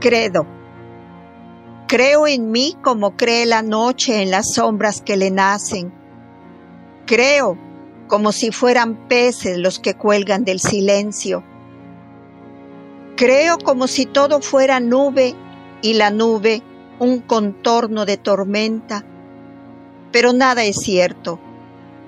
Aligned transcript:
Credo. 0.00 0.46
Creo 1.86 2.26
en 2.26 2.50
mí 2.50 2.76
como 2.82 3.16
cree 3.16 3.44
la 3.44 3.62
noche 3.62 4.22
en 4.22 4.30
las 4.30 4.54
sombras 4.54 5.02
que 5.02 5.18
le 5.18 5.30
nacen. 5.30 5.92
Creo 7.06 7.58
como 8.06 8.32
si 8.32 8.50
fueran 8.50 9.08
peces 9.08 9.58
los 9.58 9.78
que 9.78 9.94
cuelgan 9.94 10.44
del 10.44 10.58
silencio. 10.58 11.44
Creo 13.16 13.58
como 13.58 13.86
si 13.86 14.06
todo 14.06 14.40
fuera 14.40 14.80
nube 14.80 15.34
y 15.82 15.94
la 15.94 16.10
nube 16.10 16.62
un 16.98 17.20
contorno 17.20 18.06
de 18.06 18.16
tormenta. 18.16 19.04
Pero 20.12 20.32
nada 20.32 20.64
es 20.64 20.76
cierto. 20.76 21.38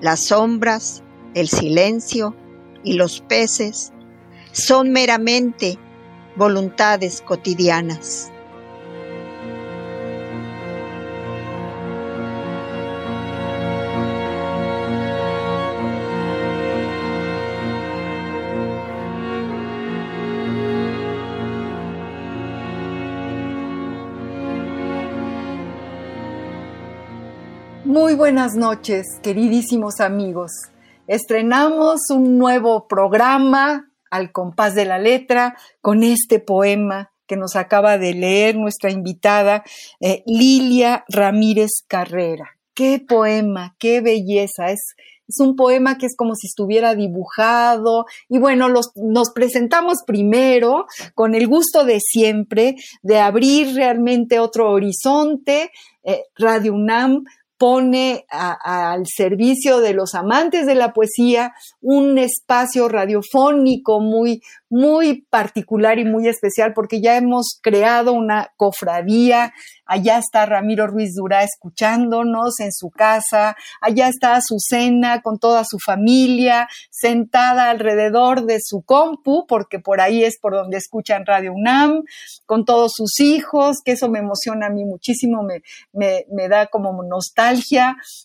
Las 0.01 0.25
sombras, 0.25 1.03
el 1.35 1.47
silencio 1.47 2.35
y 2.83 2.93
los 2.93 3.21
peces 3.21 3.93
son 4.51 4.91
meramente 4.91 5.77
voluntades 6.35 7.21
cotidianas. 7.21 8.31
Muy 27.85 28.15
buenas 28.15 28.55
noches, 28.55 29.05
queridísimos 29.21 29.99
amigos. 29.99 30.51
Estrenamos 31.05 32.09
un 32.09 32.39
nuevo 32.39 32.87
programa 32.87 33.92
al 34.13 34.31
compás 34.31 34.75
de 34.75 34.85
la 34.85 34.99
letra 34.99 35.57
con 35.81 36.03
este 36.03 36.39
poema 36.39 37.11
que 37.25 37.35
nos 37.35 37.55
acaba 37.55 37.97
de 37.97 38.13
leer 38.13 38.55
nuestra 38.55 38.91
invitada 38.91 39.63
eh, 39.99 40.21
Lilia 40.27 41.03
Ramírez 41.09 41.71
Carrera. 41.87 42.51
Qué 42.75 42.99
poema, 42.99 43.75
qué 43.79 44.01
belleza. 44.01 44.69
Es, 44.69 44.93
es 45.27 45.39
un 45.39 45.55
poema 45.55 45.97
que 45.97 46.05
es 46.05 46.15
como 46.15 46.35
si 46.35 46.45
estuviera 46.45 46.93
dibujado. 46.93 48.05
Y 48.29 48.37
bueno, 48.37 48.69
nos 48.69 49.31
presentamos 49.31 50.03
primero 50.05 50.85
con 51.15 51.33
el 51.33 51.47
gusto 51.47 51.83
de 51.83 51.99
siempre 51.99 52.75
de 53.01 53.19
abrir 53.19 53.75
realmente 53.75 54.39
otro 54.39 54.69
horizonte. 54.71 55.71
Eh, 56.03 56.23
Radio 56.37 56.73
UNAM 56.73 57.23
pone 57.57 58.25
al 58.29 59.05
servicio 59.07 59.79
de 59.79 59.93
los 59.93 60.15
amantes 60.15 60.65
de 60.65 60.75
la 60.75 60.93
poesía 60.93 61.53
un 61.81 62.17
espacio 62.17 62.89
radiofónico 62.89 64.01
muy, 64.01 64.41
muy 64.69 65.25
particular 65.29 65.99
y 65.99 66.05
muy 66.05 66.27
especial 66.27 66.73
porque 66.73 67.01
ya 67.01 67.17
hemos 67.17 67.59
creado 67.61 68.13
una 68.13 68.49
cofradía 68.57 69.53
allá 69.85 70.17
está 70.17 70.45
Ramiro 70.45 70.87
Ruiz 70.87 71.13
Durá 71.15 71.43
escuchándonos 71.43 72.59
en 72.59 72.71
su 72.71 72.89
casa, 72.89 73.55
allá 73.81 74.07
está 74.07 74.35
Azucena 74.35 75.21
con 75.21 75.39
toda 75.39 75.63
su 75.65 75.77
familia, 75.79 76.67
sentada 76.89 77.69
alrededor 77.69 78.45
de 78.45 78.59
su 78.61 78.81
compu, 78.81 79.45
porque 79.47 79.79
por 79.79 80.01
ahí 80.01 80.23
es 80.23 80.39
por 80.39 80.53
donde 80.53 80.77
escuchan 80.77 81.25
Radio 81.25 81.53
UNAM, 81.53 82.03
con 82.45 82.65
todos 82.65 82.93
sus 82.95 83.19
hijos, 83.19 83.77
que 83.83 83.93
eso 83.93 84.09
me 84.09 84.19
emociona 84.19 84.67
a 84.67 84.69
mí 84.69 84.85
muchísimo, 84.85 85.43
me, 85.43 85.61
me, 85.91 86.25
me 86.31 86.47
da 86.47 86.67
como 86.67 87.03
nostalgia. 87.03 87.42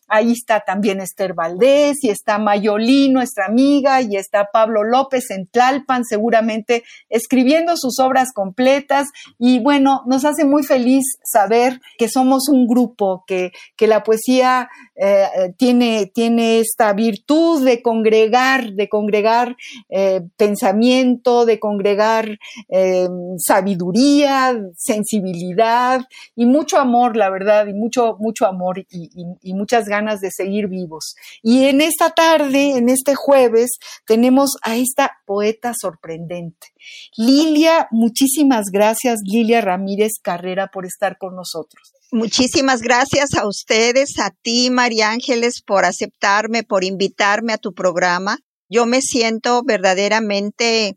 Ahí 0.09 0.33
está 0.33 0.61
también 0.61 1.01
Esther 1.01 1.35
Valdés 1.35 1.99
y 2.03 2.11
está 2.11 2.39
Mayolí, 2.39 3.11
nuestra 3.11 3.47
amiga, 3.47 4.01
y 4.01 4.17
está 4.17 4.49
Pablo 4.53 4.85
López 4.85 5.31
en 5.31 5.47
Tlalpan, 5.47 6.05
seguramente 6.05 6.85
escribiendo 7.09 7.77
sus 7.77 7.99
obras 7.99 8.33
completas. 8.33 9.09
Y 9.39 9.59
bueno, 9.59 10.03
nos 10.07 10.25
hace 10.25 10.45
muy 10.45 10.63
feliz 10.63 11.05
saber 11.23 11.81
que 11.99 12.09
somos 12.09 12.49
un 12.49 12.67
grupo, 12.67 13.25
que, 13.27 13.53
que 13.77 13.87
la 13.87 14.03
poesía 14.03 14.69
eh, 14.97 15.55
tiene, 15.57 16.11
tiene 16.13 16.61
esta 16.61 16.93
virtud 16.93 17.65
de 17.65 17.83
congregar, 17.83 18.73
de 18.73 18.89
congregar 18.89 19.57
eh, 19.89 20.23
pensamiento, 20.37 21.45
de 21.45 21.61
congregar 21.61 22.39
eh, 22.69 23.09
sabiduría, 23.39 24.59
sensibilidad 24.77 26.01
y 26.35 26.47
mucho 26.47 26.79
amor, 26.79 27.17
la 27.17 27.31
verdad, 27.31 27.67
y 27.67 27.75
mucho, 27.75 28.17
mucho 28.19 28.47
amor 28.47 28.85
y, 28.91 29.08
y 29.15 29.55
muchas 29.55 29.87
ganas 29.87 30.21
de 30.21 30.31
seguir 30.31 30.69
vivos. 30.69 31.15
Y 31.43 31.65
en 31.65 31.81
esta 31.81 32.11
tarde, 32.11 32.77
en 32.77 32.89
este 32.89 33.15
jueves, 33.15 33.79
tenemos 34.07 34.57
a 34.63 34.77
esta 34.77 35.19
poeta 35.27 35.73
sorprendente. 35.79 36.69
Lilia, 37.17 37.89
muchísimas 37.91 38.67
gracias, 38.73 39.21
Lilia 39.25 39.61
Ramírez 39.61 40.13
Carrera, 40.23 40.69
por 40.69 40.87
estar 40.87 41.19
con 41.19 41.37
nosotros. 41.37 41.93
Muchísimas 42.11 42.81
gracias 42.81 43.35
a 43.35 43.47
ustedes, 43.47 44.19
a 44.19 44.31
ti, 44.31 44.71
María 44.71 45.11
Ángeles, 45.11 45.61
por 45.61 45.85
aceptarme, 45.85 46.63
por 46.63 46.85
invitarme 46.85 47.53
a 47.53 47.59
tu 47.59 47.75
programa. 47.75 48.39
Yo 48.71 48.87
me 48.87 49.03
siento 49.03 49.63
verdaderamente 49.63 50.97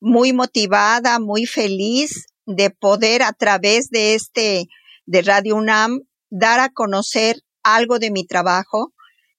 muy 0.00 0.32
motivada, 0.32 1.18
muy 1.18 1.46
feliz 1.46 2.26
de 2.44 2.70
poder 2.70 3.22
a 3.22 3.32
través 3.32 3.88
de 3.90 4.14
este, 4.14 4.66
de 5.06 5.22
Radio 5.22 5.56
UNAM, 5.56 6.00
dar 6.30 6.60
a 6.60 6.68
conocer 6.68 7.36
algo 7.62 7.98
de 7.98 8.10
mi 8.10 8.24
trabajo 8.24 8.92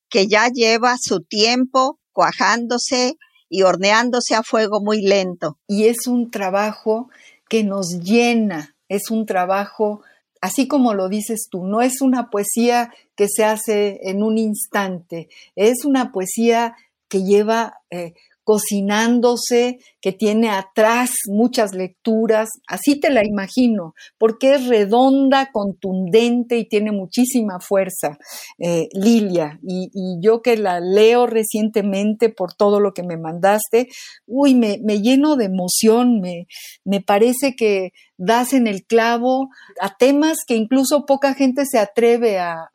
que 0.09 0.28
ya 0.28 0.50
lleva 0.50 0.96
su 1.02 1.22
tiempo 1.22 2.00
cuajándose 2.12 3.16
y 3.50 3.64
horneándose 3.64 4.36
a 4.36 4.44
fuego 4.44 4.82
muy 4.82 5.02
lento. 5.02 5.58
Y 5.68 5.86
es 5.86 6.08
un 6.08 6.31
trabajo 6.31 7.10
que 7.50 7.64
nos 7.64 8.00
llena, 8.02 8.76
es 8.88 9.12
un 9.12 9.26
trabajo, 9.26 10.02
así 10.42 10.68
como 10.68 10.94
lo 10.94 11.10
dices 11.10 11.48
tú, 11.50 11.66
no 11.66 11.81
es 11.81 12.02
una 12.02 12.30
poesía 12.30 12.94
que 13.16 13.28
se 13.28 13.44
hace 13.44 14.00
en 14.04 14.24
un 14.24 14.38
instante, 14.38 15.30
es 15.56 15.84
una 15.86 16.12
poesía 16.12 16.76
que 17.10 17.24
lleva 17.24 17.74
eh, 17.90 18.14
cocinándose, 18.51 19.79
que 20.01 20.12
tiene 20.12 20.50
atrás 20.50 21.12
muchas 21.29 21.73
lecturas, 21.73 22.50
así 22.67 23.00
te 23.00 23.09
la 23.09 23.25
imagino, 23.25 23.94
porque 24.17 24.56
es 24.56 24.67
redonda, 24.67 25.51
contundente 25.53 26.57
y 26.57 26.67
tiene 26.67 26.91
muchísima 26.91 27.62
fuerza, 27.62 28.17
eh, 28.59 28.89
Lilia. 28.91 29.57
Y, 29.63 29.89
yo 30.19 30.41
que 30.41 30.57
la 30.57 30.81
leo 30.81 31.28
recientemente 31.28 32.28
por 32.28 32.53
todo 32.53 32.81
lo 32.81 32.94
que 32.94 33.03
me 33.03 33.16
mandaste, 33.16 33.88
uy, 34.28 34.54
me, 34.54 34.77
lleno 35.00 35.38
de 35.38 35.45
emoción, 35.45 36.19
me, 36.19 36.47
me 36.83 37.00
parece 37.00 37.56
que 37.56 37.92
das 38.23 38.53
en 38.53 38.68
el 38.68 38.85
clavo 38.85 39.50
a 39.79 39.97
temas 39.97 40.38
que 40.45 40.56
incluso 40.56 41.07
poca 41.07 41.33
gente 41.33 41.65
se 41.65 41.79
atreve 41.79 42.39
a, 42.39 42.69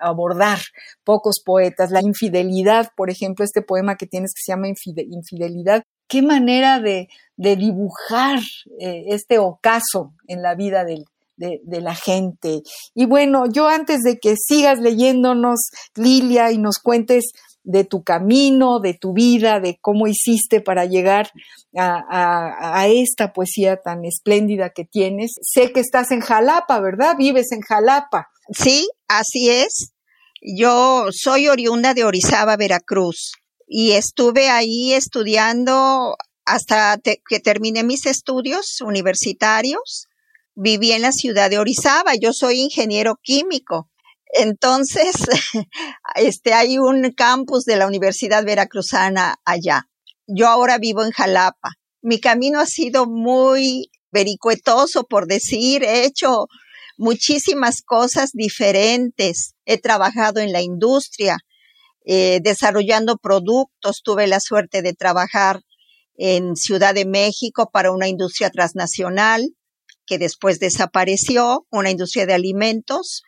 abordar, 0.00 0.58
pocos 1.04 1.40
poetas. 1.44 1.92
La 1.92 2.02
infidelidad, 2.02 2.90
por 2.96 3.08
ejemplo, 3.08 3.44
este 3.44 3.62
poema 3.62 3.94
que 3.94 4.06
tienes 4.06 4.32
que 4.34 4.40
se 4.44 4.52
llama 4.52 4.66
Infidelidad, 4.68 5.84
qué 6.08 6.20
manera 6.20 6.80
de, 6.80 7.08
dibujar 7.36 8.40
eh, 8.80 9.04
este 9.08 9.38
ocaso 9.38 10.14
en 10.26 10.42
la 10.42 10.56
vida 10.56 10.84
de, 10.84 11.04
de, 11.36 11.80
la 11.80 11.94
gente. 11.94 12.62
Y 12.92 13.06
bueno, 13.06 13.46
yo 13.46 13.68
antes 13.68 14.00
de 14.02 14.18
que 14.18 14.34
sigas 14.36 14.80
leyéndonos, 14.80 15.60
Lilia, 15.94 16.50
y 16.50 16.58
nos 16.58 16.78
cuentes 16.78 17.26
de 17.66 17.84
tu 17.84 18.04
camino, 18.04 18.78
de 18.78 18.94
tu 18.94 19.12
vida, 19.12 19.58
de 19.58 19.76
cómo 19.80 20.06
hiciste 20.06 20.60
para 20.60 20.86
llegar 20.86 21.30
a, 21.76 22.86
esta 22.88 23.32
poesía 23.32 23.76
tan 23.82 24.04
espléndida 24.04 24.70
que 24.70 24.84
tienes. 24.84 25.32
Sé 25.42 25.72
que 25.72 25.80
estás 25.80 26.12
en 26.12 26.20
Jalapa, 26.20 26.78
¿verdad? 26.80 27.16
Vives 27.18 27.50
en 27.50 27.60
Jalapa. 27.60 28.28
Sí, 28.52 28.88
así 29.08 29.50
es. 29.50 29.92
Yo 30.40 31.08
soy 31.10 31.48
oriunda 31.48 31.92
de 31.92 32.04
Orizaba, 32.04 32.56
Veracruz. 32.56 33.32
y 33.66 33.92
estuve 33.92 34.48
ahí 34.48 34.92
estudiando 34.92 36.16
hasta 36.44 37.00
que 37.28 37.40
terminé 37.40 37.82
mis 37.82 38.06
estudios 38.06 38.80
universitarios. 38.80 40.06
Viví 40.54 40.92
en 40.92 41.02
la 41.02 41.10
ciudad 41.10 41.50
de 41.50 41.58
Orizaba, 41.58 42.14
yo 42.14 42.32
soy 42.32 42.60
ingeniero 42.60 43.16
químico. 43.20 43.90
Entonces, 44.32 45.16
este, 46.16 46.52
hay 46.52 46.78
un 46.78 47.12
campus 47.12 47.64
de 47.64 47.76
la 47.76 47.86
Universidad 47.86 48.44
Veracruzana 48.44 49.36
allá. 49.44 49.88
Yo 50.26 50.48
ahora 50.48 50.78
vivo 50.78 51.04
en 51.04 51.12
Jalapa. 51.12 51.74
Mi 52.02 52.20
camino 52.20 52.60
ha 52.60 52.66
sido 52.66 53.06
muy 53.06 53.90
vericuetoso, 54.10 55.04
por 55.04 55.26
decir, 55.26 55.84
he 55.84 56.04
hecho 56.04 56.46
muchísimas 56.96 57.82
cosas 57.82 58.30
diferentes. 58.32 59.54
He 59.64 59.78
trabajado 59.78 60.40
en 60.40 60.52
la 60.52 60.62
industria, 60.62 61.38
eh, 62.04 62.40
desarrollando 62.42 63.16
productos. 63.16 64.02
Tuve 64.02 64.26
la 64.26 64.40
suerte 64.40 64.82
de 64.82 64.94
trabajar 64.94 65.60
en 66.16 66.56
Ciudad 66.56 66.94
de 66.94 67.04
México 67.04 67.70
para 67.72 67.92
una 67.92 68.08
industria 68.08 68.50
transnacional 68.50 69.44
que 70.06 70.18
después 70.18 70.60
desapareció, 70.60 71.66
una 71.70 71.90
industria 71.90 72.26
de 72.26 72.34
alimentos 72.34 73.22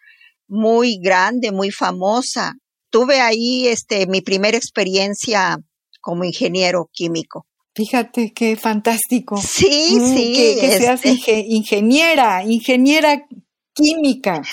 muy 0.48 0.98
grande, 0.98 1.52
muy 1.52 1.70
famosa. 1.70 2.54
Tuve 2.90 3.20
ahí 3.20 3.68
este 3.68 4.06
mi 4.06 4.20
primera 4.20 4.56
experiencia 4.56 5.58
como 6.00 6.24
ingeniero 6.24 6.88
químico. 6.92 7.46
Fíjate 7.74 8.32
qué 8.34 8.56
fantástico. 8.56 9.36
Sí, 9.36 9.96
mm, 10.00 10.14
sí. 10.14 10.32
Que, 10.34 10.78
seas 10.78 11.04
este 11.04 11.44
ingeniera, 11.48 12.42
ingeniera 12.44 13.24
química. 13.78 14.42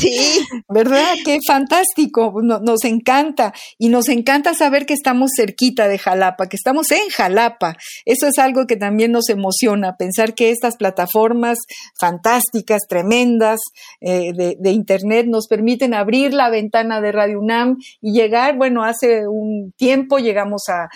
Sí. 0.00 0.40
¿Verdad? 0.68 1.14
Qué 1.24 1.38
fantástico. 1.46 2.32
nos 2.42 2.84
encanta. 2.84 3.52
Y 3.78 3.88
nos 3.88 4.08
encanta 4.08 4.54
saber 4.54 4.86
que 4.86 4.94
estamos 4.94 5.30
cerquita 5.36 5.88
de 5.88 5.98
Jalapa, 5.98 6.48
que 6.48 6.56
estamos 6.56 6.90
en 6.90 7.08
Jalapa. 7.10 7.76
Eso 8.04 8.26
es 8.26 8.38
algo 8.38 8.66
que 8.66 8.76
también 8.76 9.12
nos 9.12 9.28
emociona, 9.28 9.96
pensar 9.96 10.34
que 10.34 10.50
estas 10.50 10.76
plataformas 10.76 11.58
fantásticas, 11.98 12.82
tremendas 12.88 13.60
eh, 14.00 14.32
de, 14.34 14.70
Internet 14.70 15.26
nos 15.26 15.48
permiten 15.48 15.94
abrir 15.94 16.32
la 16.32 16.48
ventana 16.48 17.00
de 17.00 17.12
Radio 17.12 17.40
UNAM 17.40 17.76
y 18.00 18.12
llegar, 18.12 18.56
bueno, 18.56 18.84
hace 18.84 19.26
un 19.26 19.72
tiempo 19.76 20.18
llegamos 20.18 20.62
a, 20.68 20.88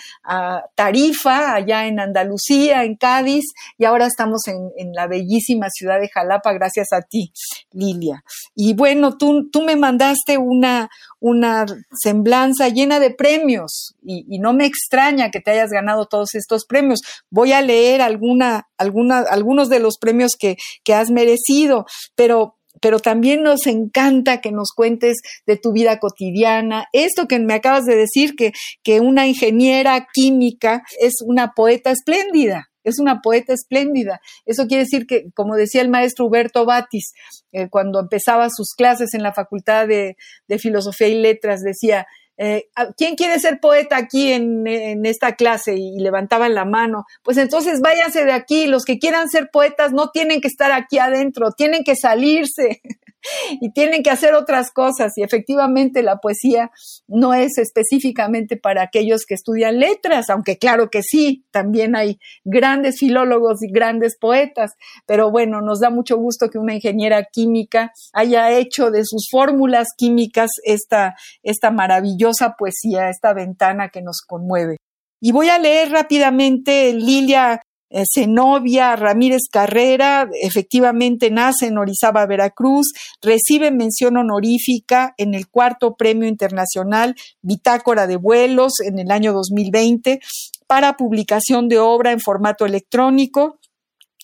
Tarifa, 0.75 1.53
allá 1.55 1.87
en 1.87 1.99
Andalucía, 1.99 2.83
en 2.83 2.95
Cádiz, 2.95 3.45
y 3.77 3.85
ahora 3.85 4.07
estamos 4.07 4.47
en, 4.47 4.71
en 4.77 4.93
la 4.93 5.07
bellísima 5.07 5.69
ciudad 5.69 5.99
de 5.99 6.09
Jalapa 6.09 6.53
gracias 6.53 6.87
a 6.91 7.01
ti. 7.01 7.31
Lilia. 7.71 8.23
Y 8.55 8.73
bueno, 8.73 9.17
tú, 9.17 9.49
tú 9.51 9.61
me 9.61 9.75
mandaste 9.75 10.37
una, 10.37 10.89
una 11.19 11.65
semblanza 11.91 12.69
llena 12.69 12.99
de 12.99 13.11
premios 13.11 13.95
y, 14.01 14.39
no 14.39 14.53
me 14.53 14.65
extraña 14.65 15.31
que 15.31 15.39
te 15.39 15.51
hayas 15.51 15.71
ganado 15.71 16.05
todos 16.05 16.35
estos 16.35 16.65
premios. 16.65 17.01
Voy 17.29 17.51
a 17.51 17.61
leer 17.61 18.01
alguna, 18.01 18.67
alguna, 18.77 19.19
algunos 19.19 19.69
de 19.69 19.79
los 19.79 19.97
premios 19.97 20.33
que, 20.39 20.57
que 20.83 20.93
has 20.93 21.09
merecido, 21.09 21.85
pero 22.15 22.55
pero 22.81 22.99
también 22.99 23.41
nos 23.41 23.67
encanta 23.67 24.41
que 24.41 24.51
nos 24.51 24.73
cuentes 24.75 25.19
de 25.47 25.55
tu 25.55 25.71
vida 25.71 25.97
cotidiana. 25.97 26.85
Esto 26.91 27.25
que 27.25 27.39
me 27.39 27.53
acabas 27.53 27.85
de 27.85 27.95
decir, 27.95 28.35
que, 28.35 28.51
que 28.83 28.99
una 28.99 29.27
ingeniera 29.27 30.07
química 30.13 30.83
es 30.99 31.13
una 31.25 31.53
poeta 31.53 31.91
espléndida 31.91 32.69
es 32.85 32.99
una 32.99 33.21
poeta 33.21 33.53
espléndida. 33.53 34.21
Eso 34.45 34.67
quiere 34.67 34.83
decir 34.83 35.05
que, 35.05 35.25
como 35.33 35.55
decía 35.55 35.81
el 35.81 35.89
maestro 35.89 36.25
Huberto 36.25 36.65
Batis, 36.65 37.13
eh, 37.51 37.67
cuando 37.69 37.99
empezaba 37.99 38.49
sus 38.49 38.73
clases 38.73 39.13
en 39.13 39.23
la 39.23 39.33
Facultad 39.33 39.87
de, 39.87 40.15
Filosofía 40.59 41.07
y 41.07 41.19
Letras, 41.19 41.61
decía, 41.61 42.07
eh, 42.37 42.65
¿quién 42.97 43.15
quiere 43.15 43.39
ser 43.39 43.59
poeta 43.59 43.97
aquí 43.97 44.31
en, 44.31 44.67
en, 44.67 45.05
esta 45.05 45.35
clase? 45.35 45.75
Y 45.75 45.99
levantaban 45.99 46.53
la 46.53 46.65
mano. 46.65 47.05
Pues 47.23 47.37
entonces 47.37 47.81
váyanse 47.81 48.23
de 48.23 48.31
aquí. 48.31 48.67
Los 48.67 48.85
que 48.85 48.99
quieran 48.99 49.29
ser 49.29 49.49
poetas 49.51 49.91
no 49.91 50.09
tienen 50.11 50.41
que 50.41 50.47
estar 50.47 50.71
aquí 50.71 50.99
adentro, 50.99 51.51
tienen 51.51 51.83
que 51.83 51.95
salirse. 51.95 52.81
y 53.61 53.71
tienen 53.71 54.03
que 54.03 54.09
hacer 54.09 54.33
otras 54.33 54.71
cosas. 54.71 55.13
Y 55.17 55.23
efectivamente 55.23 56.01
la 56.01 56.17
poesía 56.17 56.71
no 57.07 57.33
es 57.33 57.57
específicamente 57.57 58.57
para 58.57 58.83
aquellos 58.83 59.25
que 59.25 59.35
estudian 59.35 59.79
letras, 59.79 60.29
aunque 60.29 60.57
claro 60.57 60.89
que 60.89 61.01
sí, 61.01 61.45
también 61.51 61.95
hay 61.95 62.19
grandes 62.43 62.99
filólogos 62.99 63.61
y 63.63 63.71
grandes 63.71 64.17
poetas. 64.17 64.73
Pero 65.05 65.31
bueno, 65.31 65.61
nos 65.61 65.79
da 65.79 65.89
mucho 65.89 66.17
gusto 66.17 66.49
que 66.49 66.57
una 66.57 66.75
ingeniera 66.75 67.25
química 67.31 67.91
haya 68.13 68.51
hecho 68.51 68.91
de 68.91 69.03
sus 69.05 69.27
fórmulas 69.29 69.87
químicas 69.97 70.49
esta, 70.63 71.15
esta 71.43 71.71
maravillosa 71.71 72.55
poesía, 72.57 73.09
esta 73.09 73.33
ventana 73.33 73.89
que 73.89 74.01
nos 74.01 74.21
conmueve. 74.25 74.77
Y 75.21 75.31
voy 75.31 75.49
a 75.49 75.57
leer 75.57 75.91
rápidamente, 75.91 76.93
Lilia, 76.93 77.61
Zenobia 78.11 78.95
Ramírez 78.95 79.43
Carrera, 79.51 80.27
efectivamente 80.41 81.29
nace 81.29 81.67
en 81.67 81.77
Orizaba, 81.77 82.25
Veracruz, 82.25 82.93
recibe 83.21 83.71
mención 83.71 84.17
honorífica 84.17 85.13
en 85.17 85.33
el 85.33 85.47
cuarto 85.47 85.95
Premio 85.95 86.27
Internacional 86.27 87.15
Bitácora 87.41 88.07
de 88.07 88.17
Vuelos 88.17 88.73
en 88.83 88.99
el 88.99 89.11
año 89.11 89.33
2020 89.33 90.19
para 90.67 90.97
publicación 90.97 91.69
de 91.69 91.79
obra 91.79 92.11
en 92.11 92.19
formato 92.19 92.65
electrónico. 92.65 93.59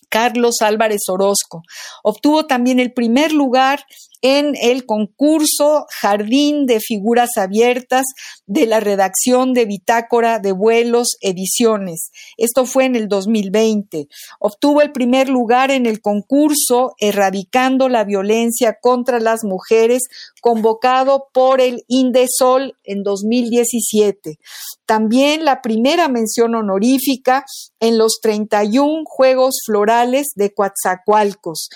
Carlos 0.08 0.56
Álvarez 0.60 1.08
Orozco. 1.08 1.62
Obtuvo 2.02 2.44
también 2.44 2.78
el 2.78 2.92
primer 2.92 3.32
lugar 3.32 3.86
en 4.22 4.54
el 4.60 4.86
concurso 4.86 5.86
Jardín 6.00 6.64
de 6.66 6.78
Figuras 6.80 7.30
Abiertas 7.36 8.06
de 8.46 8.66
la 8.66 8.78
redacción 8.78 9.52
de 9.52 9.66
Bitácora 9.66 10.38
de 10.38 10.52
Vuelos 10.52 11.16
Ediciones. 11.20 12.10
Esto 12.36 12.64
fue 12.64 12.84
en 12.84 12.94
el 12.94 13.08
2020. 13.08 14.06
Obtuvo 14.38 14.80
el 14.80 14.92
primer 14.92 15.28
lugar 15.28 15.72
en 15.72 15.86
el 15.86 16.00
concurso 16.00 16.94
Erradicando 16.98 17.88
la 17.88 18.04
Violencia 18.04 18.78
contra 18.80 19.18
las 19.18 19.42
Mujeres, 19.42 20.04
convocado 20.40 21.26
por 21.32 21.60
el 21.60 21.82
Indesol 21.88 22.76
en 22.84 23.02
2017. 23.02 24.38
También 24.86 25.44
la 25.44 25.62
primera 25.62 26.06
mención 26.06 26.54
honorífica 26.54 27.44
en 27.80 27.98
los 27.98 28.20
31 28.22 29.02
Juegos 29.04 29.56
Florales 29.66 30.28
de 30.36 30.54
Coatzacoalcos 30.54 31.68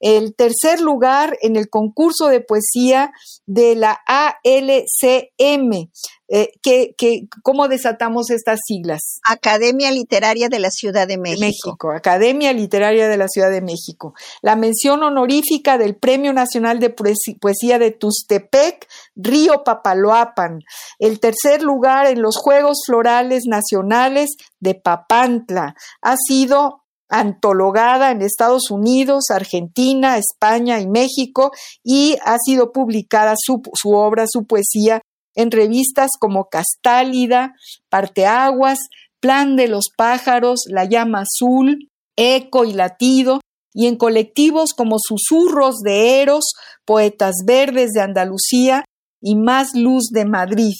el 0.00 0.34
tercer 0.34 0.80
lugar 0.80 1.36
en 1.42 1.56
el 1.56 1.68
concurso 1.68 2.28
de 2.28 2.40
poesía 2.40 3.12
de 3.46 3.74
la 3.74 4.00
ALCM. 4.06 5.90
Eh, 6.30 6.50
que, 6.62 6.94
¿Cómo 7.42 7.68
desatamos 7.68 8.30
estas 8.30 8.60
siglas? 8.66 9.18
Academia 9.24 9.90
Literaria 9.90 10.50
de 10.50 10.58
la 10.58 10.70
Ciudad 10.70 11.08
de 11.08 11.16
México. 11.16 11.40
México. 11.40 11.90
Academia 11.90 12.52
Literaria 12.52 13.08
de 13.08 13.16
la 13.16 13.28
Ciudad 13.28 13.50
de 13.50 13.62
México. 13.62 14.12
La 14.42 14.54
mención 14.54 15.02
honorífica 15.02 15.78
del 15.78 15.96
Premio 15.96 16.34
Nacional 16.34 16.80
de 16.80 16.90
Poesía 16.90 17.78
de 17.78 17.92
Tustepec, 17.92 18.86
Río 19.16 19.64
Papaloapan. 19.64 20.60
El 20.98 21.18
tercer 21.18 21.62
lugar 21.62 22.06
en 22.06 22.20
los 22.20 22.36
Juegos 22.36 22.82
Florales 22.84 23.44
Nacionales 23.46 24.28
de 24.60 24.74
Papantla. 24.74 25.74
Ha 26.02 26.16
sido 26.16 26.82
antologada 27.08 28.10
en 28.10 28.22
Estados 28.22 28.70
Unidos, 28.70 29.30
Argentina, 29.30 30.18
España 30.18 30.80
y 30.80 30.86
México 30.86 31.52
y 31.82 32.16
ha 32.24 32.36
sido 32.38 32.72
publicada 32.72 33.34
su, 33.36 33.62
obra, 33.90 34.26
su 34.28 34.46
poesía 34.46 35.00
en 35.34 35.50
revistas 35.50 36.10
como 36.18 36.48
Castálida, 36.48 37.54
Parteaguas, 37.88 38.78
Plan 39.20 39.56
de 39.56 39.68
los 39.68 39.86
Pájaros, 39.96 40.60
La 40.68 40.84
Llama 40.84 41.22
Azul, 41.22 41.88
Eco 42.16 42.64
y 42.64 42.72
Latido, 42.72 43.40
y 43.72 43.86
en 43.86 43.96
colectivos 43.96 44.72
como 44.76 44.96
Susurros 44.98 45.78
de 45.78 46.20
Eros, 46.20 46.52
Poetas 46.84 47.34
Verdes 47.46 47.90
de 47.92 48.00
Andalucía 48.00 48.84
y 49.20 49.36
Más 49.36 49.74
Luz 49.74 50.08
de 50.10 50.24
Madrid 50.24 50.74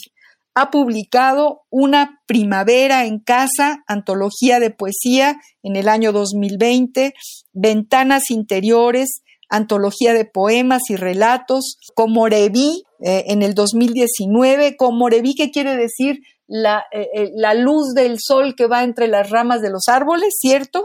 ha 0.59 0.71
publicado 0.71 1.61
Una 1.69 2.21
Primavera 2.25 3.05
en 3.05 3.19
Casa, 3.19 3.83
antología 3.87 4.59
de 4.59 4.71
poesía 4.71 5.39
en 5.63 5.77
el 5.77 5.87
año 5.87 6.11
2020, 6.11 7.13
Ventanas 7.53 8.29
Interiores, 8.29 9.21
antología 9.49 10.13
de 10.13 10.25
poemas 10.25 10.81
y 10.89 10.97
relatos, 10.97 11.77
Comoreví 11.95 12.83
eh, 12.99 13.23
en 13.27 13.41
el 13.41 13.53
2019. 13.53 14.75
Comoreví, 14.75 15.33
¿qué 15.33 15.49
quiere 15.49 15.77
decir? 15.77 16.19
La, 16.45 16.83
eh, 16.91 17.07
eh, 17.13 17.31
la 17.35 17.53
luz 17.53 17.93
del 17.93 18.17
sol 18.19 18.53
que 18.57 18.67
va 18.67 18.83
entre 18.83 19.07
las 19.07 19.29
ramas 19.29 19.61
de 19.61 19.69
los 19.69 19.87
árboles, 19.87 20.35
¿cierto? 20.41 20.83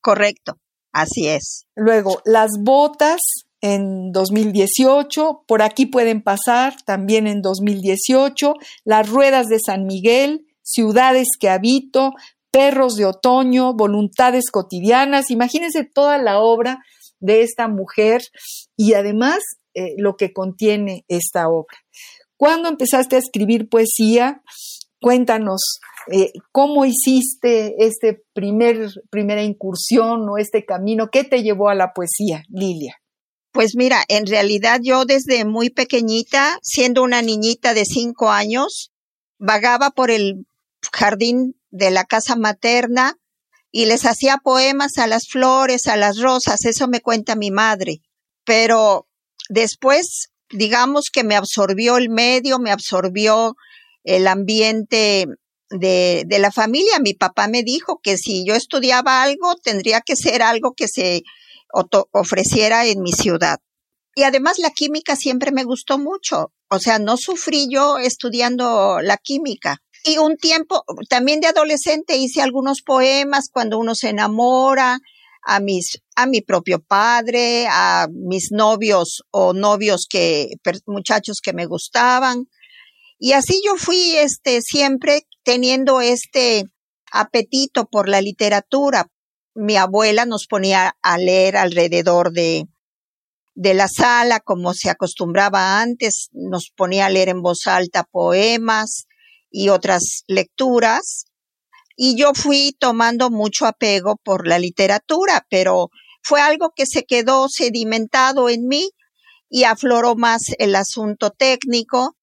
Correcto, 0.00 0.58
así 0.92 1.28
es. 1.28 1.66
Luego, 1.76 2.20
Las 2.24 2.50
Botas, 2.60 3.20
en 3.64 4.12
2018, 4.12 5.44
por 5.48 5.62
aquí 5.62 5.86
pueden 5.86 6.22
pasar 6.22 6.76
también 6.84 7.26
en 7.26 7.40
2018, 7.40 8.56
Las 8.84 9.08
Ruedas 9.08 9.46
de 9.46 9.58
San 9.58 9.86
Miguel, 9.86 10.46
Ciudades 10.62 11.28
que 11.40 11.48
habito, 11.48 12.12
Perros 12.50 12.96
de 12.96 13.06
Otoño, 13.06 13.72
Voluntades 13.72 14.50
cotidianas, 14.50 15.30
imagínense 15.30 15.84
toda 15.84 16.18
la 16.18 16.40
obra 16.40 16.84
de 17.20 17.40
esta 17.40 17.66
mujer 17.66 18.20
y 18.76 18.92
además 18.92 19.38
eh, 19.72 19.94
lo 19.96 20.16
que 20.16 20.34
contiene 20.34 21.06
esta 21.08 21.48
obra. 21.48 21.78
¿Cuándo 22.36 22.68
empezaste 22.68 23.16
a 23.16 23.20
escribir 23.20 23.70
poesía? 23.70 24.42
cuéntanos 25.00 25.80
eh, 26.10 26.32
cómo 26.50 26.86
hiciste 26.86 27.74
este 27.84 28.22
primer, 28.32 28.88
primera 29.10 29.42
incursión 29.42 30.26
o 30.30 30.38
este 30.38 30.64
camino, 30.64 31.10
¿qué 31.12 31.24
te 31.24 31.42
llevó 31.42 31.68
a 31.68 31.74
la 31.74 31.92
poesía, 31.92 32.42
Lilia? 32.48 32.96
Pues 33.54 33.76
mira, 33.76 34.02
en 34.08 34.26
realidad 34.26 34.80
yo 34.82 35.04
desde 35.04 35.44
muy 35.44 35.70
pequeñita, 35.70 36.58
siendo 36.60 37.04
una 37.04 37.22
niñita 37.22 37.72
de 37.72 37.84
cinco 37.84 38.32
años, 38.32 38.90
vagaba 39.38 39.92
por 39.92 40.10
el 40.10 40.44
jardín 40.92 41.54
de 41.70 41.92
la 41.92 42.02
casa 42.02 42.34
materna 42.34 43.16
y 43.70 43.86
les 43.86 44.06
hacía 44.06 44.38
poemas 44.38 44.98
a 44.98 45.06
las 45.06 45.28
flores, 45.28 45.86
a 45.86 45.96
las 45.96 46.18
rosas, 46.18 46.64
eso 46.64 46.88
me 46.88 47.00
cuenta 47.00 47.36
mi 47.36 47.52
madre. 47.52 48.00
Pero 48.44 49.06
después, 49.48 50.30
digamos 50.50 51.10
que 51.12 51.22
me 51.22 51.36
absorbió 51.36 51.96
el 51.96 52.10
medio, 52.10 52.58
me 52.58 52.72
absorbió 52.72 53.54
el 54.02 54.26
ambiente 54.26 55.26
de, 55.70 56.24
de, 56.26 56.38
la 56.40 56.50
familia. 56.50 56.98
Mi 56.98 57.14
papá 57.14 57.46
me 57.46 57.62
dijo 57.62 58.00
que 58.02 58.18
si 58.18 58.44
yo 58.44 58.56
estudiaba 58.56 59.22
algo, 59.22 59.54
tendría 59.62 60.00
que 60.00 60.16
ser 60.16 60.42
algo 60.42 60.74
que 60.74 60.88
se 60.88 61.22
ofreciera 62.12 62.86
en 62.86 63.02
mi 63.02 63.12
ciudad. 63.12 63.58
Y 64.14 64.22
además 64.22 64.58
la 64.58 64.70
química 64.70 65.16
siempre 65.16 65.50
me 65.50 65.64
gustó 65.64 65.98
mucho. 65.98 66.52
O 66.70 66.78
sea, 66.78 66.98
no 66.98 67.16
sufrí 67.16 67.68
yo 67.70 67.98
estudiando 67.98 69.00
la 69.00 69.16
química. 69.16 69.78
Y 70.04 70.18
un 70.18 70.36
tiempo, 70.36 70.84
también 71.08 71.40
de 71.40 71.48
adolescente, 71.48 72.16
hice 72.16 72.42
algunos 72.42 72.82
poemas 72.82 73.48
cuando 73.50 73.78
uno 73.78 73.94
se 73.94 74.10
enamora, 74.10 74.98
a 75.44 75.60
mis, 75.60 76.02
a 76.16 76.26
mi 76.26 76.40
propio 76.40 76.82
padre, 76.82 77.66
a 77.68 78.08
mis 78.10 78.50
novios 78.50 79.22
o 79.30 79.52
novios 79.52 80.06
que, 80.08 80.48
muchachos 80.86 81.40
que 81.42 81.52
me 81.52 81.66
gustaban. 81.66 82.48
Y 83.18 83.32
así 83.32 83.60
yo 83.64 83.76
fui, 83.76 84.16
este, 84.16 84.60
siempre 84.62 85.26
teniendo 85.44 86.00
este 86.00 86.64
apetito 87.12 87.86
por 87.86 88.08
la 88.08 88.20
literatura. 88.20 89.06
Mi 89.54 89.76
abuela 89.76 90.24
nos 90.26 90.46
ponía 90.46 90.96
a 91.00 91.18
leer 91.18 91.56
alrededor 91.56 92.32
de, 92.32 92.66
de 93.54 93.74
la 93.74 93.88
sala, 93.88 94.40
como 94.40 94.74
se 94.74 94.90
acostumbraba 94.90 95.80
antes, 95.80 96.28
nos 96.32 96.70
ponía 96.70 97.06
a 97.06 97.10
leer 97.10 97.28
en 97.28 97.42
voz 97.42 97.66
alta 97.66 98.04
poemas 98.04 99.06
y 99.50 99.68
otras 99.68 100.24
lecturas. 100.26 101.26
Y 101.96 102.16
yo 102.16 102.34
fui 102.34 102.76
tomando 102.78 103.30
mucho 103.30 103.66
apego 103.66 104.16
por 104.22 104.48
la 104.48 104.58
literatura, 104.58 105.46
pero 105.48 105.90
fue 106.22 106.40
algo 106.40 106.72
que 106.74 106.86
se 106.86 107.04
quedó 107.04 107.48
sedimentado 107.48 108.48
en 108.48 108.66
mí 108.66 108.90
y 109.48 109.64
afloró 109.64 110.16
más 110.16 110.42
el 110.58 110.74
asunto 110.74 111.30
técnico 111.30 112.16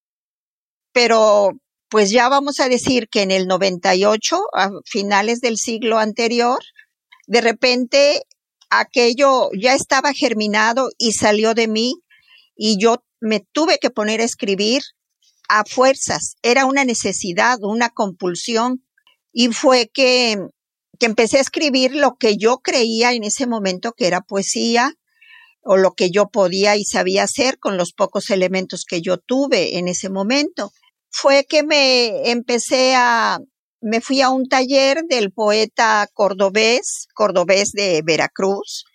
pero 0.92 1.52
pues 1.90 2.10
ya 2.12 2.30
vamos 2.30 2.60
a 2.60 2.70
decir 2.70 3.08
que 3.10 3.22
en 3.22 3.32
el 3.32 3.48
98, 3.48 4.40
a 4.54 4.70
finales 4.86 5.42
del 5.42 5.58
siglo 5.58 5.98
anterior, 6.00 6.60
de 7.32 7.40
repente 7.40 8.24
aquello 8.70 9.52
ya 9.58 9.74
estaba 9.74 10.12
germinado 10.12 10.90
y 10.98 11.14
salió 11.14 11.54
de 11.54 11.70
mí 11.70 11.94
y 12.58 12.78
yo 12.78 13.06
me 13.22 13.40
tuve 13.40 13.78
que 13.80 13.90
poner 13.90 14.20
a 14.20 14.26
escribir 14.26 14.82
a 15.48 15.64
fuerzas. 15.64 16.36
Era 16.42 16.66
una 16.66 16.84
necesidad, 16.84 17.60
una 17.62 17.90
compulsión. 17.90 18.84
Y 19.32 19.48
fue 19.48 19.90
que, 19.94 20.40
que 21.00 21.06
empecé 21.06 21.38
a 21.38 21.42
escribir 21.42 21.96
lo 21.96 22.16
que 22.16 22.36
yo 22.36 22.58
creía 22.58 23.14
en 23.14 23.24
ese 23.24 23.48
momento 23.48 23.94
que 23.94 24.08
era 24.08 24.20
poesía 24.20 24.94
o 25.62 25.78
lo 25.78 25.94
que 25.94 26.12
yo 26.12 26.28
podía 26.28 26.76
y 26.76 26.84
sabía 26.84 27.24
hacer 27.24 27.60
con 27.60 27.78
los 27.78 27.94
pocos 27.94 28.30
elementos 28.30 28.84
que 28.86 29.02
yo 29.02 29.18
tuve 29.18 29.78
en 29.78 29.88
ese 29.88 30.10
momento 30.10 30.74
fue 31.10 31.46
que 31.46 31.64
me 31.64 32.30
empecé 32.30 32.94
a, 32.96 33.40
me 33.82 34.00
fui 34.00 34.22
a 34.22 34.30
un 34.30 34.48
taller 34.48 35.04
del 35.10 35.32
poeta 35.32 36.08
cordobés, 36.14 37.08
cordobés 37.14 37.72
de 37.72 38.02
Veracruz, 38.04 38.86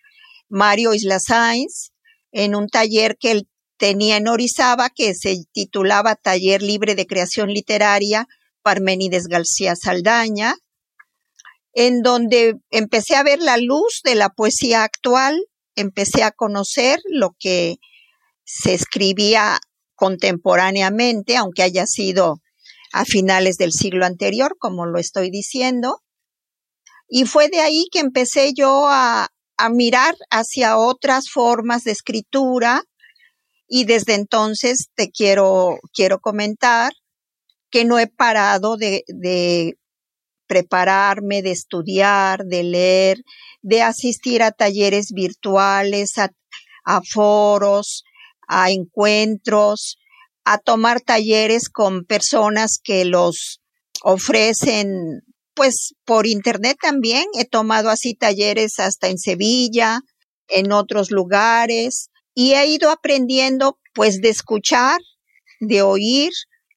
Mario 0.49 0.95
Isla 0.95 1.19
Sainz, 1.19 1.90
en 2.31 2.55
un 2.55 2.69
taller 2.69 3.16
que 3.19 3.33
él 3.33 3.49
tenía 3.78 4.16
en 4.16 4.28
Orizaba 4.28 4.90
que 4.90 5.14
se 5.14 5.45
titulaba 5.52 6.14
Taller 6.14 6.62
Libre 6.62 6.95
de 6.95 7.07
Creación 7.07 7.50
Literaria 7.50 8.26
Parménides 8.62 9.26
García 9.26 9.75
Saldaña, 9.76 10.55
en 11.73 12.02
donde 12.02 12.55
empecé 12.71 13.16
a 13.16 13.23
ver 13.23 13.40
la 13.40 13.59
luz 13.59 14.00
de 14.02 14.14
la 14.14 14.31
poesía 14.31 14.83
actual, 14.83 15.38
empecé 15.75 16.23
a 16.23 16.31
conocer 16.31 17.00
lo 17.11 17.37
que 17.38 17.76
se 18.45 18.73
escribía 18.73 19.59
contemporáneamente, 19.95 21.37
aunque 21.37 21.62
haya 21.62 21.87
sido 21.87 22.40
a 22.97 23.05
finales 23.05 23.59
del 23.59 23.73
siglo 23.73 24.07
anterior, 24.07 24.57
como 24.59 24.87
lo 24.87 24.99
estoy 24.99 25.31
diciendo. 25.31 26.00
Y 27.07 27.26
fue 27.26 27.49
de 27.50 27.61
ahí 27.61 27.85
que 27.93 28.00
empecé 28.00 28.53
yo 28.57 28.87
a, 28.88 29.29
mirar 29.71 30.15
hacia 30.31 30.76
otras 30.76 31.31
formas 31.33 31.83
de 31.85 31.91
escritura 31.91 32.83
y 33.67 33.85
desde 33.87 34.12
entonces 34.12 34.88
te 34.95 35.11
quiero, 35.11 35.79
quiero 35.95 36.19
comentar 36.21 36.93
que 37.71 37.87
no 37.87 37.99
he 37.99 38.07
parado 38.07 38.76
de, 38.76 39.03
de 39.09 39.79
prepararme, 40.47 41.41
de 41.41 41.53
estudiar, 41.53 42.45
de 42.45 42.65
leer, 42.65 43.19
de 43.62 43.81
asistir 43.81 44.43
a 44.43 44.53
talleres 44.53 45.12
virtuales, 45.15 46.12
a 46.19 47.00
foros, 47.03 48.05
a 48.47 48.71
encuentros, 48.71 49.97
a 50.47 50.59
tomar 50.59 51.00
talleres 51.00 51.69
con 51.69 52.05
personas 52.05 52.79
que 52.83 53.05
los 53.05 53.61
ofrecen 54.03 55.23
pues 55.55 55.95
por 56.05 56.29
internet 56.29 56.76
también. 56.81 57.25
He 57.35 57.47
tomado 57.47 57.91
así 57.91 58.15
talleres 58.15 58.79
hasta 58.79 59.09
en 59.09 59.19
Sevilla, 59.19 60.03
en 60.47 60.71
otros 60.71 61.11
lugares 61.11 62.11
y 62.33 62.53
he 62.53 62.67
ido 62.69 62.91
aprendiendo 62.91 63.81
pues 63.93 64.21
de 64.21 64.29
escuchar, 64.29 65.00
de 65.59 65.83
oír, 65.83 66.31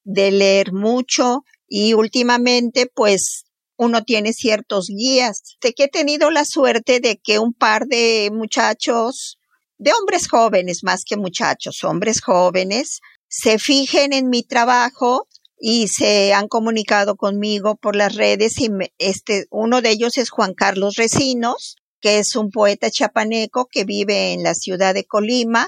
de 0.04 0.32
leer 0.32 0.74
mucho 0.74 1.44
y 1.68 1.94
últimamente 1.94 2.90
pues 2.92 3.44
uno 3.78 4.04
tiene 4.04 4.34
ciertos 4.34 4.88
guías. 4.88 5.44
De 5.62 5.74
que 5.74 5.84
he 5.84 5.90
tenido 5.90 6.32
la 6.32 6.44
suerte 6.44 7.00
de 7.00 7.20
que 7.24 7.38
un 7.38 7.54
par 7.54 7.86
de 7.86 8.32
muchachos 8.34 9.38
de 9.78 9.92
hombres 9.94 10.28
jóvenes 10.28 10.80
más 10.84 11.04
que 11.06 11.18
muchachos, 11.18 11.84
hombres 11.84 12.20
jóvenes, 12.20 13.00
se 13.30 13.60
fijen 13.60 14.12
en 14.12 14.30
mi 14.30 14.44
trabajo 14.44 15.28
y 15.60 15.88
se 15.88 16.34
han 16.34 16.48
comunicado 16.48 17.16
conmigo 17.16 17.76
por 17.76 17.96
las 17.96 18.16
redes 18.16 18.60
y 18.60 18.70
este 18.98 19.46
uno 19.52 19.82
de 19.82 19.92
ellos 19.92 20.18
es 20.18 20.30
Juan 20.30 20.54
Carlos 20.54 20.96
Recinos, 20.96 21.76
que 22.02 22.18
es 22.18 22.36
un 22.36 22.50
poeta 22.50 22.90
chapaneco 22.90 23.68
que 23.72 23.84
vive 23.84 24.34
en 24.34 24.42
la 24.42 24.56
ciudad 24.56 24.94
de 24.94 25.06
Colima 25.06 25.68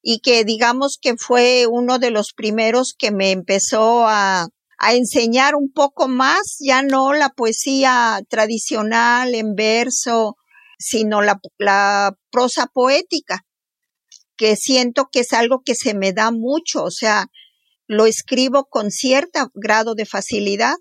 y 0.00 0.20
que 0.20 0.44
digamos 0.44 0.98
que 1.00 1.16
fue 1.16 1.66
uno 1.68 1.98
de 1.98 2.10
los 2.10 2.32
primeros 2.32 2.94
que 2.96 3.10
me 3.10 3.30
empezó 3.30 4.06
a, 4.06 4.48
a 4.78 4.94
enseñar 4.94 5.54
un 5.54 5.70
poco 5.70 6.08
más, 6.08 6.56
ya 6.60 6.82
no 6.82 7.12
la 7.12 7.28
poesía 7.28 8.20
tradicional 8.28 9.34
en 9.34 9.54
verso, 9.54 10.36
sino 10.78 11.20
la, 11.20 11.38
la 11.58 12.16
prosa 12.30 12.66
poética 12.72 13.44
que 14.36 14.56
siento 14.56 15.08
que 15.10 15.20
es 15.20 15.32
algo 15.32 15.62
que 15.64 15.74
se 15.74 15.94
me 15.94 16.12
da 16.12 16.30
mucho, 16.30 16.84
o 16.84 16.90
sea, 16.90 17.26
lo 17.86 18.06
escribo 18.06 18.64
con 18.64 18.90
cierto 18.90 19.50
grado 19.54 19.94
de 19.94 20.06
facilidad. 20.06 20.74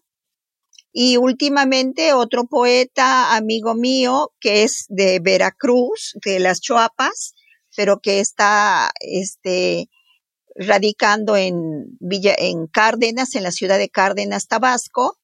Y 0.93 1.17
últimamente 1.17 2.13
otro 2.13 2.45
poeta 2.45 3.35
amigo 3.35 3.75
mío 3.75 4.33
que 4.41 4.63
es 4.63 4.85
de 4.89 5.19
Veracruz, 5.21 6.13
de 6.25 6.39
las 6.39 6.59
Choapas, 6.59 7.33
pero 7.75 7.99
que 7.99 8.19
está 8.19 8.91
este, 8.99 9.87
radicando 10.55 11.37
en 11.37 11.55
Villa, 11.99 12.35
en 12.37 12.67
Cárdenas, 12.67 13.35
en 13.35 13.43
la 13.43 13.51
ciudad 13.51 13.77
de 13.77 13.89
Cárdenas, 13.89 14.47
Tabasco, 14.47 15.17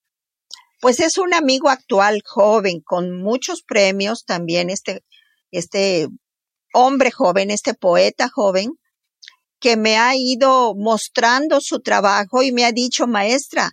pues 0.80 1.00
es 1.00 1.18
un 1.18 1.34
amigo 1.34 1.70
actual 1.70 2.22
joven 2.26 2.82
con 2.82 3.22
muchos 3.22 3.64
premios 3.64 4.24
también 4.26 4.70
este, 4.70 5.04
este 5.52 6.08
hombre 6.78 7.10
joven, 7.10 7.50
este 7.50 7.74
poeta 7.74 8.30
joven, 8.30 8.70
que 9.60 9.78
me 9.78 9.98
ha 9.98 10.16
ido 10.16 10.76
mostrando 10.76 11.60
su 11.60 11.80
trabajo 11.80 12.44
y 12.44 12.52
me 12.52 12.66
ha 12.66 12.72
dicho, 12.72 13.08
maestra, 13.08 13.72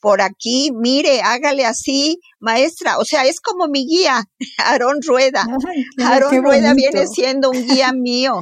por 0.00 0.22
aquí, 0.22 0.70
mire, 0.72 1.20
hágale 1.20 1.66
así, 1.66 2.18
maestra. 2.38 2.98
O 2.98 3.04
sea, 3.04 3.26
es 3.26 3.40
como 3.40 3.68
mi 3.68 3.86
guía, 3.86 4.22
Aarón 4.58 5.00
Rueda. 5.02 5.46
Aarón 6.02 6.42
Rueda 6.42 6.72
viene 6.74 7.06
siendo 7.06 7.50
un 7.50 7.66
guía 7.66 7.92
mío. 7.94 8.40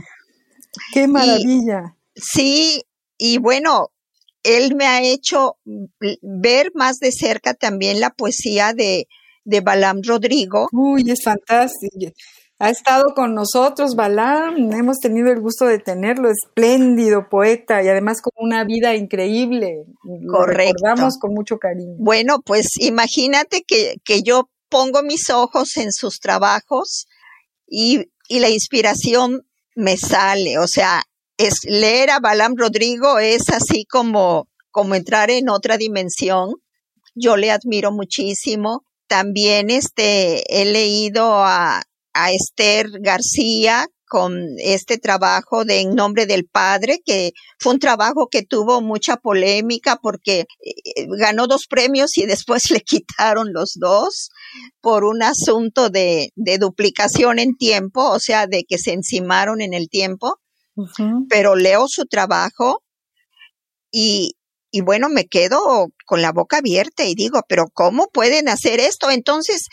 Qué 0.93 1.09
maravilla. 1.09 1.97
sí, 2.15 2.83
y 3.17 3.39
bueno, 3.39 3.91
él 4.43 4.75
me 4.77 4.87
ha 4.87 5.03
hecho 5.03 5.57
ver 6.21 6.71
más 6.75 6.99
de 6.99 7.11
cerca 7.13 7.55
también 7.55 8.01
la 8.01 8.11
poesía 8.11 8.73
de, 8.75 9.07
de 9.45 9.61
Balam 9.61 10.01
Rodrigo. 10.03 10.69
Uy, 10.73 11.11
es 11.11 11.23
fantástico. 11.23 12.13
Ha 12.61 12.71
estado 12.71 13.15
con 13.15 13.35
nosotros, 13.35 13.97
Balam. 13.97 14.73
Hemos 14.73 14.99
tenido 14.99 15.33
el 15.33 15.41
gusto 15.41 15.67
de 15.67 15.79
tenerlo. 15.79 16.31
Espléndido 16.31 17.29
poeta 17.29 17.83
y 17.83 17.89
además 17.89 18.23
con 18.23 18.33
una 18.37 18.65
vida 18.65 18.95
increíble. 18.95 19.85
Correcto. 20.31 20.33
Lo 20.33 20.47
recordamos 20.47 21.19
con 21.19 21.35
mucho 21.35 21.59
cariño. 21.59 21.97
Bueno, 21.99 22.41
pues 22.45 22.69
imagínate 22.79 23.65
que, 23.67 23.97
que 24.05 24.23
yo 24.23 24.49
pongo 24.69 25.03
mis 25.03 25.31
ojos 25.31 25.77
en 25.77 25.93
sus 25.93 26.21
trabajos 26.21 27.07
y, 27.67 28.11
y 28.29 28.39
la 28.39 28.51
inspiración 28.51 29.43
me 29.75 29.97
sale. 29.97 30.59
O 30.59 30.69
sea, 30.69 31.03
es 31.37 31.55
leer 31.65 32.11
a 32.11 32.21
Balam 32.21 32.55
Rodrigo 32.57 33.19
es 33.19 33.49
así 33.51 33.85
como, 33.85 34.49
como 34.71 34.95
entrar 34.95 35.31
en 35.31 35.49
otra 35.49 35.77
dimensión. 35.77 36.55
Yo 37.17 37.37
le 37.37 37.51
admiro 37.51 37.91
muchísimo. 37.91 38.85
También 39.09 39.71
este, 39.71 40.63
he 40.63 40.65
leído 40.65 41.45
a, 41.45 41.83
a 42.15 42.33
Esther 42.33 42.87
García 43.01 43.87
con 44.15 44.33
este 44.59 44.99
trabajo 44.99 45.65
de 45.65 45.81
En 45.81 45.95
nombre 45.97 46.27
del 46.27 46.47
Padre, 46.47 47.01
que 47.05 47.33
fue 47.59 47.73
un 47.73 47.81
trabajo 47.81 48.29
que 48.31 48.45
tuvo 48.45 48.81
mucha 48.81 49.17
polémica 49.17 49.99
porque 50.01 50.45
eh, 50.61 51.07
ganó 51.19 51.49
dos 51.49 51.67
premios 51.69 52.17
y 52.17 52.25
después 52.27 52.71
le 52.71 52.81
quitaron 52.81 53.53
los 53.53 53.73
dos 53.75 54.31
por 54.81 55.05
un 55.05 55.23
asunto 55.23 55.91
de, 55.91 56.31
de 56.37 56.59
duplicación 56.59 57.39
en 57.39 57.57
tiempo, 57.57 58.09
o 58.09 58.21
sea, 58.21 58.47
de 58.47 58.63
que 58.63 58.79
se 58.79 58.93
encimaron 58.93 59.61
en 59.61 59.75
el 59.75 59.89
tiempo. 59.89 60.37
Pero 61.29 61.55
leo 61.55 61.87
su 61.89 62.05
trabajo 62.05 62.83
y, 63.93 64.37
y 64.73 64.81
bueno, 64.81 65.09
me 65.09 65.27
quedo 65.27 65.89
con 66.05 66.21
la 66.21 66.33
boca 66.33 66.59
abierta 66.59 67.05
y 67.05 67.15
digo, 67.15 67.43
pero 67.49 67.67
¿cómo 67.73 68.09
pueden 68.13 68.49
hacer 68.49 68.81
esto? 68.81 69.11
Entonces, 69.11 69.69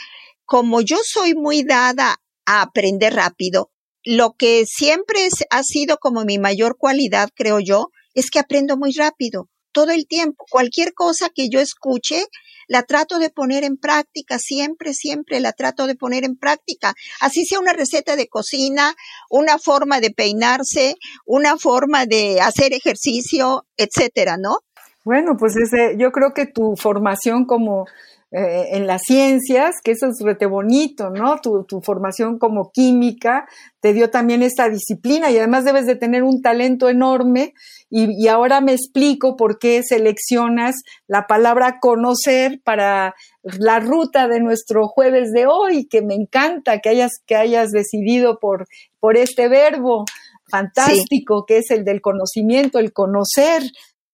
como 0.45 0.81
yo 0.81 0.97
soy 1.03 1.33
muy 1.33 1.63
dada 1.63 2.17
a 2.51 2.61
aprender 2.61 3.13
rápido, 3.13 3.71
lo 4.03 4.33
que 4.33 4.65
siempre 4.65 5.25
es, 5.25 5.33
ha 5.49 5.63
sido 5.63 5.97
como 5.97 6.25
mi 6.25 6.39
mayor 6.39 6.75
cualidad, 6.77 7.29
creo 7.35 7.59
yo, 7.59 7.89
es 8.13 8.29
que 8.31 8.39
aprendo 8.39 8.77
muy 8.77 8.93
rápido, 8.93 9.47
todo 9.71 9.91
el 9.91 10.07
tiempo. 10.07 10.45
Cualquier 10.49 10.93
cosa 10.93 11.29
que 11.33 11.49
yo 11.49 11.59
escuche, 11.59 12.25
la 12.67 12.83
trato 12.83 13.19
de 13.19 13.29
poner 13.29 13.63
en 13.63 13.77
práctica, 13.77 14.39
siempre, 14.39 14.93
siempre 14.93 15.39
la 15.39 15.53
trato 15.53 15.87
de 15.87 15.95
poner 15.95 16.23
en 16.23 16.35
práctica. 16.35 16.93
Así 17.19 17.45
sea 17.45 17.59
una 17.59 17.73
receta 17.73 18.15
de 18.15 18.27
cocina, 18.27 18.95
una 19.29 19.59
forma 19.59 19.99
de 19.99 20.11
peinarse, 20.11 20.95
una 21.25 21.57
forma 21.57 22.05
de 22.05 22.41
hacer 22.41 22.73
ejercicio, 22.73 23.65
etcétera, 23.77 24.37
¿no? 24.37 24.57
Bueno, 25.03 25.35
pues 25.37 25.55
ese, 25.57 25.95
yo 25.97 26.11
creo 26.11 26.33
que 26.33 26.45
tu 26.45 26.75
formación 26.75 27.45
como 27.45 27.85
eh, 28.33 28.77
en 28.77 28.87
las 28.87 29.01
ciencias, 29.01 29.81
que 29.83 29.91
eso 29.91 30.07
es 30.07 30.23
rete 30.23 30.45
bonito, 30.45 31.09
¿no? 31.09 31.41
Tu, 31.41 31.65
tu, 31.65 31.81
formación 31.81 32.39
como 32.39 32.71
química 32.71 33.45
te 33.81 33.91
dio 33.91 34.09
también 34.09 34.41
esta 34.41 34.69
disciplina 34.69 35.29
y 35.29 35.37
además 35.37 35.65
debes 35.65 35.85
de 35.85 35.97
tener 35.97 36.23
un 36.23 36.41
talento 36.41 36.87
enorme 36.87 37.53
y, 37.89 38.23
y, 38.23 38.29
ahora 38.29 38.61
me 38.61 38.71
explico 38.71 39.35
por 39.35 39.59
qué 39.59 39.83
seleccionas 39.83 40.75
la 41.07 41.27
palabra 41.27 41.79
conocer 41.81 42.61
para 42.63 43.15
la 43.43 43.81
ruta 43.81 44.29
de 44.29 44.39
nuestro 44.39 44.87
jueves 44.87 45.33
de 45.33 45.47
hoy, 45.47 45.89
que 45.89 46.01
me 46.01 46.15
encanta 46.15 46.79
que 46.79 46.87
hayas, 46.87 47.11
que 47.25 47.35
hayas 47.35 47.71
decidido 47.71 48.39
por, 48.39 48.65
por 49.01 49.17
este 49.17 49.49
verbo 49.49 50.05
fantástico 50.49 51.39
sí. 51.39 51.45
que 51.47 51.57
es 51.57 51.71
el 51.71 51.83
del 51.83 51.99
conocimiento, 51.99 52.79
el 52.79 52.93
conocer 52.93 53.63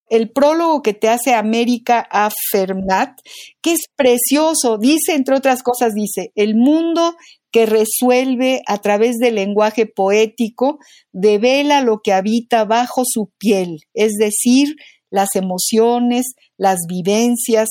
el 0.10 0.32
prólogo 0.32 0.82
que 0.82 0.94
te 0.94 1.10
hace 1.10 1.34
América 1.34 2.08
A. 2.10 2.30
Fermat, 2.52 3.20
que 3.62 3.74
es 3.74 3.82
precioso. 3.96 4.78
Dice, 4.78 5.14
entre 5.14 5.36
otras 5.36 5.64
cosas, 5.64 5.94
dice, 5.94 6.32
el 6.36 6.56
mundo 6.56 7.16
que 7.52 7.66
resuelve 7.66 8.62
a 8.68 8.78
través 8.80 9.18
del 9.18 9.36
lenguaje 9.36 9.86
poético 9.86 10.80
devela 11.12 11.82
lo 11.82 12.00
que 12.04 12.14
habita 12.14 12.66
bajo 12.66 13.04
su 13.06 13.32
piel, 13.38 13.80
es 13.94 14.14
decir, 14.20 14.76
las 15.10 15.30
emociones, 15.36 16.26
las 16.58 16.80
vivencias, 16.88 17.70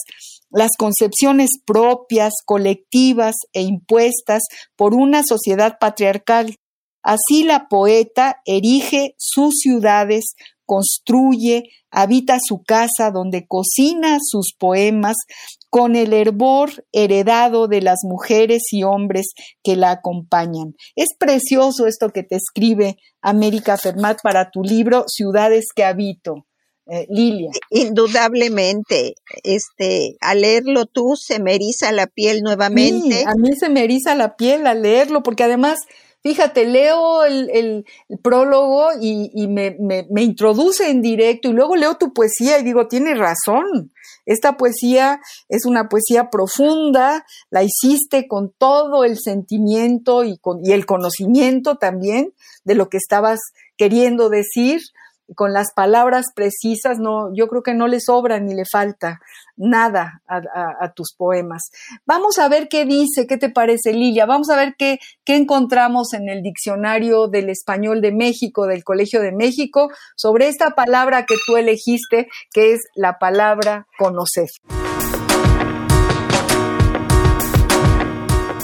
las 0.51 0.71
concepciones 0.79 1.51
propias, 1.65 2.33
colectivas 2.45 3.35
e 3.53 3.63
impuestas 3.63 4.43
por 4.75 4.95
una 4.95 5.23
sociedad 5.27 5.79
patriarcal. 5.79 6.57
Así 7.03 7.45
la 7.45 7.69
poeta 7.69 8.41
erige 8.47 9.15
sus 9.19 9.59
ciudades, 9.61 10.35
construye, 10.67 11.71
habita 11.91 12.39
su 12.45 12.63
casa 12.63 13.11
donde 13.11 13.47
cocina 13.47 14.19
sus 14.21 14.53
poemas 14.59 15.17
con 15.71 15.97
el 15.97 16.13
hervor 16.13 16.85
heredado 16.93 17.69
de 17.69 17.81
las 17.81 17.99
mujeres 18.03 18.63
y 18.71 18.83
hombres 18.83 19.33
que 19.63 19.77
la 19.77 19.93
acompañan. 19.93 20.75
Es 20.95 21.09
precioso 21.19 21.87
esto 21.87 22.11
que 22.11 22.23
te 22.23 22.37
escribe 22.37 22.97
América 23.23 23.77
Fermat 23.79 24.19
para 24.23 24.51
tu 24.51 24.63
libro 24.63 25.05
Ciudades 25.07 25.67
que 25.75 25.85
habito. 25.85 26.47
Eh, 26.89 27.07
Lilia. 27.11 27.51
Indudablemente, 27.71 29.15
este, 29.43 30.17
al 30.21 30.43
leerlo 30.43 30.87
tú 30.87 31.15
se 31.17 31.41
me 31.41 31.57
eriza 31.57 31.91
la 31.91 32.07
piel 32.07 32.43
nuevamente. 32.43 33.19
Sí, 33.19 33.25
a 33.27 33.35
mí 33.35 33.57
se 33.59 33.69
me 33.69 33.83
eriza 33.83 34.15
la 34.15 34.37
piel 34.37 34.69
al 34.69 34.83
leerlo, 34.83 35.25
porque 35.25 35.43
además 35.43 35.81
Fíjate, 36.27 36.65
leo 36.65 37.25
el, 37.25 37.85
prólogo 38.21 38.89
y, 39.01 39.47
me, 39.47 39.77
introduce 40.21 40.91
en 40.91 41.01
directo 41.01 41.47
y 41.47 41.53
luego 41.53 41.77
leo 41.77 41.95
tu 41.99 42.13
poesía 42.13 42.59
y 42.59 42.65
digo, 42.65 42.89
tiene 42.89 43.15
razón. 43.15 43.93
Esta 44.25 44.57
poesía 44.57 45.21
es 45.49 45.67
una 45.67 45.89
poesía 45.89 46.29
profunda, 46.29 47.25
la 47.51 47.63
hiciste 47.63 48.27
con 48.27 48.53
todo 48.59 49.05
el 49.05 49.21
sentimiento 49.21 50.25
y, 50.25 50.41
y 50.65 50.73
el 50.73 50.85
conocimiento 50.85 51.77
también 51.77 52.33
de 52.65 52.75
lo 52.75 52.89
que 52.89 52.97
estabas 52.97 53.39
queriendo 53.77 54.29
decir 54.29 54.81
con 55.37 55.53
las 55.53 55.73
palabras 55.75 56.27
precisas, 56.35 56.99
no, 56.99 57.35
yo 57.35 57.49
creo 57.49 57.63
que 57.63 57.75
no 57.75 57.87
le 57.89 58.01
sobra 58.01 58.41
ni 58.41 58.55
le 58.55 58.65
falta 58.65 59.21
nada 59.57 60.23
a, 60.27 60.37
a, 60.37 60.85
a, 60.85 60.93
tus 60.93 61.15
poemas. 61.17 61.71
Vamos 62.07 62.39
a 62.39 62.49
ver 62.49 62.69
qué 62.69 62.85
dice, 62.85 63.27
qué 63.27 63.37
te 63.37 63.51
parece, 63.51 63.93
Lilia. 63.93 64.27
Vamos 64.27 64.51
a 64.51 64.57
ver 64.57 64.75
qué, 64.79 64.99
qué 65.25 65.37
encontramos 65.37 66.13
en 66.15 66.29
el 66.29 66.43
diccionario 66.43 67.29
del 67.29 67.51
español 67.51 68.01
de 68.01 68.13
México, 68.13 68.67
del 68.67 68.85
Colegio 68.85 69.21
de 69.21 69.33
México, 69.33 69.89
sobre 70.17 70.49
esta 70.49 70.71
palabra 70.71 71.27
que 71.27 71.37
tú 71.47 71.57
elegiste, 71.57 72.29
que 72.53 72.73
es 72.73 72.81
la 72.95 73.19
palabra 73.19 73.87
conocer. 73.99 74.49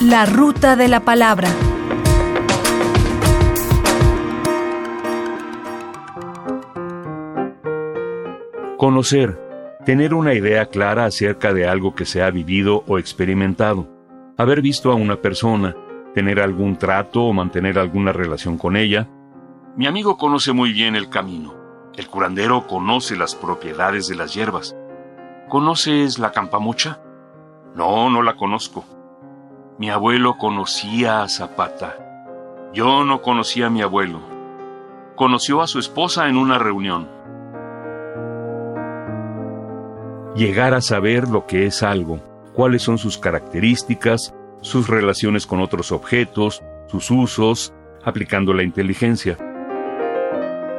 La 0.00 0.26
ruta 0.26 0.74
de 0.74 0.88
la 0.88 1.00
palabra. 1.00 1.48
Conocer, 8.76 9.38
tener 9.85 10.14
una 10.14 10.35
idea 10.35 10.66
clara 10.66 11.05
acerca 11.05 11.53
de 11.53 11.66
algo 11.66 11.95
que 11.95 12.05
se 12.05 12.23
ha 12.23 12.31
vivido 12.31 12.85
o 12.87 12.99
experimentado, 12.99 13.88
haber 14.38 14.62
visto 14.62 14.92
a 14.92 14.95
una 14.95 15.16
persona, 15.16 15.75
tener 16.14 16.40
algún 16.40 16.77
trato 16.77 17.23
o 17.25 17.33
mantener 17.33 17.79
alguna 17.79 18.12
relación 18.12 18.59
con 18.59 18.77
ella. 18.77 19.09
Mi 19.77 19.87
amigo 19.87 20.16
conoce 20.16 20.53
muy 20.53 20.73
bien 20.73 20.95
el 20.95 21.09
camino. 21.09 21.55
El 21.97 22.07
curandero 22.09 22.66
conoce 22.66 23.16
las 23.16 23.35
propiedades 23.35 24.07
de 24.09 24.16
las 24.16 24.35
hierbas. 24.35 24.77
¿Conoces 25.49 26.18
la 26.18 26.33
campamucha? 26.33 27.01
No, 27.75 28.09
no 28.09 28.23
la 28.23 28.37
conozco. 28.37 28.85
Mi 29.79 29.90
abuelo 29.90 30.38
conocía 30.38 31.23
a 31.23 31.29
Zapata. 31.29 31.97
Yo 32.73 33.05
no 33.05 33.21
conocía 33.21 33.66
a 33.66 33.71
mi 33.71 33.83
abuelo. 33.83 34.21
Conoció 35.16 35.61
a 35.61 35.66
su 35.66 35.79
esposa 35.79 36.29
en 36.29 36.37
una 36.37 36.59
reunión. 36.59 37.09
Llegar 40.35 40.75
a 40.75 40.81
saber 40.81 41.29
lo 41.29 41.47
que 41.47 41.66
es 41.66 41.83
algo, 41.83 42.21
cuáles 42.55 42.83
son 42.83 42.99
sus 42.99 43.18
características, 43.18 44.35
sus 44.61 44.88
relaciones 44.88 45.47
con 45.47 45.61
otros 45.61 45.92
objetos, 45.92 46.62
sus 46.87 47.11
usos, 47.11 47.75
aplicando 48.05 48.55
la 48.55 48.62
inteligencia. 48.62 49.37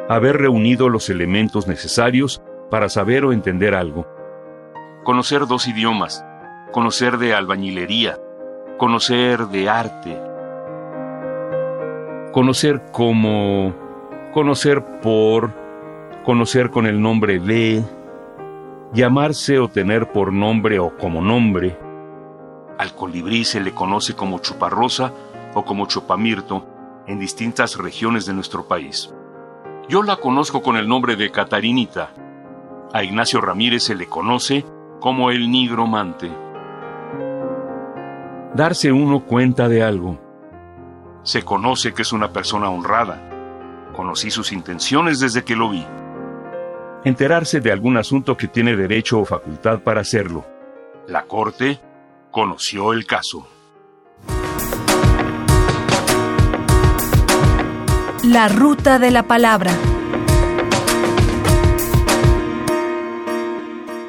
Haber 0.09 0.37
reunido 0.37 0.89
los 0.89 1.09
elementos 1.09 1.67
necesarios 1.67 2.41
para 2.69 2.89
saber 2.89 3.25
o 3.25 3.33
entender 3.33 3.75
algo. 3.75 4.07
Conocer 5.03 5.47
dos 5.47 5.67
idiomas, 5.67 6.25
conocer 6.71 7.17
de 7.17 7.33
albañilería, 7.33 8.17
conocer 8.77 9.47
de 9.47 9.69
arte. 9.69 10.17
Conocer 12.31 12.81
como, 12.91 13.75
conocer 14.33 14.83
por, 15.01 15.51
conocer 16.25 16.71
con 16.71 16.87
el 16.87 17.01
nombre 17.01 17.39
de, 17.39 17.83
llamarse 18.93 19.57
o 19.57 19.67
tener 19.69 20.11
por 20.11 20.31
nombre 20.31 20.79
o 20.79 20.95
como 20.97 21.21
nombre. 21.21 21.77
Al 22.77 22.93
colibrí 22.93 23.43
se 23.43 23.59
le 23.59 23.73
conoce 23.73 24.15
como 24.15 24.39
chuparrosa 24.39 25.11
o 25.55 25.65
como 25.65 25.87
chupamirto 25.87 26.65
en 27.07 27.19
distintas 27.19 27.77
regiones 27.77 28.25
de 28.25 28.33
nuestro 28.33 28.67
país. 28.67 29.13
Yo 29.89 30.03
la 30.03 30.17
conozco 30.17 30.61
con 30.61 30.77
el 30.77 30.87
nombre 30.87 31.15
de 31.15 31.31
Catarinita. 31.31 32.11
A 32.93 33.03
Ignacio 33.03 33.41
Ramírez 33.41 33.83
se 33.83 33.95
le 33.95 34.05
conoce 34.05 34.63
como 34.99 35.31
el 35.31 35.49
nigromante. 35.49 36.31
Darse 38.53 38.91
uno 38.91 39.21
cuenta 39.21 39.67
de 39.67 39.83
algo. 39.83 40.19
Se 41.23 41.43
conoce 41.43 41.93
que 41.93 42.03
es 42.03 42.13
una 42.13 42.31
persona 42.31 42.69
honrada. 42.69 43.19
Conocí 43.95 44.29
sus 44.29 44.51
intenciones 44.51 45.19
desde 45.19 45.43
que 45.43 45.55
lo 45.55 45.69
vi. 45.69 45.83
Enterarse 47.05 47.59
de 47.59 47.69
algún 47.69 47.97
asunto 47.97 48.37
que 48.37 48.47
tiene 48.47 48.77
derecho 48.77 49.19
o 49.19 49.25
facultad 49.25 49.79
para 49.79 49.99
hacerlo. 49.99 50.45
La 51.05 51.23
Corte 51.23 51.77
conoció 52.31 52.93
el 52.93 53.05
caso. 53.05 53.45
La 58.23 58.47
ruta 58.47 58.99
de 58.99 59.11
la 59.11 59.23
palabra. 59.23 59.71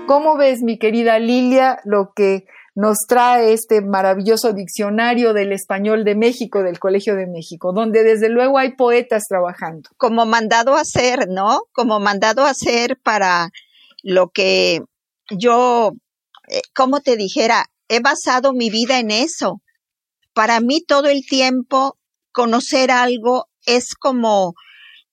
¿Cómo 0.07 0.37
ves, 0.37 0.63
mi 0.63 0.79
querida 0.79 1.19
Lilia, 1.19 1.81
lo 1.85 2.13
que 2.15 2.47
nos 2.75 2.99
trae 3.07 3.53
este 3.53 3.81
maravilloso 3.81 4.53
diccionario 4.53 5.33
del 5.33 5.53
español 5.53 6.05
de 6.05 6.17
México, 6.17 6.63
del 6.63 6.81
Colegio 6.81 7.15
de 7.15 7.27
México, 7.27 7.73
donde 7.73 8.03
desde 8.03 8.29
luego 8.29 8.59
hay 8.59 8.73
poetas 8.73 9.25
trabajando. 9.29 9.91
Como 9.97 10.27
mandado 10.27 10.75
a 10.75 10.81
hacer, 10.81 11.29
¿no? 11.29 11.61
Como 11.73 12.01
mandado 12.01 12.45
a 12.45 12.51
hacer 12.51 12.99
para 13.03 13.51
lo 14.03 14.31
que 14.31 14.81
yo, 15.31 15.93
eh, 16.49 16.63
como 16.75 17.01
te 17.01 17.17
dijera, 17.17 17.67
he 17.89 18.01
basado 18.01 18.53
mi 18.53 18.71
vida 18.71 18.99
en 18.99 19.13
eso. 19.13 19.61
Para 20.33 20.61
mí 20.61 20.83
todo 20.85 21.09
el 21.09 21.25
tiempo 21.25 21.97
conocer 22.33 22.91
algo 22.91 23.47
es 23.67 23.95
como, 23.95 24.55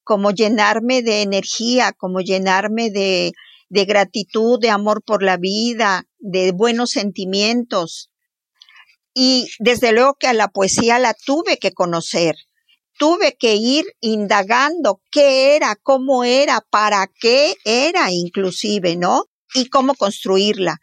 como 0.02 0.32
llenarme 0.32 1.02
de 1.02 1.22
energía, 1.22 1.92
como 1.92 2.20
llenarme 2.20 2.90
de, 2.90 3.32
de 3.68 3.84
gratitud, 3.84 4.58
de 4.60 4.70
amor 4.70 5.02
por 5.04 5.22
la 5.22 5.36
vida, 5.36 6.04
de 6.22 6.52
buenos 6.52 6.90
sentimientos. 6.90 8.10
Y 9.12 9.48
desde 9.58 9.92
luego 9.92 10.14
que 10.14 10.28
a 10.28 10.32
la 10.32 10.48
poesía 10.48 10.98
la 10.98 11.14
tuve 11.14 11.58
que 11.58 11.72
conocer, 11.72 12.36
tuve 12.98 13.36
que 13.38 13.56
ir 13.56 13.84
indagando 14.00 15.02
qué 15.10 15.56
era, 15.56 15.76
cómo 15.82 16.24
era, 16.24 16.60
para 16.70 17.10
qué 17.20 17.56
era 17.64 18.10
inclusive, 18.12 18.96
¿no? 18.96 19.24
Y 19.54 19.68
cómo 19.68 19.94
construirla, 19.94 20.78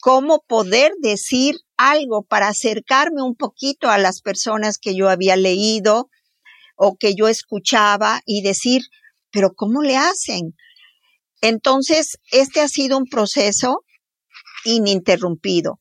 cómo 0.00 0.42
poder 0.46 0.92
decir 1.02 1.56
algo 1.76 2.22
para 2.22 2.48
acercarme 2.48 3.22
un 3.22 3.34
poquito 3.34 3.90
a 3.90 3.98
las 3.98 4.22
personas 4.22 4.78
que 4.78 4.94
yo 4.94 5.10
había 5.10 5.36
leído 5.36 6.08
o 6.76 6.96
que 6.96 7.14
yo 7.14 7.28
escuchaba 7.28 8.22
y 8.24 8.42
decir, 8.42 8.82
pero 9.30 9.52
¿cómo 9.54 9.82
le 9.82 9.96
hacen? 9.96 10.54
Entonces, 11.42 12.16
este 12.30 12.60
ha 12.60 12.68
sido 12.68 12.96
un 12.96 13.06
proceso 13.06 13.83
ininterrumpido. 14.64 15.80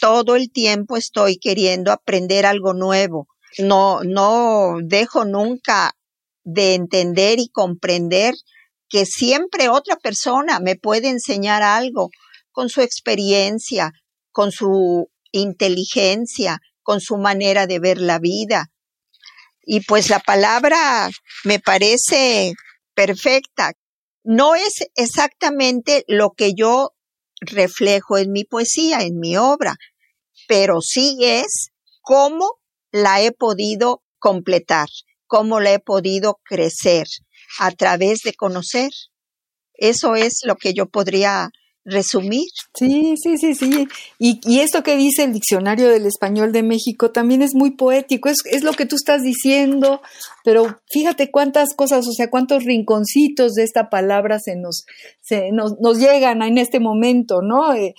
Todo 0.00 0.36
el 0.36 0.50
tiempo 0.50 0.96
estoy 0.96 1.38
queriendo 1.38 1.92
aprender 1.92 2.46
algo 2.46 2.74
nuevo. 2.74 3.26
No, 3.58 4.02
no 4.04 4.76
dejo 4.82 5.24
nunca 5.24 5.92
de 6.44 6.74
entender 6.74 7.38
y 7.40 7.48
comprender 7.48 8.34
que 8.88 9.04
siempre 9.04 9.68
otra 9.68 9.96
persona 9.96 10.60
me 10.60 10.76
puede 10.76 11.08
enseñar 11.08 11.62
algo 11.62 12.10
con 12.52 12.68
su 12.68 12.80
experiencia, 12.80 13.92
con 14.30 14.50
su 14.52 15.10
inteligencia, 15.32 16.60
con 16.82 17.00
su 17.00 17.18
manera 17.18 17.66
de 17.66 17.78
ver 17.78 17.98
la 17.98 18.18
vida. 18.18 18.70
Y 19.62 19.80
pues 19.80 20.08
la 20.08 20.20
palabra 20.20 21.10
me 21.44 21.60
parece 21.60 22.54
perfecta. 22.94 23.72
No 24.24 24.54
es 24.54 24.88
exactamente 24.96 26.04
lo 26.08 26.30
que 26.30 26.54
yo 26.54 26.92
reflejo 27.40 28.18
en 28.18 28.32
mi 28.32 28.44
poesía, 28.44 29.00
en 29.00 29.18
mi 29.18 29.36
obra, 29.36 29.76
pero 30.46 30.80
sí 30.80 31.18
es 31.20 31.70
cómo 32.00 32.58
la 32.90 33.22
he 33.22 33.32
podido 33.32 34.02
completar, 34.18 34.88
cómo 35.26 35.60
la 35.60 35.72
he 35.72 35.78
podido 35.78 36.40
crecer 36.44 37.06
a 37.58 37.70
través 37.70 38.20
de 38.22 38.34
conocer. 38.34 38.90
Eso 39.74 40.16
es 40.16 40.40
lo 40.44 40.56
que 40.56 40.74
yo 40.74 40.86
podría 40.86 41.50
resumir. 41.88 42.46
Sí, 42.74 43.14
sí, 43.22 43.38
sí, 43.38 43.54
sí. 43.54 43.88
Y, 44.18 44.40
y, 44.44 44.60
esto 44.60 44.82
que 44.82 44.96
dice 44.96 45.24
el 45.24 45.32
Diccionario 45.32 45.88
del 45.88 46.06
Español 46.06 46.52
de 46.52 46.62
México 46.62 47.10
también 47.10 47.42
es 47.42 47.54
muy 47.54 47.72
poético, 47.72 48.28
es, 48.28 48.38
es, 48.44 48.62
lo 48.62 48.72
que 48.72 48.86
tú 48.86 48.96
estás 48.96 49.22
diciendo, 49.22 50.00
pero 50.44 50.78
fíjate 50.90 51.30
cuántas 51.30 51.74
cosas, 51.74 52.06
o 52.06 52.12
sea, 52.12 52.30
cuántos 52.30 52.64
rinconcitos 52.64 53.54
de 53.54 53.64
esta 53.64 53.90
palabra 53.90 54.38
se 54.38 54.56
nos, 54.56 54.84
se 55.20 55.50
nos, 55.52 55.78
nos 55.80 55.98
llegan 55.98 56.42
en 56.42 56.58
este 56.58 56.80
momento, 56.80 57.42
¿no? 57.42 57.74
Eh, 57.74 57.94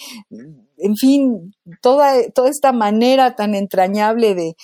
en 0.79 0.95
fin, 0.95 1.53
toda, 1.81 2.29
toda 2.33 2.49
esta 2.49 2.71
manera 2.71 3.35
tan 3.35 3.55
entrañable 3.55 4.35
de, 4.35 4.55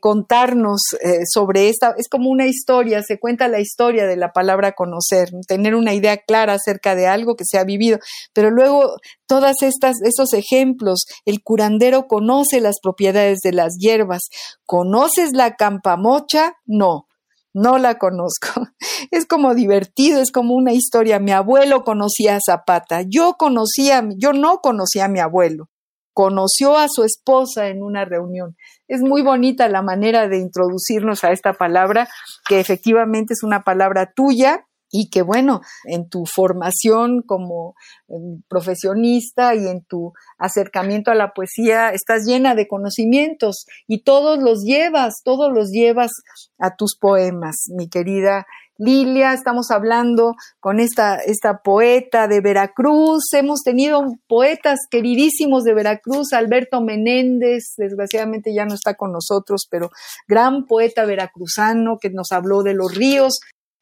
contarnos 0.00 0.80
eh, 1.02 1.20
sobre 1.32 1.70
esta, 1.70 1.94
es 1.96 2.08
como 2.08 2.28
una 2.28 2.46
historia, 2.46 3.02
se 3.02 3.18
cuenta 3.18 3.48
la 3.48 3.60
historia 3.60 4.06
de 4.06 4.16
la 4.16 4.32
palabra 4.32 4.72
conocer, 4.72 5.30
tener 5.48 5.74
una 5.74 5.94
idea 5.94 6.18
clara 6.18 6.54
acerca 6.54 6.94
de 6.94 7.06
algo 7.06 7.34
que 7.34 7.44
se 7.46 7.58
ha 7.58 7.64
vivido, 7.64 7.98
pero 8.34 8.50
luego 8.50 8.96
todas 9.26 9.62
estas, 9.62 9.96
estos 10.04 10.34
ejemplos, 10.34 11.06
el 11.24 11.42
curandero 11.42 12.06
conoce 12.08 12.60
las 12.60 12.78
propiedades 12.82 13.40
de 13.40 13.52
las 13.52 13.76
hierbas, 13.78 14.28
¿conoces 14.66 15.30
la 15.32 15.56
campamocha? 15.56 16.52
No. 16.66 17.06
No 17.54 17.78
la 17.78 17.98
conozco. 17.98 18.48
Es 19.10 19.26
como 19.26 19.54
divertido, 19.54 20.20
es 20.20 20.30
como 20.30 20.54
una 20.54 20.72
historia. 20.72 21.18
Mi 21.18 21.32
abuelo 21.32 21.84
conocía 21.84 22.36
a 22.36 22.40
Zapata. 22.44 23.02
Yo 23.08 23.34
conocía, 23.38 24.06
yo 24.16 24.32
no 24.32 24.58
conocía 24.58 25.06
a 25.06 25.08
mi 25.08 25.20
abuelo. 25.20 25.68
Conoció 26.12 26.76
a 26.76 26.86
su 26.88 27.02
esposa 27.02 27.68
en 27.68 27.82
una 27.82 28.04
reunión. 28.04 28.56
Es 28.88 29.00
muy 29.00 29.22
bonita 29.22 29.68
la 29.68 29.82
manera 29.82 30.28
de 30.28 30.38
introducirnos 30.38 31.24
a 31.24 31.32
esta 31.32 31.54
palabra, 31.54 32.08
que 32.48 32.60
efectivamente 32.60 33.32
es 33.32 33.42
una 33.42 33.62
palabra 33.62 34.12
tuya, 34.14 34.66
y 34.90 35.08
que 35.10 35.22
bueno, 35.22 35.60
en 35.84 36.08
tu 36.08 36.24
formación 36.26 37.22
como 37.22 37.74
em, 38.08 38.42
profesionista 38.48 39.54
y 39.54 39.66
en 39.68 39.82
tu 39.84 40.12
acercamiento 40.38 41.10
a 41.10 41.14
la 41.14 41.32
poesía 41.32 41.90
estás 41.90 42.24
llena 42.26 42.54
de 42.54 42.68
conocimientos 42.68 43.66
y 43.86 44.02
todos 44.02 44.38
los 44.38 44.62
llevas, 44.64 45.22
todos 45.24 45.52
los 45.52 45.70
llevas 45.70 46.10
a 46.58 46.76
tus 46.76 46.96
poemas, 46.98 47.66
mi 47.76 47.88
querida 47.88 48.46
Lilia, 48.82 49.34
estamos 49.34 49.70
hablando 49.70 50.36
con 50.58 50.80
esta, 50.80 51.16
esta 51.16 51.58
poeta 51.58 52.28
de 52.28 52.40
Veracruz, 52.40 53.24
hemos 53.34 53.60
tenido 53.60 54.02
poetas 54.26 54.78
queridísimos 54.90 55.64
de 55.64 55.74
Veracruz, 55.74 56.32
Alberto 56.32 56.80
Menéndez, 56.80 57.74
desgraciadamente 57.76 58.54
ya 58.54 58.64
no 58.64 58.72
está 58.72 58.94
con 58.94 59.12
nosotros, 59.12 59.66
pero 59.70 59.90
gran 60.26 60.64
poeta 60.64 61.04
veracruzano 61.04 61.98
que 62.00 62.08
nos 62.08 62.32
habló 62.32 62.62
de 62.62 62.72
los 62.72 62.94
ríos, 62.94 63.40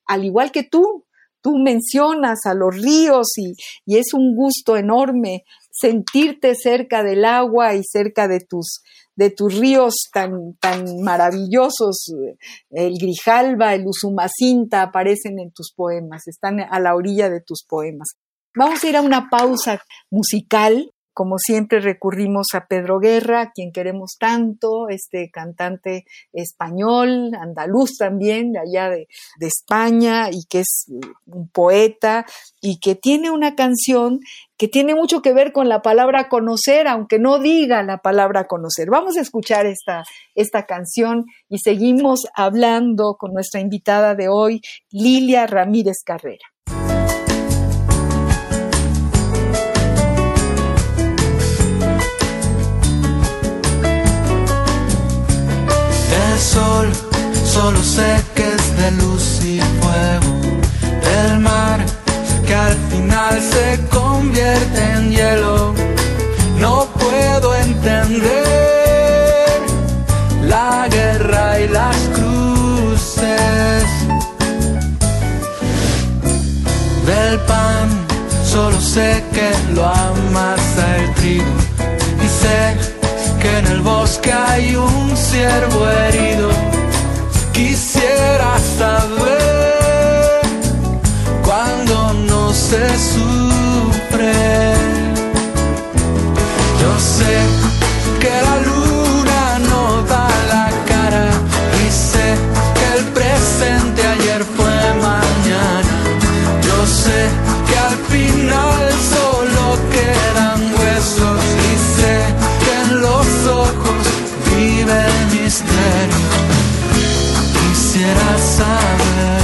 al 0.08 0.24
igual 0.24 0.50
que 0.50 0.64
tú, 0.64 1.04
tú 1.40 1.56
mencionas 1.58 2.40
a 2.46 2.54
los 2.54 2.74
ríos 2.74 3.28
y, 3.36 3.54
es 3.86 4.12
un 4.12 4.34
gusto 4.34 4.76
enorme 4.76 5.44
sentirte 5.70 6.54
cerca 6.56 7.04
del 7.04 7.24
agua 7.24 7.74
y 7.74 7.82
cerca 7.84 8.26
de 8.26 8.40
tus, 8.40 8.82
de 9.14 9.30
tus 9.30 9.54
ríos 9.54 9.94
tan, 10.12 10.54
tan 10.60 11.00
maravillosos. 11.02 12.12
El 12.70 12.98
Grijalba, 12.98 13.74
el 13.74 13.86
Usumacinta 13.86 14.82
aparecen 14.82 15.38
en 15.38 15.52
tus 15.52 15.72
poemas, 15.72 16.26
están 16.26 16.60
a 16.60 16.80
la 16.80 16.96
orilla 16.96 17.30
de 17.30 17.40
tus 17.40 17.64
poemas. 17.64 18.08
Vamos 18.56 18.82
a 18.82 18.88
ir 18.88 18.96
a 18.96 19.02
una 19.02 19.28
pausa 19.30 19.80
musical 20.10 20.90
como 21.18 21.38
siempre 21.38 21.80
recurrimos 21.80 22.46
a 22.54 22.66
Pedro 22.68 23.00
Guerra, 23.00 23.50
quien 23.52 23.72
queremos 23.72 24.12
tanto, 24.20 24.88
este 24.88 25.32
cantante 25.32 26.04
español, 26.32 27.32
andaluz 27.34 27.96
también, 27.98 28.52
de 28.52 28.60
allá 28.60 28.88
de, 28.88 29.08
de 29.40 29.46
España, 29.48 30.30
y 30.30 30.44
que 30.48 30.60
es 30.60 30.86
un 31.26 31.48
poeta, 31.48 32.24
y 32.60 32.78
que 32.78 32.94
tiene 32.94 33.32
una 33.32 33.56
canción 33.56 34.20
que 34.56 34.68
tiene 34.68 34.94
mucho 34.94 35.20
que 35.20 35.32
ver 35.32 35.52
con 35.52 35.68
la 35.68 35.82
palabra 35.82 36.28
conocer, 36.28 36.86
aunque 36.86 37.18
no 37.18 37.40
diga 37.40 37.82
la 37.82 37.98
palabra 37.98 38.46
conocer. 38.46 38.88
Vamos 38.88 39.16
a 39.16 39.20
escuchar 39.20 39.66
esta, 39.66 40.04
esta 40.36 40.66
canción 40.66 41.26
y 41.48 41.58
seguimos 41.58 42.28
hablando 42.36 43.16
con 43.18 43.32
nuestra 43.32 43.60
invitada 43.60 44.14
de 44.14 44.28
hoy, 44.28 44.60
Lilia 44.92 45.48
Ramírez 45.48 45.96
Carrera. 46.04 46.46
Solo 57.58 57.82
sé 57.82 58.10
que 58.36 58.46
es 58.54 58.64
de 58.80 58.90
luz 59.02 59.26
y 59.44 59.60
fuego. 59.80 60.30
El 61.20 61.40
mar 61.40 61.80
que 62.46 62.54
al 62.54 62.76
final 62.90 63.34
se 63.52 63.66
convierte 63.96 64.80
en 64.94 65.10
hielo. 65.10 65.74
No 66.60 66.86
puedo 67.02 67.48
entender 67.56 68.34
la 70.54 70.86
guerra 70.88 71.58
y 71.60 71.68
las 71.68 71.96
cruces. 72.16 73.86
Del 77.10 77.36
pan, 77.50 77.88
solo 78.54 78.80
sé 78.80 79.24
que 79.34 79.50
lo 79.74 79.84
amasa 79.84 80.84
el 81.00 81.14
trigo 81.14 81.56
y 82.24 82.28
sé 82.42 82.60
que 83.40 83.50
en 83.58 83.66
el 83.74 83.80
bosque 83.80 84.32
hay 84.32 84.76
un 84.76 85.16
ciervo 85.16 85.80
herido 85.88 86.77
Quisiera 87.58 88.56
saber 88.78 90.42
cuando 91.42 92.12
no 92.12 92.52
se 92.54 92.86
sufre. 92.96 94.32
Yo 96.80 96.92
sé 97.00 97.34
que 98.20 98.30
la 98.46 98.56
luna 98.64 98.77
Quisiera 118.08 118.38
saber 118.38 119.42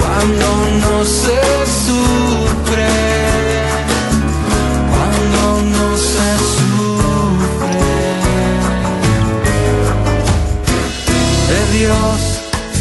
cuando 0.00 0.46
no 0.80 1.04
se 1.04 1.40
sufre, 1.84 2.88
cuando 4.90 5.42
no 5.76 5.96
se 5.98 6.28
sufre. 6.54 7.82
De 11.50 11.78
Dios 11.78 12.16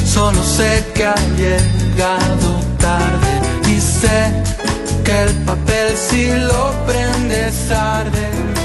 solo 0.05 0.41
sé 0.41 0.85
que 0.93 1.05
ha 1.05 1.15
llegado 1.35 2.61
tarde 2.79 3.33
y 3.67 3.81
sé 3.81 4.31
que 5.03 5.23
el 5.23 5.33
papel 5.43 5.97
si 5.97 6.31
lo 6.31 6.71
prendes 6.85 7.69
arde. 7.71 8.62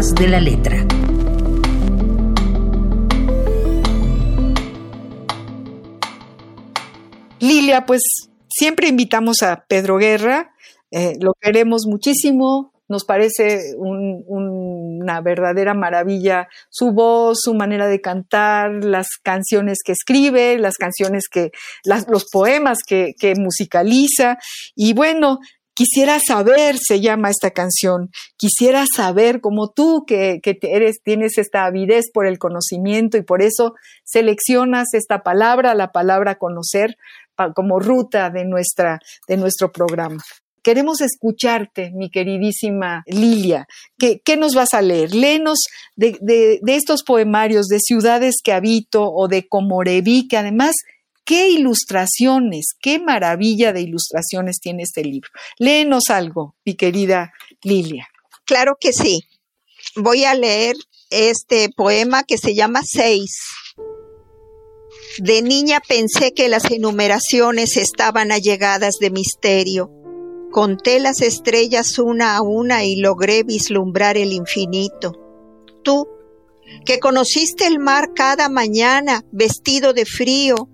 De 0.00 0.26
la 0.28 0.40
letra. 0.40 0.82
Lilia, 7.38 7.86
pues 7.86 8.02
siempre 8.48 8.88
invitamos 8.88 9.42
a 9.42 9.64
Pedro 9.66 9.96
Guerra, 9.98 10.52
eh, 10.90 11.14
lo 11.20 11.34
queremos 11.40 11.82
muchísimo, 11.86 12.72
nos 12.88 13.04
parece 13.04 13.74
un- 13.76 14.24
una 14.26 15.20
verdadera 15.20 15.74
maravilla 15.74 16.48
su 16.70 16.90
voz, 16.92 17.38
su 17.42 17.54
manera 17.54 17.86
de 17.86 18.00
cantar, 18.00 18.84
las 18.84 19.06
canciones 19.22 19.78
que 19.84 19.92
escribe, 19.92 20.58
las 20.58 20.76
canciones 20.76 21.28
que, 21.30 21.50
los 21.84 22.24
poemas 22.32 22.78
que, 22.84 23.14
que 23.18 23.34
musicaliza. 23.36 24.38
Y 24.74 24.92
bueno, 24.92 25.38
quisiera 25.80 26.18
saber, 26.20 26.76
se 26.78 27.00
llama 27.00 27.30
esta 27.30 27.52
canción, 27.52 28.10
quisiera 28.36 28.84
saber 28.94 29.40
como 29.40 29.70
tú 29.70 30.04
que, 30.06 30.42
eres, 30.44 31.00
tienes 31.02 31.38
esta 31.38 31.64
avidez 31.64 32.10
por 32.12 32.26
el 32.26 32.38
conocimiento 32.38 33.16
y 33.16 33.22
por 33.22 33.40
eso 33.40 33.72
seleccionas 34.04 34.92
esta 34.92 35.22
palabra, 35.22 35.74
la 35.74 35.90
palabra 35.90 36.34
conocer, 36.34 36.96
como 37.54 37.78
ruta 37.80 38.28
de, 38.28 38.44
nuestra, 38.44 38.98
de 39.26 39.38
nuestro 39.38 39.72
programa. 39.72 40.22
Queremos 40.62 41.00
escucharte, 41.00 41.90
mi 41.94 42.10
queridísima 42.10 43.02
Lilia. 43.06 43.64
¿Qué, 43.98 44.20
qué 44.22 44.36
nos 44.36 44.54
vas 44.54 44.74
a 44.74 44.82
leer? 44.82 45.14
Léenos 45.14 45.60
de, 45.96 46.18
de- 46.20 46.58
de 46.60 46.74
estos 46.74 47.02
poemarios 47.02 47.68
de 47.68 47.78
ciudades 47.80 48.34
que 48.44 48.52
habito 48.52 49.10
o 49.10 49.28
de 49.28 49.48
Comoreví, 49.48 50.28
que 50.28 50.36
además, 50.36 50.74
qué 51.30 51.48
ilustraciones, 51.48 52.74
qué 52.82 52.98
maravilla 52.98 53.72
de 53.72 53.82
ilustraciones 53.82 54.58
tiene 54.58 54.82
este 54.82 55.04
libro. 55.04 55.30
Léenos 55.60 56.10
algo, 56.10 56.56
mi 56.64 56.74
querida 56.74 57.32
Lilia. 57.62 58.08
Claro 58.44 58.76
que 58.80 58.92
sí. 58.92 59.20
Voy 59.94 60.24
a 60.24 60.34
leer 60.34 60.74
este 61.08 61.68
poema 61.68 62.24
que 62.24 62.36
se 62.36 62.56
llama 62.56 62.80
Seis. 62.84 63.30
De 65.18 65.40
niña 65.42 65.80
pensé 65.86 66.34
que 66.34 66.48
las 66.48 66.68
enumeraciones 66.68 67.76
estaban 67.76 68.32
allegadas 68.32 68.96
de 68.98 69.10
misterio. 69.12 69.88
Conté 70.50 70.98
las 70.98 71.20
estrellas 71.20 72.00
una 72.00 72.38
a 72.38 72.42
una 72.42 72.82
y 72.82 72.96
logré 72.96 73.44
vislumbrar 73.44 74.16
el 74.16 74.32
infinito. 74.32 75.12
Tú, 75.84 76.08
que 76.84 76.98
conociste 76.98 77.68
el 77.68 77.78
mar 77.78 78.14
cada 78.16 78.48
mañana 78.48 79.24
vestido 79.30 79.92
de 79.92 80.06
frío 80.06 80.68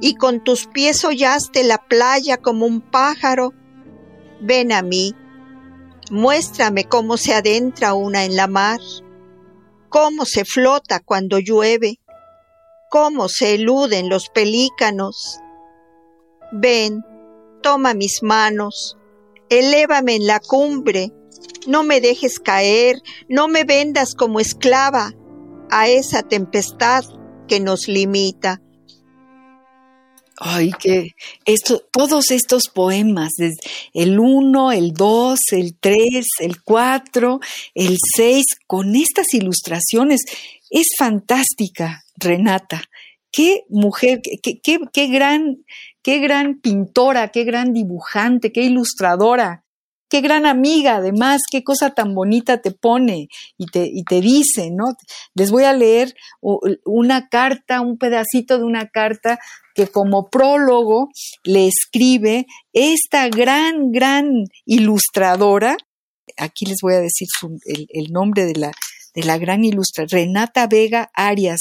y 0.00 0.14
con 0.14 0.42
tus 0.42 0.66
pies 0.66 1.04
hollaste 1.04 1.64
la 1.64 1.78
playa 1.78 2.36
como 2.36 2.66
un 2.66 2.80
pájaro, 2.80 3.52
ven 4.40 4.72
a 4.72 4.82
mí, 4.82 5.14
muéstrame 6.10 6.84
cómo 6.84 7.16
se 7.16 7.34
adentra 7.34 7.94
una 7.94 8.24
en 8.24 8.36
la 8.36 8.46
mar, 8.46 8.80
cómo 9.88 10.24
se 10.24 10.44
flota 10.44 11.00
cuando 11.00 11.38
llueve, 11.38 12.00
cómo 12.90 13.28
se 13.28 13.54
eluden 13.54 14.08
los 14.08 14.28
pelícanos. 14.28 15.40
Ven, 16.52 17.02
toma 17.62 17.94
mis 17.94 18.22
manos, 18.22 18.96
elévame 19.48 20.16
en 20.16 20.26
la 20.26 20.40
cumbre, 20.40 21.12
no 21.66 21.82
me 21.82 22.00
dejes 22.00 22.38
caer, 22.38 23.00
no 23.28 23.48
me 23.48 23.64
vendas 23.64 24.14
como 24.14 24.40
esclava 24.40 25.12
a 25.70 25.88
esa 25.88 26.22
tempestad 26.22 27.04
que 27.48 27.60
nos 27.60 27.88
limita. 27.88 28.62
Ay, 30.38 30.70
que 30.78 31.12
esto, 31.44 31.82
todos 31.90 32.30
estos 32.30 32.64
poemas, 32.72 33.32
el 33.94 34.18
1, 34.18 34.72
el 34.72 34.92
2, 34.92 35.38
el 35.52 35.78
3, 35.78 36.26
el 36.40 36.62
4, 36.62 37.40
el 37.74 37.96
6, 38.16 38.44
con 38.66 38.94
estas 38.96 39.32
ilustraciones, 39.32 40.20
es 40.70 40.88
fantástica, 40.98 42.02
Renata. 42.16 42.82
Qué 43.32 43.64
mujer, 43.68 44.20
qué, 44.22 44.60
qué, 44.62 44.78
qué 44.92 45.06
gran, 45.08 45.64
qué 46.02 46.18
gran 46.18 46.60
pintora, 46.60 47.28
qué 47.28 47.44
gran 47.44 47.72
dibujante, 47.72 48.52
qué 48.52 48.62
ilustradora, 48.62 49.65
qué 50.08 50.20
gran 50.20 50.46
amiga, 50.46 50.96
además, 50.96 51.42
qué 51.50 51.62
cosa 51.62 51.90
tan 51.90 52.14
bonita 52.14 52.60
te 52.60 52.70
pone 52.70 53.28
y 53.58 53.66
te, 53.66 53.88
y 53.92 54.04
te 54.04 54.20
dice, 54.20 54.70
¿no? 54.70 54.94
Les 55.34 55.50
voy 55.50 55.64
a 55.64 55.72
leer 55.72 56.14
una 56.84 57.28
carta, 57.28 57.80
un 57.80 57.98
pedacito 57.98 58.58
de 58.58 58.64
una 58.64 58.88
carta 58.88 59.38
que 59.74 59.88
como 59.88 60.28
prólogo 60.30 61.08
le 61.44 61.68
escribe 61.68 62.46
esta 62.72 63.28
gran, 63.28 63.90
gran 63.90 64.44
ilustradora, 64.64 65.76
aquí 66.36 66.66
les 66.66 66.78
voy 66.82 66.94
a 66.94 67.00
decir 67.00 67.28
el 67.66 68.12
nombre 68.12 68.44
de 68.44 68.54
la, 68.54 68.72
de 69.14 69.22
la 69.24 69.38
gran 69.38 69.64
ilustradora, 69.64 70.18
Renata 70.18 70.66
Vega 70.66 71.10
Arias, 71.14 71.60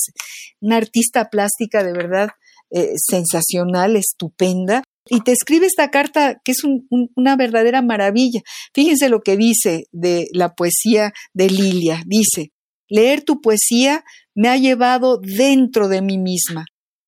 una 0.62 0.78
artista 0.78 1.30
plástica 1.30 1.84
de 1.84 1.94
verdad 1.94 2.30
eh, 2.72 2.94
sensacional, 2.98 3.96
estupenda, 3.96 4.84
y 5.08 5.22
te 5.22 5.32
escribe 5.32 5.66
esta 5.68 5.90
carta 5.92 6.42
que 6.44 6.52
es 6.52 6.64
un- 6.64 6.88
un- 6.90 7.10
una 7.16 7.36
verdadera 7.36 7.82
maravilla. 7.82 8.42
Fíjense 8.74 9.10
lo 9.10 9.22
que 9.22 9.38
dice 9.38 9.86
de 9.92 10.28
la 10.34 10.54
poesía 10.56 11.14
de 11.34 11.50
Lilia. 11.50 12.02
Dice, 12.06 12.52
leer 12.90 13.24
tu 13.24 13.42
poesía 13.42 14.04
me 14.36 14.50
ha 14.50 14.58
llevado 14.58 15.20
dentro 15.22 15.88
de 15.88 16.02
mí 16.02 16.18
misma. 16.18 16.66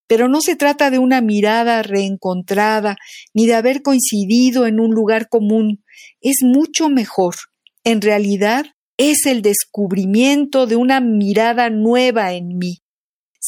Pero 0.08 0.30
no 0.30 0.40
se 0.40 0.56
trata 0.56 0.90
de 0.90 1.00
una 1.00 1.20
mirada 1.20 1.84
reencontrada, 1.84 2.96
ni 3.34 3.46
de 3.46 3.56
haber 3.56 3.82
coincidido 3.82 4.66
en 4.66 4.80
un 4.80 4.92
lugar 4.92 5.28
común. 5.28 5.84
Es 6.22 6.38
mucho 6.44 6.88
mejor. 6.90 7.36
En 7.84 8.02
realidad, 8.02 8.66
es 8.98 9.26
el 9.26 9.42
descubrimiento 9.42 10.66
de 10.66 10.76
una 10.76 11.02
mirada 11.02 11.70
nueva 11.70 12.34
en 12.34 12.58
mí. 12.58 12.80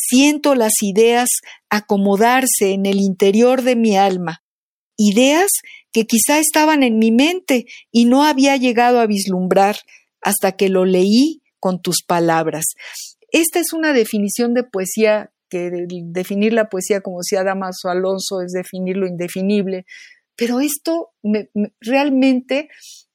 Siento 0.07 0.55
las 0.55 0.73
ideas 0.81 1.27
acomodarse 1.69 2.71
en 2.71 2.85
el 2.85 2.99
interior 2.99 3.61
de 3.63 3.75
mi 3.75 3.97
alma. 3.97 4.43
Ideas 4.97 5.49
que 5.91 6.05
quizá 6.05 6.39
estaban 6.39 6.83
en 6.83 6.99
mi 6.99 7.11
mente 7.11 7.65
y 7.91 8.05
no 8.05 8.23
había 8.23 8.55
llegado 8.57 8.99
a 8.99 9.07
vislumbrar 9.07 9.77
hasta 10.21 10.53
que 10.53 10.69
lo 10.69 10.85
leí 10.85 11.41
con 11.59 11.81
tus 11.81 12.03
palabras. 12.05 12.65
Esta 13.31 13.59
es 13.59 13.73
una 13.73 13.93
definición 13.93 14.53
de 14.53 14.63
poesía 14.63 15.31
que 15.49 15.69
de- 15.71 15.87
definir 16.05 16.53
la 16.53 16.69
poesía 16.69 17.01
como 17.01 17.19
decía 17.19 17.43
Damaso 17.43 17.89
Alonso 17.89 18.41
es 18.41 18.51
definir 18.51 18.97
lo 18.97 19.07
indefinible, 19.07 19.85
pero 20.35 20.59
esto 20.59 21.09
me- 21.23 21.49
me- 21.53 21.73
realmente 21.81 22.69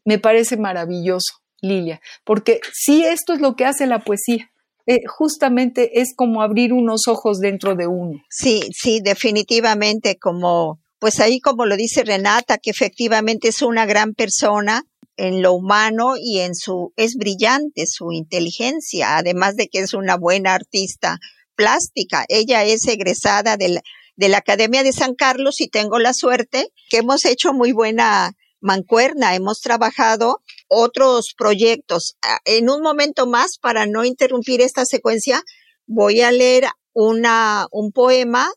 me 0.04 0.18
parece 0.18 0.56
maravilloso, 0.56 1.40
Lilia, 1.62 2.00
porque 2.24 2.60
sí 2.72 3.04
esto 3.04 3.32
es 3.34 3.40
lo 3.40 3.54
que 3.56 3.64
hace 3.64 3.86
la 3.86 4.00
poesía. 4.00 4.50
Eh, 4.86 5.00
justamente 5.06 6.00
es 6.00 6.14
como 6.14 6.42
abrir 6.42 6.72
unos 6.72 7.08
ojos 7.08 7.38
dentro 7.40 7.74
de 7.74 7.86
uno. 7.86 8.20
Sí, 8.28 8.60
sí, 8.72 9.00
definitivamente, 9.02 10.18
como, 10.18 10.80
pues 10.98 11.20
ahí 11.20 11.40
como 11.40 11.64
lo 11.64 11.76
dice 11.76 12.04
Renata, 12.04 12.58
que 12.58 12.70
efectivamente 12.70 13.48
es 13.48 13.62
una 13.62 13.86
gran 13.86 14.12
persona 14.14 14.84
en 15.16 15.42
lo 15.42 15.52
humano 15.52 16.14
y 16.20 16.40
en 16.40 16.54
su, 16.54 16.92
es 16.96 17.14
brillante 17.16 17.86
su 17.86 18.12
inteligencia, 18.12 19.16
además 19.16 19.56
de 19.56 19.68
que 19.68 19.80
es 19.80 19.94
una 19.94 20.16
buena 20.16 20.54
artista 20.54 21.18
plástica. 21.54 22.24
Ella 22.28 22.64
es 22.64 22.86
egresada 22.86 23.56
de 23.56 23.80
la, 24.16 24.38
Academia 24.38 24.82
de 24.82 24.92
San 24.92 25.14
Carlos 25.14 25.60
y 25.60 25.68
tengo 25.68 25.98
la 25.98 26.12
suerte 26.12 26.68
que 26.90 26.98
hemos 26.98 27.24
hecho 27.24 27.52
muy 27.52 27.72
buena 27.72 28.32
mancuerna, 28.60 29.34
hemos 29.34 29.60
trabajado 29.60 30.40
otros 30.68 31.34
proyectos. 31.36 32.16
Ah, 32.22 32.38
en 32.44 32.70
un 32.70 32.82
momento 32.82 33.26
más, 33.26 33.58
para 33.58 33.86
no 33.86 34.04
interrumpir 34.04 34.60
esta 34.60 34.84
secuencia, 34.84 35.42
voy 35.86 36.20
a 36.20 36.32
leer 36.32 36.66
una, 36.92 37.66
un 37.70 37.92
poema 37.92 38.50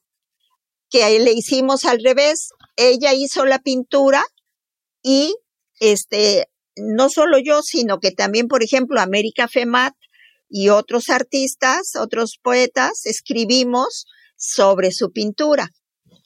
que 0.90 1.20
le 1.20 1.32
hicimos 1.34 1.86
al 1.86 2.00
revés. 2.04 2.50
Ella 2.76 3.14
hizo 3.14 3.46
la 3.46 3.60
pintura 3.60 4.24
y 5.02 5.36
este, 5.80 6.48
no 6.76 7.10
solo 7.10 7.38
yo, 7.40 7.62
sino 7.62 8.00
que 8.00 8.12
también, 8.12 8.48
por 8.48 8.64
ejemplo, 8.64 9.00
América 9.00 9.48
Femat 9.48 9.94
y 10.50 10.70
otros 10.70 11.10
artistas, 11.10 11.96
otros 12.00 12.40
poetas, 12.42 13.06
escribimos 13.06 14.06
sobre 14.38 14.92
su 14.92 15.12
pintura. 15.12 15.70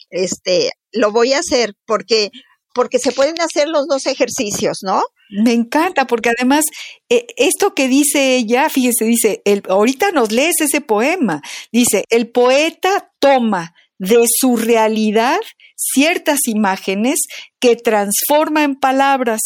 Este, 0.10 0.72
lo 0.92 1.12
voy 1.12 1.34
a 1.34 1.40
hacer 1.40 1.74
porque, 1.86 2.30
porque 2.74 3.00
se 3.00 3.14
pueden 3.14 3.40
hacer 3.42 3.68
los 3.68 3.88
dos 3.88 4.06
ejercicios, 4.06 4.80
¿no? 4.84 5.04
Me 5.32 5.54
encanta, 5.54 6.06
porque 6.08 6.32
además, 6.38 6.66
eh, 7.10 7.26
esto 7.38 7.74
que 7.74 7.88
dice 7.88 8.36
ella, 8.36 8.70
fíjese, 8.70 9.06
dice, 9.06 9.42
el, 9.46 9.64
ahorita 9.68 10.12
nos 10.12 10.32
lees 10.32 10.60
ese 10.60 10.82
poema, 10.82 11.42
dice, 11.72 12.04
el 12.10 12.30
poeta 12.30 13.12
toma 13.20 13.74
de 13.98 14.26
su 14.28 14.58
realidad 14.58 15.40
ciertas 15.76 16.48
imágenes 16.48 17.20
que 17.60 17.76
transforma 17.76 18.64
en 18.64 18.76
palabras 18.76 19.42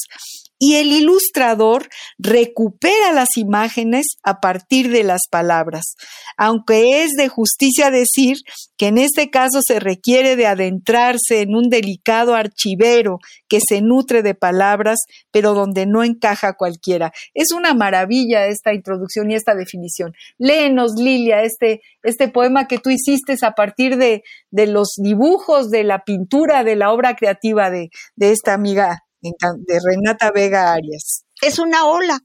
y 0.58 0.76
el 0.76 0.88
ilustrador 0.88 1.89
recupera 2.18 3.12
las 3.13 3.38
imágenes 3.38 4.06
a 4.24 4.39
partir 4.39 4.89
de 4.89 5.04
las 5.04 5.22
palabras, 5.30 5.96
aunque 6.38 7.04
es 7.04 7.12
de 7.12 7.28
justicia 7.28 7.91
decir 7.91 8.38
que 8.78 8.88
en 8.88 8.98
este 8.98 9.30
caso 9.30 9.60
se 9.65 9.80
requiere 9.80 10.36
de 10.36 10.48
adentrarse 10.48 11.41
en 11.41 11.56
un 11.56 11.70
delicado 11.70 12.36
archivero 12.36 13.20
que 13.48 13.60
se 13.65 13.82
nutre 13.82 14.22
de 14.22 14.36
palabras, 14.36 15.00
pero 15.32 15.54
donde 15.54 15.86
no 15.86 16.04
encaja 16.04 16.54
cualquiera. 16.54 17.12
Es 17.34 17.52
una 17.52 17.74
maravilla 17.74 18.48
esta 18.48 18.74
introducción 18.74 19.32
y 19.32 19.36
esta 19.36 19.56
definición. 19.56 20.13
Léenos, 20.38 20.94
Lilia, 20.98 21.44
este, 21.44 21.82
este 22.04 22.28
poema 22.28 22.68
que 22.68 22.80
tú 22.80 22.89
hiciste 22.89 23.36
a 23.41 23.52
partir 23.52 23.98
de, 23.98 24.24
de 24.52 24.68
los 24.68 24.94
dibujos, 24.98 25.70
de 25.70 25.84
la 25.84 26.04
pintura, 26.04 26.63
de 26.63 26.76
la 26.76 26.91
obra 26.91 27.15
creativa 27.15 27.70
de, 27.70 27.89
de 28.15 28.32
esta 28.32 28.54
amiga 28.54 29.05
de 29.32 29.80
Renata 29.84 30.32
Vega 30.32 30.74
Arias. 30.74 31.26
Es 31.42 31.60
una 31.60 31.86
ola. 31.86 32.20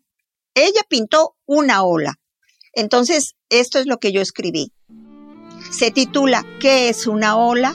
Ella 0.54 0.82
pintó 0.88 1.36
una 1.46 1.82
ola. 1.82 2.14
Entonces, 2.72 3.34
esto 3.48 3.78
es 3.78 3.86
lo 3.86 3.98
que 3.98 4.12
yo 4.12 4.20
escribí. 4.20 4.72
Se 5.70 5.90
titula 5.90 6.44
¿Qué 6.60 6.88
es 6.88 7.06
una 7.06 7.36
ola? 7.36 7.74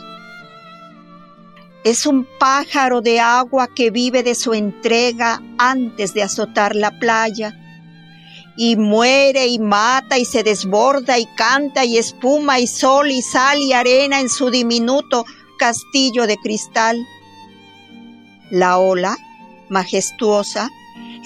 Es 1.83 2.05
un 2.05 2.27
pájaro 2.39 3.01
de 3.01 3.19
agua 3.19 3.67
que 3.67 3.91
vive 3.91 4.23
de 4.23 4.35
su 4.35 4.53
entrega 4.53 5.41
antes 5.57 6.13
de 6.13 6.23
azotar 6.23 6.75
la 6.75 6.97
playa. 6.99 7.61
Y 8.57 8.75
muere 8.77 9.47
y 9.47 9.59
mata 9.59 10.17
y 10.17 10.25
se 10.25 10.43
desborda 10.43 11.19
y 11.19 11.25
canta 11.35 11.83
y 11.83 11.97
espuma 11.97 12.59
y 12.59 12.67
sol 12.67 13.11
y 13.11 13.21
sal 13.21 13.59
y 13.59 13.73
arena 13.73 14.21
en 14.21 14.29
su 14.29 14.49
diminuto 14.49 15.25
castillo 15.59 16.25
de 16.25 16.37
cristal. 16.37 16.97
La 18.55 18.77
ola, 18.77 19.17
majestuosa, 19.67 20.69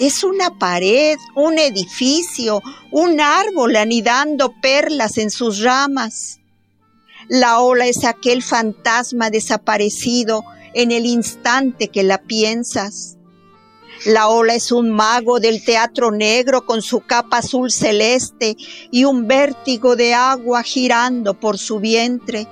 es 0.00 0.24
una 0.24 0.58
pared, 0.58 1.16
un 1.36 1.60
edificio, 1.60 2.60
un 2.90 3.20
árbol 3.20 3.76
anidando 3.76 4.52
perlas 4.60 5.16
en 5.16 5.30
sus 5.30 5.60
ramas. 5.60 6.40
La 7.28 7.60
ola 7.60 7.86
es 7.86 8.04
aquel 8.04 8.42
fantasma 8.42 9.30
desaparecido 9.30 10.42
en 10.74 10.90
el 10.90 11.06
instante 11.06 11.86
que 11.86 12.02
la 12.02 12.18
piensas. 12.18 13.16
La 14.06 14.26
ola 14.26 14.56
es 14.56 14.72
un 14.72 14.90
mago 14.90 15.38
del 15.38 15.64
teatro 15.64 16.10
negro 16.10 16.66
con 16.66 16.82
su 16.82 16.98
capa 16.98 17.38
azul 17.38 17.70
celeste 17.70 18.56
y 18.90 19.04
un 19.04 19.28
vértigo 19.28 19.94
de 19.94 20.14
agua 20.14 20.64
girando 20.64 21.38
por 21.38 21.58
su 21.58 21.78
vientre. 21.78 22.48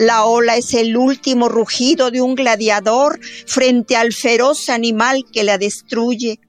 La 0.00 0.24
ola 0.24 0.56
es 0.56 0.72
el 0.72 0.96
último 0.96 1.50
rugido 1.50 2.10
de 2.10 2.22
un 2.22 2.34
gladiador 2.34 3.20
frente 3.46 3.96
al 3.96 4.14
feroz 4.14 4.70
animal 4.70 5.26
que 5.30 5.44
la 5.44 5.58
destruye. 5.58 6.40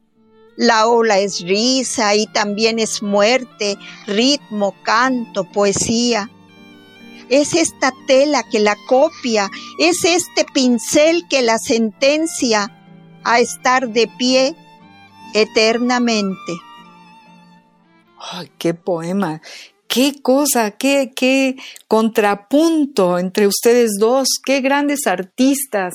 La 0.56 0.88
ola 0.88 1.20
es 1.20 1.42
risa 1.42 2.16
y 2.16 2.28
también 2.28 2.80
es 2.80 3.04
muerte, 3.04 3.78
ritmo, 4.08 4.74
canto, 4.84 5.44
poesía. 5.44 6.32
Es 7.28 7.54
esta 7.54 7.92
tela 8.08 8.44
que 8.50 8.62
la 8.62 8.78
copia, 8.88 9.50
es 9.78 10.06
este 10.06 10.46
pincel 10.54 11.28
que 11.30 11.42
la 11.42 11.58
sentencia 11.58 12.74
a 13.26 13.42
estar 13.42 13.90
de 13.90 14.08
pie 14.18 14.56
eternamente. 15.34 16.54
¡Ay, 18.18 18.50
qué 18.58 18.74
poema! 18.74 19.42
Qué 19.92 20.22
cosa, 20.22 20.72
qué, 20.72 21.12
qué 21.14 21.58
contrapunto 21.90 23.20
entre 23.20 23.46
ustedes 23.46 23.92
dos, 24.00 24.28
qué 24.44 24.62
grandes 24.62 25.06
artistas. 25.06 25.94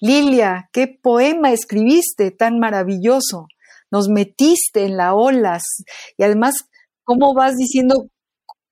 Lilia, 0.00 0.68
qué 0.72 0.88
poema 0.88 1.52
escribiste 1.52 2.32
tan 2.32 2.58
maravilloso. 2.58 3.46
Nos 3.92 4.08
metiste 4.08 4.84
en 4.84 4.96
la 4.96 5.14
olas 5.14 5.62
y 6.16 6.24
además, 6.24 6.64
¿cómo 7.04 7.32
vas 7.32 7.54
diciendo 7.56 8.08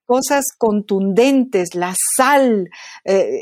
cosas 0.05 0.45
contundentes, 0.57 1.75
la 1.75 1.95
sal, 2.17 2.69
eh, 3.05 3.41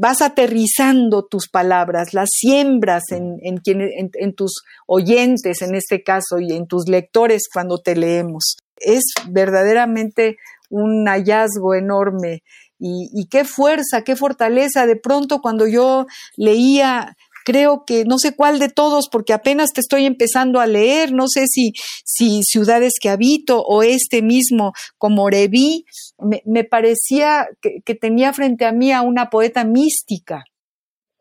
vas 0.00 0.20
aterrizando 0.20 1.24
tus 1.24 1.48
palabras, 1.48 2.12
las 2.12 2.28
siembras 2.30 3.04
en, 3.12 3.38
en, 3.42 3.60
en, 3.64 4.34
tus 4.34 4.62
oyentes 4.86 5.62
en 5.62 5.74
este 5.74 6.02
caso 6.02 6.38
y 6.38 6.52
en 6.52 6.66
tus 6.66 6.86
lectores 6.86 7.44
cuando 7.50 7.78
te 7.78 7.96
leemos 7.96 8.56
es 8.78 9.04
verdaderamente 9.28 10.36
un 10.70 11.06
hallazgo 11.06 11.74
enorme. 11.74 12.42
Y, 12.78 13.26
qué 13.30 13.44
fuerza, 13.44 14.02
qué 14.04 14.16
fortaleza. 14.16 14.86
De 14.86 14.96
pronto 14.96 15.40
cuando 15.40 15.66
yo 15.66 16.06
leía 16.36 17.16
creo 17.46 17.84
que 17.86 18.04
no 18.04 18.18
sé 18.18 18.34
cuál 18.34 18.58
de 18.58 18.68
todos, 18.68 19.08
porque 19.08 19.32
apenas 19.32 19.70
te 19.72 19.80
estoy 19.80 20.04
empezando 20.04 20.58
a 20.58 20.66
leer, 20.66 21.12
no 21.12 21.28
sé 21.28 21.44
si, 21.46 21.74
si 22.04 22.42
Ciudades 22.42 22.94
que 23.00 23.08
habito 23.08 23.62
o 23.62 23.84
este 23.84 24.20
mismo 24.20 24.72
como 24.98 25.30
Reví, 25.30 25.86
me, 26.18 26.64
parecía 26.64 27.46
que, 27.62 27.82
que, 27.84 27.94
tenía 27.94 28.32
frente 28.32 28.66
a 28.66 28.72
mí 28.72 28.90
a 28.90 29.02
una 29.02 29.30
poeta 29.30 29.64
mística, 29.64 30.44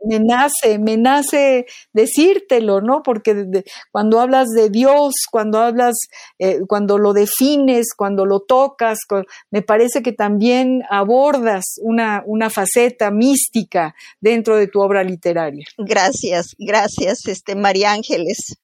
me 0.06 0.20
nace, 0.20 0.80
me 0.80 0.98
nace 0.98 1.66
decírtelo, 1.94 2.82
¿no? 2.82 3.02
Porque 3.04 3.64
cuando 3.92 4.20
hablas 4.20 4.50
de 4.50 4.70
Dios, 4.70 5.14
cuando 5.32 5.60
hablas, 5.60 5.96
eh, 6.40 6.60
cuando 6.68 6.98
lo 6.98 7.14
defines, 7.14 7.94
cuando 7.96 8.26
lo 8.26 8.42
tocas, 8.42 9.00
me 9.52 9.62
parece 9.62 10.02
que 10.02 10.12
también 10.12 10.84
abordas 10.90 11.76
una, 11.82 12.24
una 12.26 12.50
faceta 12.50 13.12
mística 13.12 13.96
dentro 14.20 14.58
de 14.58 14.68
tu 14.68 14.82
obra 14.82 15.04
literaria. 15.04 15.66
Gracias, 15.78 16.56
gracias, 16.58 17.26
este, 17.28 17.56
María 17.56 17.92
Ángeles. 17.92 18.58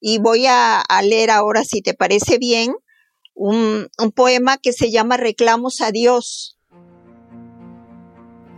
Y 0.00 0.18
voy 0.18 0.46
a, 0.46 0.82
leer 1.02 1.30
ahora, 1.30 1.62
si 1.64 1.80
te 1.82 1.94
parece 1.94 2.38
bien, 2.38 2.74
un, 3.34 3.88
un 3.98 4.12
poema 4.12 4.56
que 4.56 4.72
se 4.72 4.90
llama 4.90 5.16
Reclamos 5.16 5.80
a 5.80 5.90
Dios 5.90 6.55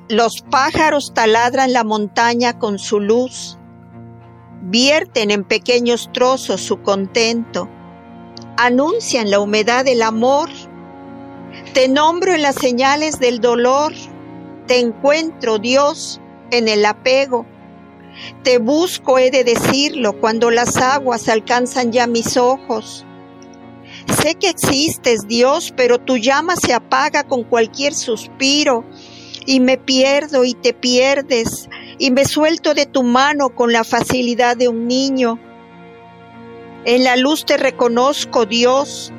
los 0.09 0.41
pájaros 0.41 1.13
taladran 1.13 1.73
la 1.73 1.85
montaña 1.85 2.59
con 2.59 2.79
su 2.79 2.99
luz, 2.99 3.59
vierten 4.63 5.31
en 5.31 5.45
pequeños 5.45 6.11
trozos 6.13 6.63
su 6.63 6.81
contento, 6.83 7.69
anuncian 8.57 9.31
la 9.31 9.41
humedad 9.41 9.85
del 9.85 10.03
amor. 10.03 10.49
Te 11.75 11.89
nombro 11.89 12.35
en 12.35 12.43
las 12.43 12.55
señales 12.55 13.21
del 13.21 13.41
dolor, 13.41 13.93
te 14.67 14.81
encuentro, 14.81 15.59
Dios, 15.59 16.21
en 16.51 16.69
el 16.69 16.87
apego. 16.87 17.45
Te 18.43 18.59
busco, 18.59 19.19
he 19.19 19.31
de 19.31 19.45
decirlo, 19.45 20.19
cuando 20.19 20.51
las 20.51 20.77
aguas 20.79 21.29
alcanzan 21.29 21.93
ya 21.93 22.07
mis 22.07 22.37
ojos. 22.39 23.05
Sé 24.23 24.35
que 24.35 24.49
existes, 24.49 25.29
Dios, 25.29 25.73
pero 25.77 25.99
tu 25.99 26.17
llama 26.17 26.57
se 26.57 26.73
apaga 26.73 27.25
con 27.25 27.45
cualquier 27.45 27.95
suspiro 27.95 28.85
y 29.49 29.61
me 29.61 29.79
pierdo 29.79 30.45
y 30.45 30.53
te 30.53 30.75
pierdes 30.75 31.71
y 31.97 32.11
me 32.11 32.27
suelto 32.27 32.75
de 32.75 32.85
tu 32.85 33.03
mano 33.03 33.49
con 33.49 33.73
la 33.73 33.83
facilidad 33.83 34.59
de 34.59 34.69
un 34.69 34.87
niño. 34.87 35.39
En 36.85 37.03
la 37.03 37.17
luz 37.17 37.47
te 37.47 37.57
reconozco, 37.57 38.45
Dios, 38.45 39.11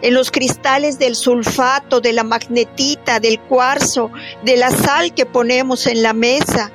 en 0.00 0.14
los 0.14 0.30
cristales 0.30 0.98
del 0.98 1.14
sulfato, 1.14 2.00
de 2.00 2.14
la 2.14 2.24
magnetita, 2.24 3.20
del 3.20 3.38
cuarzo, 3.38 4.10
de 4.42 4.56
la 4.56 4.70
sal 4.70 5.12
que 5.12 5.26
ponemos 5.26 5.86
en 5.86 6.02
la 6.02 6.14
mesa, 6.14 6.72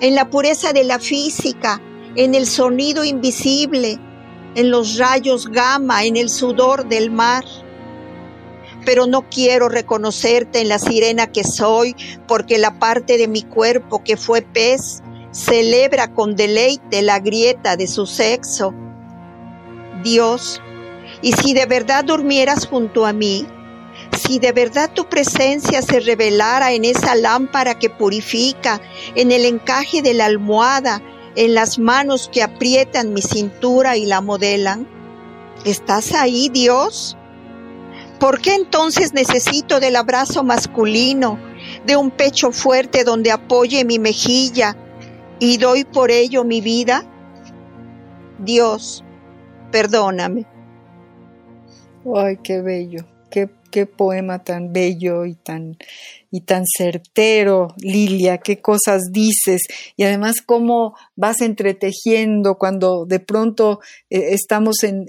en 0.00 0.16
la 0.16 0.28
pureza 0.28 0.72
de 0.72 0.82
la 0.82 0.98
física, 0.98 1.80
en 2.16 2.34
el 2.34 2.46
sonido 2.46 3.04
invisible, 3.04 4.00
en 4.56 4.72
los 4.72 4.98
rayos 4.98 5.46
gamma, 5.46 6.02
en 6.02 6.16
el 6.16 6.28
sudor 6.28 6.88
del 6.88 7.12
mar. 7.12 7.44
Pero 8.84 9.06
no 9.06 9.28
quiero 9.28 9.68
reconocerte 9.68 10.60
en 10.60 10.68
la 10.68 10.78
sirena 10.78 11.26
que 11.26 11.44
soy, 11.44 11.96
porque 12.26 12.58
la 12.58 12.78
parte 12.78 13.18
de 13.18 13.28
mi 13.28 13.42
cuerpo 13.42 14.02
que 14.04 14.16
fue 14.16 14.42
pez 14.42 15.02
celebra 15.32 16.12
con 16.14 16.36
deleite 16.36 17.02
la 17.02 17.18
grieta 17.18 17.76
de 17.76 17.86
su 17.86 18.06
sexo. 18.06 18.72
Dios, 20.02 20.62
y 21.22 21.32
si 21.32 21.54
de 21.54 21.66
verdad 21.66 22.04
durmieras 22.04 22.66
junto 22.66 23.06
a 23.06 23.12
mí, 23.12 23.46
si 24.18 24.38
de 24.38 24.52
verdad 24.52 24.90
tu 24.92 25.08
presencia 25.08 25.82
se 25.82 26.00
revelara 26.00 26.72
en 26.72 26.84
esa 26.84 27.14
lámpara 27.14 27.78
que 27.78 27.90
purifica, 27.90 28.80
en 29.14 29.32
el 29.32 29.44
encaje 29.44 30.02
de 30.02 30.14
la 30.14 30.26
almohada, 30.26 31.02
en 31.36 31.54
las 31.54 31.78
manos 31.78 32.30
que 32.32 32.42
aprietan 32.42 33.12
mi 33.12 33.22
cintura 33.22 33.96
y 33.96 34.06
la 34.06 34.20
modelan, 34.20 34.86
¿estás 35.64 36.12
ahí, 36.12 36.48
Dios? 36.48 37.16
¿Por 38.24 38.40
qué 38.40 38.54
entonces 38.54 39.12
necesito 39.12 39.80
del 39.80 39.96
abrazo 39.96 40.42
masculino, 40.44 41.38
de 41.84 41.94
un 41.94 42.10
pecho 42.10 42.52
fuerte 42.52 43.04
donde 43.04 43.30
apoye 43.30 43.84
mi 43.84 43.98
mejilla 43.98 44.78
y 45.38 45.58
doy 45.58 45.84
por 45.84 46.10
ello 46.10 46.42
mi 46.42 46.62
vida? 46.62 47.04
Dios, 48.38 49.04
perdóname. 49.70 50.46
Ay, 52.16 52.38
qué 52.42 52.62
bello, 52.62 53.04
qué, 53.30 53.50
qué 53.70 53.84
poema 53.84 54.42
tan 54.42 54.72
bello 54.72 55.26
y 55.26 55.34
tan 55.34 55.76
y 56.34 56.40
tan 56.40 56.64
certero, 56.66 57.68
Lilia, 57.78 58.38
qué 58.38 58.60
cosas 58.60 59.02
dices. 59.12 59.62
Y 59.96 60.02
además 60.02 60.42
cómo 60.44 60.96
vas 61.14 61.40
entretejiendo 61.40 62.56
cuando 62.56 63.06
de 63.06 63.20
pronto 63.20 63.78
eh, 64.10 64.30
estamos 64.32 64.82
en, 64.82 65.06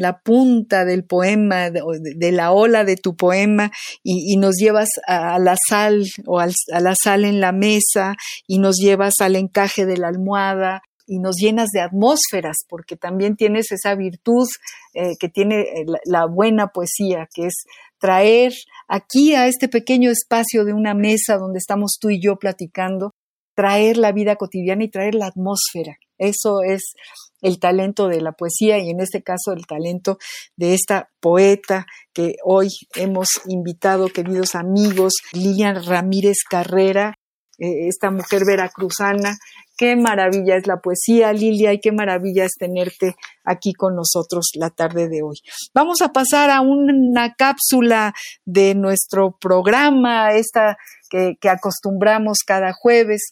la 0.00 0.18
punta 0.18 0.84
del 0.84 1.02
poema, 1.04 1.70
de, 1.70 2.30
la 2.30 2.52
ola 2.52 2.84
de 2.84 2.96
tu 2.96 3.16
poema 3.16 3.72
y, 4.02 4.36
nos 4.36 4.56
llevas 4.56 4.90
a, 5.06 5.38
la 5.38 5.56
sal 5.66 6.04
o 6.26 6.40
a 6.40 6.48
la 6.78 6.94
sal 6.94 7.24
en 7.24 7.40
la 7.40 7.52
mesa 7.52 8.14
y 8.46 8.58
nos 8.58 8.76
llevas 8.76 9.14
al 9.20 9.36
encaje 9.36 9.86
de 9.86 9.96
la 9.96 10.08
almohada 10.08 10.82
y 11.06 11.20
nos 11.20 11.36
llenas 11.36 11.70
de 11.70 11.80
atmósferas, 11.80 12.56
porque 12.68 12.96
también 12.96 13.36
tienes 13.36 13.72
esa 13.72 13.94
virtud 13.94 14.46
eh, 14.92 15.12
que 15.18 15.30
tiene 15.30 15.60
eh, 15.60 15.86
la, 16.04 16.26
buena 16.26 16.66
poesía, 16.68 17.28
que 17.32 17.46
es 17.46 17.54
traer 17.98 18.52
aquí 18.88 19.34
a 19.34 19.46
este 19.46 19.68
pequeño 19.68 20.10
espacio 20.10 20.64
de 20.64 20.72
una 20.72 20.94
mesa 20.94 21.36
donde 21.36 21.58
estamos 21.58 21.98
tú 22.00 22.10
y 22.10 22.20
yo 22.20 22.36
platicando, 22.36 23.12
traer 23.54 23.96
la 23.96 24.12
vida 24.12 24.36
cotidiana 24.36 24.84
y 24.84 24.90
traer 24.90 25.14
la 25.14 25.26
atmósfera. 25.26 25.96
Eso 26.18 26.62
es 26.62 26.94
el 27.40 27.58
talento 27.58 28.08
de 28.08 28.20
la 28.20 28.32
poesía 28.32 28.78
y 28.78 28.90
en 28.90 29.00
este 29.00 29.22
caso 29.22 29.52
el 29.52 29.66
talento 29.66 30.18
de 30.56 30.74
esta 30.74 31.10
poeta 31.20 31.86
que 32.12 32.36
hoy 32.44 32.68
hemos 32.94 33.28
invitado, 33.46 34.08
queridos 34.08 34.54
amigos, 34.54 35.14
Lilian 35.32 35.84
Ramírez 35.84 36.38
Carrera, 36.48 37.14
eh, 37.58 37.88
esta 37.88 38.10
mujer 38.10 38.42
veracruzana. 38.46 39.38
Qué 39.76 39.94
maravilla 39.94 40.56
es 40.56 40.66
la 40.66 40.80
poesía, 40.80 41.32
Lilia, 41.32 41.72
y 41.72 41.80
qué 41.80 41.92
maravilla 41.92 42.44
es 42.44 42.52
tenerte 42.58 43.14
aquí 43.44 43.74
con 43.74 43.94
nosotros 43.94 44.50
la 44.54 44.70
tarde 44.70 45.08
de 45.08 45.22
hoy. 45.22 45.36
Vamos 45.74 46.00
a 46.00 46.12
pasar 46.12 46.50
a 46.50 46.62
una 46.62 47.34
cápsula 47.34 48.14
de 48.44 48.74
nuestro 48.74 49.36
programa, 49.38 50.32
esta 50.32 50.78
que, 51.10 51.36
acostumbramos 51.48 52.38
cada 52.46 52.72
jueves, 52.72 53.22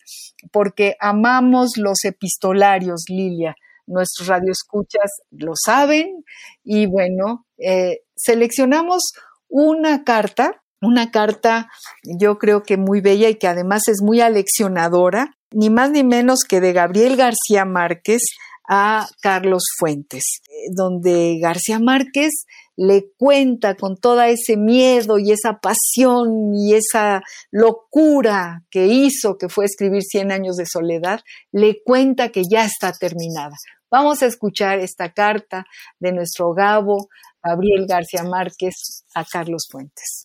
porque 0.53 0.97
amamos 1.01 1.77
los 1.77 2.05
epistolarios, 2.05 3.05
Lilia. 3.09 3.55
Nuestros 3.87 4.29
radioescuchas 4.29 5.11
lo 5.31 5.53
saben 5.55 6.25
y 6.63 6.87
bueno, 6.87 7.47
eh, 7.59 8.01
seleccionamos 8.17 9.13
una 9.49 10.05
carta 10.05 10.63
una 10.85 11.11
carta 11.11 11.71
yo 12.05 12.39
creo 12.39 12.63
que 12.63 12.77
muy 12.77 13.01
bella 13.01 13.29
y 13.29 13.37
que 13.37 13.49
además 13.49 13.89
es 13.89 14.03
muy 14.03 14.21
aleccionadora, 14.21 15.37
ni 15.55 15.71
más 15.71 15.91
ni 15.91 16.05
menos 16.05 16.41
que 16.49 16.61
de 16.61 16.73
Gabriel 16.73 17.17
García 17.17 17.65
Márquez 17.65 18.23
a 18.69 19.07
Carlos 19.21 19.65
Fuentes, 19.79 20.41
eh, 20.49 20.71
donde 20.73 21.39
García 21.41 21.79
Márquez 21.79 22.47
le 22.77 23.07
cuenta 23.17 23.75
con 23.77 23.97
todo 23.97 24.23
ese 24.23 24.57
miedo 24.57 25.19
y 25.19 25.33
esa 25.33 25.61
pasión 25.61 26.55
y 26.55 26.75
esa 26.75 27.23
locura 27.51 28.65
que 28.71 28.87
hizo, 28.87 29.37
que 29.39 29.49
fue 29.49 29.67
escribir 29.67 30.03
Cien 30.03 30.33
años 30.33 30.57
de 30.57 30.67
soledad, 30.67 31.21
le 31.53 31.83
cuenta 31.85 32.31
que 32.31 32.43
ya 32.51 32.65
está 32.65 32.93
terminada. 32.93 33.55
Vamos 33.91 34.23
a 34.23 34.27
escuchar 34.27 34.81
esta 34.81 35.13
carta 35.13 35.67
de 36.01 36.13
nuestro 36.13 36.53
Gabo 36.53 37.09
Gabriel 37.43 37.87
García 37.87 38.25
Márquez 38.25 39.05
a 39.15 39.25
Carlos 39.25 39.69
Fuentes. 39.71 40.25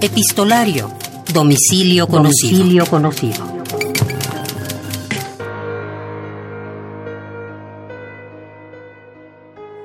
Epistolario. 0.00 0.90
Domicilio 1.36 2.06
conocido. 2.06 2.56
Domicilio 2.56 2.86
conocido. 2.86 3.44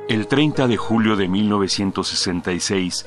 El 0.08 0.28
30 0.28 0.68
de 0.68 0.78
julio 0.78 1.18
de 1.18 1.28
1966, 1.28 3.06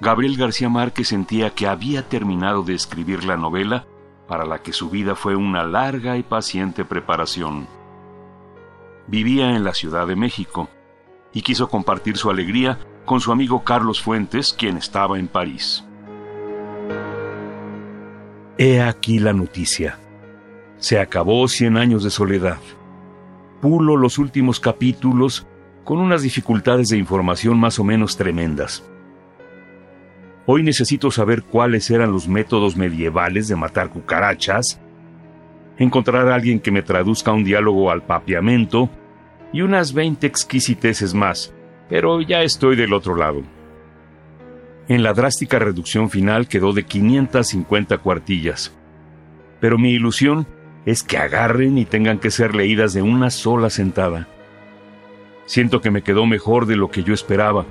Gabriel 0.00 0.36
García 0.36 0.68
Márquez 0.68 1.06
sentía 1.06 1.50
que 1.50 1.68
había 1.68 2.08
terminado 2.08 2.64
de 2.64 2.74
escribir 2.74 3.22
la 3.22 3.36
novela 3.36 3.86
para 4.26 4.44
la 4.44 4.62
que 4.62 4.72
su 4.72 4.90
vida 4.90 5.14
fue 5.14 5.36
una 5.36 5.62
larga 5.62 6.16
y 6.16 6.24
paciente 6.24 6.84
preparación 6.84 7.68
vivía 9.06 9.54
en 9.54 9.62
la 9.62 9.74
Ciudad 9.74 10.08
de 10.08 10.16
México 10.16 10.68
y 11.32 11.42
quiso 11.42 11.68
compartir 11.68 12.16
su 12.16 12.30
alegría 12.30 12.80
con 13.04 13.20
su 13.20 13.30
amigo 13.30 13.62
Carlos 13.62 14.02
Fuentes, 14.02 14.52
quien 14.52 14.76
estaba 14.76 15.20
en 15.20 15.28
París. 15.28 15.85
He 18.58 18.80
aquí 18.80 19.18
la 19.18 19.34
noticia. 19.34 19.98
Se 20.78 20.98
acabó 20.98 21.46
Cien 21.46 21.76
años 21.76 22.02
de 22.04 22.08
soledad. 22.08 22.58
Pulo 23.60 23.98
los 23.98 24.16
últimos 24.16 24.60
capítulos 24.60 25.46
con 25.84 25.98
unas 25.98 26.22
dificultades 26.22 26.88
de 26.88 26.96
información 26.96 27.60
más 27.60 27.78
o 27.78 27.84
menos 27.84 28.16
tremendas. 28.16 28.82
Hoy 30.46 30.62
necesito 30.62 31.10
saber 31.10 31.42
cuáles 31.42 31.90
eran 31.90 32.12
los 32.12 32.28
métodos 32.28 32.78
medievales 32.78 33.46
de 33.46 33.56
matar 33.56 33.90
cucarachas, 33.90 34.80
encontrar 35.76 36.26
a 36.28 36.34
alguien 36.34 36.58
que 36.58 36.70
me 36.70 36.82
traduzca 36.82 37.32
un 37.32 37.44
diálogo 37.44 37.90
al 37.90 38.04
papiamento 38.04 38.88
y 39.52 39.60
unas 39.60 39.92
20 39.92 40.26
exquisiteces 40.26 41.12
más, 41.12 41.52
pero 41.90 42.22
ya 42.22 42.40
estoy 42.40 42.74
del 42.76 42.94
otro 42.94 43.16
lado. 43.16 43.42
En 44.88 45.02
la 45.02 45.12
drástica 45.12 45.58
reducción 45.58 46.10
final 46.10 46.46
quedó 46.46 46.72
de 46.72 46.84
550 46.84 47.98
cuartillas, 47.98 48.72
pero 49.60 49.78
mi 49.78 49.90
ilusión 49.90 50.46
es 50.84 51.02
que 51.02 51.18
agarren 51.18 51.76
y 51.78 51.84
tengan 51.84 52.18
que 52.18 52.30
ser 52.30 52.54
leídas 52.54 52.94
de 52.94 53.02
una 53.02 53.30
sola 53.30 53.70
sentada. 53.70 54.28
Siento 55.46 55.80
que 55.80 55.90
me 55.90 56.02
quedó 56.02 56.26
mejor 56.26 56.66
de 56.66 56.76
lo 56.76 56.90
que 56.90 57.02
yo 57.02 57.14
esperaba 57.14 57.66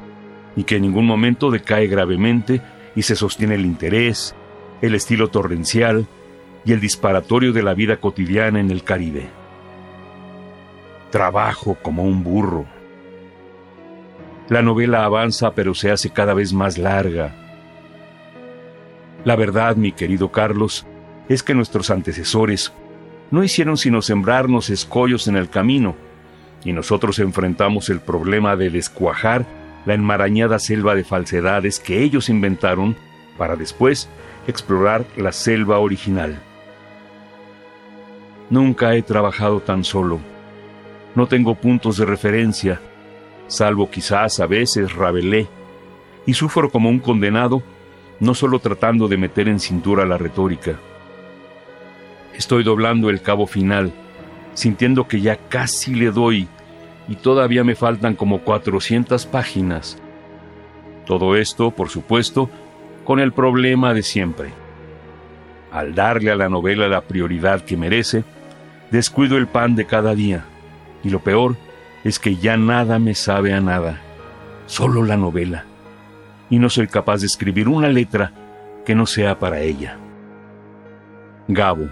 y 0.55 0.63
que 0.63 0.75
en 0.77 0.83
ningún 0.83 1.05
momento 1.05 1.51
decae 1.51 1.87
gravemente 1.87 2.61
y 2.95 3.03
se 3.03 3.15
sostiene 3.15 3.55
el 3.55 3.65
interés, 3.65 4.35
el 4.81 4.95
estilo 4.95 5.29
torrencial, 5.29 6.07
y 6.65 6.73
el 6.73 6.81
disparatorio 6.81 7.53
de 7.53 7.63
la 7.63 7.73
vida 7.73 7.97
cotidiana 7.97 8.59
en 8.59 8.71
el 8.71 8.83
Caribe. 8.83 9.29
Trabajo 11.11 11.77
como 11.81 12.03
un 12.03 12.23
burro. 12.23 12.65
La 14.49 14.61
novela 14.61 15.05
avanza 15.05 15.55
pero 15.55 15.73
se 15.73 15.91
hace 15.91 16.11
cada 16.11 16.33
vez 16.33 16.53
más 16.53 16.77
larga. 16.77 17.33
La 19.23 19.35
verdad, 19.35 19.75
mi 19.75 19.91
querido 19.91 20.31
Carlos, 20.31 20.85
es 21.27 21.41
que 21.41 21.55
nuestros 21.55 21.89
antecesores 21.89 22.71
no 23.31 23.43
hicieron 23.43 23.77
sino 23.77 24.03
sembrarnos 24.03 24.69
escollos 24.69 25.27
en 25.27 25.35
el 25.35 25.49
camino, 25.49 25.95
y 26.63 26.73
nosotros 26.73 27.17
enfrentamos 27.19 27.89
el 27.89 27.99
problema 27.99 28.55
de 28.55 28.69
descuajar 28.69 29.45
la 29.85 29.93
enmarañada 29.93 30.59
selva 30.59 30.95
de 30.95 31.03
falsedades 31.03 31.79
que 31.79 32.01
ellos 32.01 32.29
inventaron 32.29 32.95
para 33.37 33.55
después 33.55 34.09
explorar 34.47 35.05
la 35.17 35.31
selva 35.31 35.79
original. 35.79 36.39
Nunca 38.49 38.95
he 38.95 39.01
trabajado 39.01 39.59
tan 39.59 39.83
solo. 39.83 40.19
No 41.15 41.27
tengo 41.27 41.55
puntos 41.55 41.97
de 41.97 42.05
referencia, 42.05 42.79
salvo 43.47 43.89
quizás 43.89 44.39
a 44.39 44.47
veces 44.47 44.93
Rabelais, 44.93 45.47
y 46.25 46.33
sufro 46.33 46.69
como 46.71 46.89
un 46.89 46.99
condenado, 46.99 47.61
no 48.19 48.33
solo 48.33 48.59
tratando 48.59 49.07
de 49.07 49.17
meter 49.17 49.47
en 49.47 49.59
cintura 49.59 50.05
la 50.05 50.17
retórica. 50.17 50.79
Estoy 52.35 52.63
doblando 52.63 53.09
el 53.09 53.21
cabo 53.21 53.47
final, 53.47 53.91
sintiendo 54.53 55.07
que 55.07 55.21
ya 55.21 55.37
casi 55.37 55.93
le 55.93 56.11
doy 56.11 56.47
y 57.07 57.15
todavía 57.15 57.63
me 57.63 57.75
faltan 57.75 58.15
como 58.15 58.39
400 58.39 59.25
páginas. 59.27 59.97
Todo 61.05 61.35
esto, 61.35 61.71
por 61.71 61.89
supuesto, 61.89 62.49
con 63.03 63.19
el 63.19 63.31
problema 63.31 63.93
de 63.93 64.01
siempre. 64.01 64.49
Al 65.71 65.93
darle 65.93 66.31
a 66.31 66.35
la 66.35 66.49
novela 66.49 66.87
la 66.87 67.01
prioridad 67.01 67.63
que 67.63 67.77
merece, 67.77 68.23
descuido 68.91 69.37
el 69.37 69.47
pan 69.47 69.75
de 69.75 69.85
cada 69.85 70.15
día, 70.15 70.45
y 71.03 71.09
lo 71.09 71.19
peor 71.19 71.55
es 72.05 72.19
que 72.19 72.35
ya 72.37 72.55
nada 72.55 72.99
me 72.99 73.15
sabe 73.15 73.53
a 73.53 73.59
nada. 73.59 74.01
solo 74.67 75.03
la 75.03 75.17
novela, 75.17 75.65
y 76.49 76.57
no 76.57 76.69
soy 76.69 76.87
capaz 76.87 77.19
de 77.19 77.27
escribir 77.27 77.67
una 77.67 77.87
letra 77.87 78.31
que 78.85 78.95
no 78.95 79.05
sea 79.05 79.37
para 79.37 79.59
ella. 79.59 79.97
Gabo. 81.47 81.87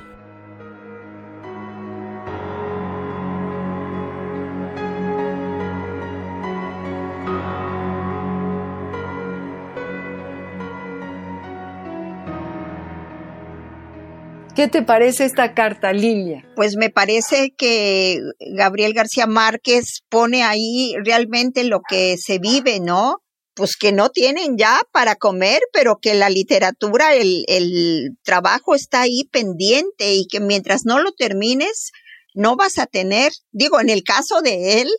¿Qué 14.55 14.67
te 14.67 14.83
parece 14.83 15.25
esta 15.25 15.55
carta, 15.55 15.93
Lilia? 15.93 16.47
Pues 16.55 16.75
me 16.75 16.91
parece 16.91 17.55
que 17.57 18.19
Gabriel 18.55 18.93
García 18.93 19.25
Márquez 19.25 20.03
pone 20.09 20.43
ahí 20.43 20.93
realmente 21.03 21.63
lo 21.63 21.81
que 21.89 22.17
se 22.23 22.37
vive, 22.37 22.79
¿no? 22.79 23.17
Pues 23.55 23.75
que 23.75 23.91
no 23.91 24.09
tienen 24.09 24.55
ya 24.55 24.79
para 24.91 25.15
comer, 25.15 25.59
pero 25.73 25.97
que 25.99 26.13
la 26.13 26.29
literatura, 26.29 27.15
el, 27.15 28.11
trabajo 28.23 28.75
está 28.75 29.01
ahí 29.01 29.23
pendiente 29.31 30.13
y 30.13 30.27
que 30.27 30.39
mientras 30.39 30.81
no 30.85 31.01
lo 31.01 31.13
termines, 31.13 31.89
no 32.35 32.55
vas 32.55 32.77
a 32.77 32.85
tener, 32.85 33.31
digo, 33.51 33.79
en 33.79 33.89
el 33.89 34.03
caso 34.03 34.41
de 34.41 34.81
él, 34.81 34.89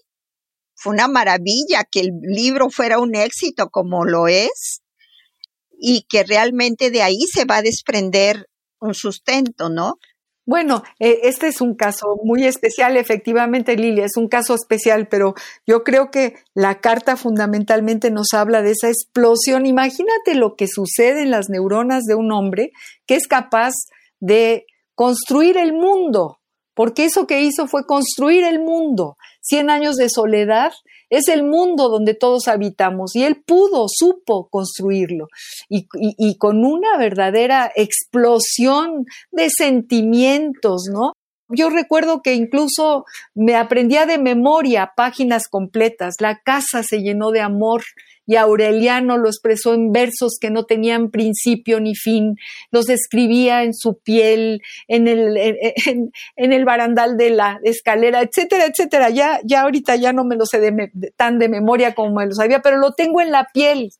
fue 0.75 0.95
una 0.95 1.07
maravilla 1.07 1.85
que 1.89 2.01
el 2.01 2.11
libro 2.23 2.71
fuera 2.71 2.99
un 2.99 3.15
éxito 3.15 3.71
como 3.71 4.05
lo 4.05 4.27
es 4.27 4.83
y 5.79 6.07
que 6.09 6.25
realmente 6.25 6.91
de 6.91 7.03
ahí 7.03 7.21
se 7.33 7.45
va 7.45 7.59
a 7.59 7.63
desprender 7.63 8.49
un 8.85 8.95
sustento, 8.95 9.69
¿no? 9.69 9.99
Bueno, 10.47 10.83
eh, 10.99 11.21
este 11.23 11.49
es 11.49 11.63
un 11.63 11.75
caso 11.75 12.17
muy 12.23 12.45
especial, 12.45 12.99
efectivamente, 12.99 13.77
Lilia, 13.77 14.05
es 14.05 14.19
un 14.19 14.29
caso 14.29 14.55
especial, 14.55 15.09
pero 15.09 15.35
yo 15.67 15.85
creo 15.85 16.11
que 16.11 16.35
la 16.53 16.81
carta 16.81 17.17
fundamentalmente 17.17 18.11
nos 18.11 18.35
habla 18.35 18.61
de 18.61 18.73
esa 18.73 18.89
explosión. 18.89 19.65
Imagínate 19.65 20.35
lo 20.35 20.55
que 20.55 20.69
sucede 20.69 21.23
en 21.23 21.31
las 21.31 21.49
neuronas 21.49 22.05
de 22.05 22.15
un 22.15 22.31
hombre 22.31 22.73
que 23.07 23.15
es 23.15 23.27
capaz 23.27 23.73
de 24.21 24.67
construir 24.95 25.57
el 25.57 25.73
mundo, 25.73 26.41
porque 26.75 27.07
eso 27.07 27.27
que 27.27 27.41
hizo 27.41 27.67
fue 27.67 27.87
construir 27.87 28.45
el 28.45 28.61
mundo. 28.61 29.17
Cien 29.41 29.71
años 29.71 29.97
de 29.97 30.11
soledad 30.11 30.73
es 31.17 31.29
el 31.29 31.45
mundo 31.45 31.89
donde 31.89 32.15
todos 32.15 32.49
habitamos 32.49 33.15
y 33.15 33.25
él 33.25 33.43
pudo, 33.45 33.87
supo 33.89 34.49
construirlo 34.49 35.29
y, 35.69 36.39
con 36.39 36.65
una 36.65 36.97
verdadera 36.99 37.71
explosión 37.75 39.07
de 39.31 39.49
sentimientos, 39.51 40.85
¿no? 40.93 41.13
Yo 41.49 41.69
recuerdo 41.69 42.23
que 42.23 42.35
incluso 42.35 43.05
me 43.35 43.55
aprendía 43.55 44.07
de 44.07 44.19
memoria 44.19 44.93
páginas 44.97 45.49
completas. 45.49 46.15
La 46.21 46.41
casa 46.41 46.83
se 46.83 47.03
llenó 47.03 47.31
de 47.31 47.41
amor 47.41 47.83
y 48.27 48.37
Aureliano 48.37 49.19
lo 49.19 49.29
expresó 49.29 49.75
en 49.75 49.93
versos 49.93 50.39
que 50.41 50.51
no 50.51 50.65
tenían 50.65 51.11
principio 51.11 51.81
ni 51.81 51.95
fin. 51.95 52.37
Los 52.71 52.89
escribía 52.89 53.63
en 53.63 53.75
su 53.75 53.99
piel, 53.99 54.63
en 54.89 55.07
el, 55.07 55.37
en, 55.37 56.53
el 56.53 56.65
barandal 56.65 57.19
de 57.19 57.31
la 57.31 57.61
escalera, 57.63 58.23
etcétera, 58.23 58.65
etcétera. 58.65 59.11
Ya, 59.11 59.41
ya 59.45 59.63
ahorita 59.63 59.97
ya 59.97 60.13
no 60.13 60.25
me 60.25 60.37
lo 60.37 60.47
sé 60.47 60.61
tan 61.17 61.39
de 61.39 61.49
memoria 61.49 61.95
como 61.95 62.15
me 62.15 62.27
lo 62.27 62.35
sabía, 62.35 62.63
pero 62.63 62.79
lo 62.79 62.93
tengo 62.93 63.21
en 63.21 63.31
la 63.31 63.49
piel. 63.53 63.91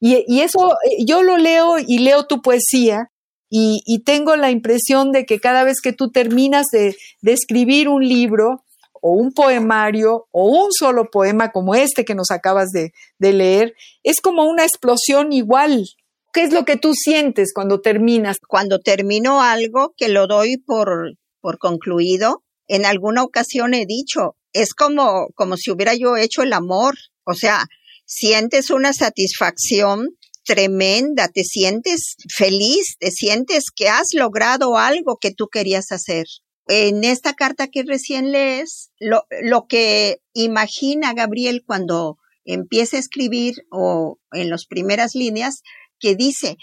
Y, 0.00 0.24
y 0.26 0.40
eso, 0.40 0.76
yo 1.06 1.22
lo 1.22 1.36
leo 1.36 1.78
y 1.78 1.98
leo 1.98 2.26
tu 2.26 2.42
poesía 2.42 3.10
y, 3.56 4.02
tengo 4.04 4.34
la 4.34 4.50
impresión 4.50 5.12
de 5.12 5.26
que 5.26 5.38
cada 5.38 5.62
vez 5.62 5.80
que 5.80 5.92
tú 5.92 6.10
terminas 6.10 6.66
de, 6.72 6.96
escribir 7.22 7.88
un 7.88 8.02
libro 8.02 8.64
o 9.00 9.12
un 9.12 9.32
poemario 9.32 10.26
o 10.32 10.48
un 10.48 10.72
solo 10.72 11.08
poema 11.08 11.52
como 11.52 11.76
este 11.76 12.04
que 12.04 12.16
nos 12.16 12.32
acabas 12.32 12.70
de, 12.70 12.92
leer, 13.20 13.74
es 14.02 14.20
como 14.20 14.42
una 14.44 14.64
explosión 14.64 15.32
igual. 15.32 15.84
¿Qué 16.32 16.42
es 16.42 16.52
lo 16.52 16.64
que 16.64 16.76
tú 16.76 16.94
sientes 16.94 17.52
cuando 17.54 17.80
terminas? 17.80 18.38
Cuando 18.44 18.80
termino 18.80 19.40
algo 19.40 19.94
que 19.96 20.08
lo 20.08 20.26
doy 20.26 20.56
por, 20.56 21.14
por 21.40 21.58
concluido, 21.58 22.42
en 22.66 22.84
alguna 22.86 23.22
ocasión 23.22 23.72
he 23.72 23.86
dicho, 23.86 24.34
es 24.52 24.74
como, 24.74 25.28
como 25.36 25.56
si 25.56 25.70
hubiera 25.70 25.94
yo 25.94 26.16
hecho 26.16 26.42
el 26.42 26.52
amor. 26.52 26.94
O 27.22 27.34
sea, 27.34 27.66
sientes 28.04 28.70
una 28.70 28.92
satisfacción 28.92 30.08
tremenda, 30.44 31.28
te 31.28 31.44
sientes 31.44 32.16
feliz, 32.34 32.96
te 32.98 33.10
sientes 33.10 33.64
que 33.74 33.88
has 33.88 34.14
logrado 34.14 34.76
algo 34.76 35.18
que 35.20 35.32
tú 35.32 35.48
querías 35.48 35.90
hacer. 35.92 36.26
En 36.66 37.04
esta 37.04 37.34
carta 37.34 37.68
que 37.68 37.82
recién 37.82 38.32
lees, 38.32 38.90
lo, 38.98 39.24
lo 39.42 39.66
que 39.66 40.18
imagina 40.32 41.12
Gabriel 41.12 41.62
cuando 41.66 42.18
empieza 42.44 42.96
a 42.96 43.00
escribir 43.00 43.54
o 43.70 44.18
en 44.32 44.50
las 44.50 44.66
primeras 44.66 45.14
líneas, 45.14 45.62
que 45.98 46.14
dice 46.14 46.56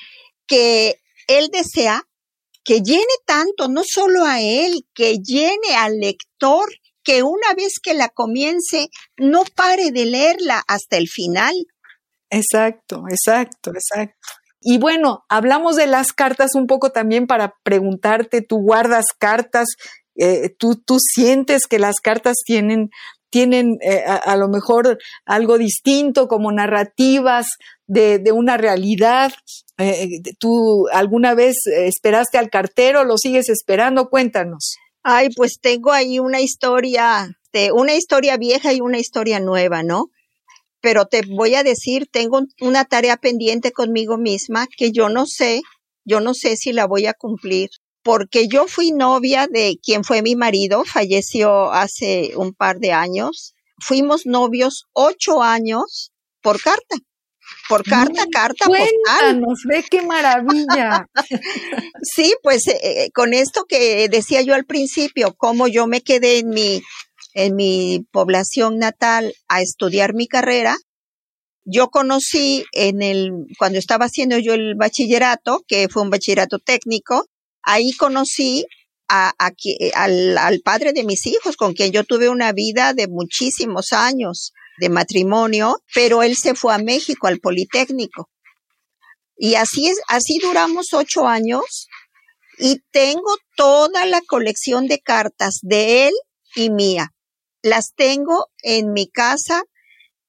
que 0.48 0.96
él 1.28 1.50
desea 1.52 2.04
que 2.64 2.82
llene 2.82 3.04
tanto, 3.26 3.68
no 3.68 3.84
solo 3.86 4.26
a 4.26 4.42
él, 4.42 4.86
que 4.94 5.18
llene 5.18 5.76
al 5.76 6.00
lector, 6.00 6.70
que 7.04 7.24
una 7.24 7.54
vez 7.56 7.80
que 7.82 7.94
la 7.94 8.10
comience, 8.10 8.90
no 9.18 9.44
pare 9.56 9.92
de 9.92 10.06
leerla 10.06 10.64
hasta 10.68 10.98
el 10.98 11.08
final, 11.08 11.54
Exacto, 12.32 13.04
exacto, 13.10 13.72
exacto. 13.72 14.16
Y 14.62 14.78
bueno, 14.78 15.26
hablamos 15.28 15.76
de 15.76 15.86
las 15.86 16.14
cartas 16.14 16.56
un 16.56 16.66
poco 16.66 16.92
también 16.92 17.28
para 17.28 17.56
preguntarte, 17.64 18.42
tú 18.42 18.60
guardas 18.62 19.08
cartas, 19.18 19.68
eh, 20.16 20.50
tú, 20.58 20.76
tú 20.76 20.98
sientes 21.00 21.68
que 21.68 21.78
las 21.78 21.96
cartas 22.00 22.38
tienen, 22.46 22.90
tienen 23.30 23.78
eh, 23.82 24.04
a, 24.06 24.36
lo 24.38 24.48
mejor 24.48 24.98
algo 25.26 25.58
distinto 25.58 26.28
como 26.28 26.52
narrativas 26.52 27.48
de, 27.88 28.20
de 28.20 28.32
una 28.32 28.56
realidad. 28.56 29.34
Eh, 29.78 30.22
¿Tú 30.40 30.88
alguna 30.94 31.34
vez 31.34 31.58
esperaste 31.66 32.38
al 32.38 32.50
cartero? 32.50 33.04
¿Lo 33.04 33.18
sigues 33.18 33.50
esperando? 33.50 34.10
Cuéntanos. 34.10 34.76
Ay, 35.04 35.30
pues 35.36 35.60
tengo 35.60 35.92
ahí 35.92 36.20
una 36.20 36.40
historia, 36.40 37.36
de 37.52 37.72
una 37.72 37.96
historia 37.96 38.38
vieja 38.38 38.72
y 38.72 38.80
una 38.80 39.00
historia 39.00 39.40
nueva, 39.40 39.82
¿no? 39.82 40.12
Pero 40.82 41.06
te 41.06 41.22
voy 41.22 41.56
a 41.56 41.64
decir, 41.64 42.08
tengo 42.12 42.42
una 42.60 42.86
tarea 42.86 43.18
pendiente 43.18 43.72
conmigo 43.72 44.18
misma 44.18 44.68
que 44.78 44.92
yo 44.92 45.10
no 45.10 45.26
sé, 45.26 45.62
yo 46.04 46.20
no 46.20 46.34
sé 46.34 46.58
si 46.58 46.74
la 46.74 46.88
voy 46.88 47.06
a 47.06 47.14
cumplir, 47.14 47.70
porque 48.04 48.48
yo 48.48 48.66
fui 48.68 48.92
novia 48.92 49.48
de 49.48 49.78
quien 49.82 50.04
fue 50.04 50.22
mi 50.22 50.36
marido, 50.36 50.84
falleció 50.86 51.72
hace 51.72 52.32
un 52.36 52.54
par 52.54 52.80
de 52.80 52.92
años. 52.92 53.54
Fuimos 53.80 54.26
novios 54.26 54.86
ocho 54.94 55.44
años 55.44 56.12
por 56.42 56.62
carta. 56.62 56.98
Por 57.68 57.84
carta, 57.84 58.26
carta, 58.32 58.66
Cuéntanos, 58.66 59.64
ve 59.68 59.84
qué 59.90 60.02
maravilla. 60.02 61.08
sí, 62.02 62.34
pues 62.44 62.68
eh, 62.68 62.80
eh, 62.82 63.12
con 63.14 63.34
esto 63.34 63.66
que 63.68 64.08
decía 64.10 64.42
yo 64.42 64.56
al 64.56 64.66
principio, 64.66 65.34
cómo 65.38 65.68
yo 65.68 65.88
me 65.88 66.02
quedé 66.02 66.40
en 66.40 66.50
mi 66.50 66.82
en 67.34 67.56
mi 67.56 68.06
población 68.12 68.78
natal 68.78 69.34
a 69.48 69.62
estudiar 69.62 70.14
mi 70.14 70.28
carrera, 70.28 70.78
yo 71.64 71.90
conocí 71.90 72.66
en 72.74 73.02
el, 73.02 73.32
cuando 73.58 73.78
estaba 73.78 74.06
haciendo 74.06 74.38
yo 74.38 74.54
el 74.54 74.76
bachillerato, 74.76 75.64
que 75.68 75.90
fue 75.90 76.02
un 76.02 76.10
bachillerato 76.10 76.60
técnico, 76.60 77.26
ahí 77.62 77.92
conocí 77.94 78.66
a, 79.08 79.34
al, 79.94 80.38
al, 80.38 80.60
padre 80.62 80.94
de 80.94 81.04
mis 81.04 81.26
hijos, 81.28 81.56
con 81.58 81.74
quien 81.74 81.92
yo 81.92 82.04
tuve 82.04 82.30
una 82.30 82.52
vida 82.54 82.94
de 82.94 83.08
muchísimos 83.08 83.92
años 83.92 84.54
de 84.80 84.90
matrimonio, 84.90 85.78
pero 85.94 86.24
él 86.24 86.36
se 86.36 86.56
fue 86.56 86.74
a 86.74 86.78
México, 86.78 87.28
al 87.28 87.40
Politécnico. 87.40 88.30
Y 89.38 89.56
así 89.56 89.88
es, 89.88 90.00
así 90.08 90.40
duramos 90.40 90.94
ocho 90.94 91.28
años 91.28 91.88
y 92.58 92.80
tengo 92.92 93.38
toda 93.56 94.06
la 94.06 94.22
colección 94.22 94.88
de 94.88 95.00
cartas 95.00 95.60
de 95.62 96.08
él 96.08 96.14
y 96.56 96.70
mía 96.70 97.12
las 97.62 97.94
tengo 97.96 98.48
en 98.64 98.94
mi 98.94 99.08
casa 99.08 99.64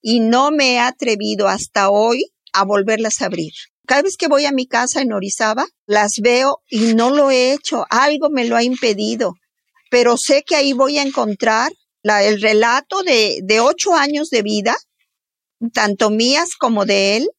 y 0.01 0.19
no 0.19 0.51
me 0.51 0.73
he 0.73 0.79
atrevido 0.79 1.47
hasta 1.47 1.89
hoy 1.89 2.31
a 2.53 2.63
volverlas 2.65 3.21
a 3.21 3.25
abrir. 3.25 3.53
Cada 3.85 4.03
vez 4.03 4.15
que 4.17 4.27
voy 4.27 4.45
a 4.45 4.51
mi 4.51 4.67
casa 4.67 5.01
en 5.01 5.11
Orizaba, 5.11 5.65
las 5.85 6.11
veo 6.21 6.61
y 6.69 6.93
no 6.93 7.09
lo 7.09 7.31
he 7.31 7.53
hecho. 7.53 7.85
Algo 7.89 8.29
me 8.29 8.45
lo 8.45 8.55
ha 8.55 8.63
impedido. 8.63 9.33
Pero 9.89 10.15
sé 10.17 10.43
que 10.43 10.55
ahí 10.55 10.73
voy 10.73 10.97
a 10.97 11.03
encontrar 11.03 11.71
el 12.03 12.41
relato 12.41 13.01
de, 13.03 13.39
de 13.43 13.59
ocho 13.59 13.95
años 13.95 14.29
de 14.29 14.41
vida, 14.41 14.75
tanto 15.73 16.09
mías 16.09 16.49
como 16.57 16.85
de 16.85 17.17
él, 17.17 17.29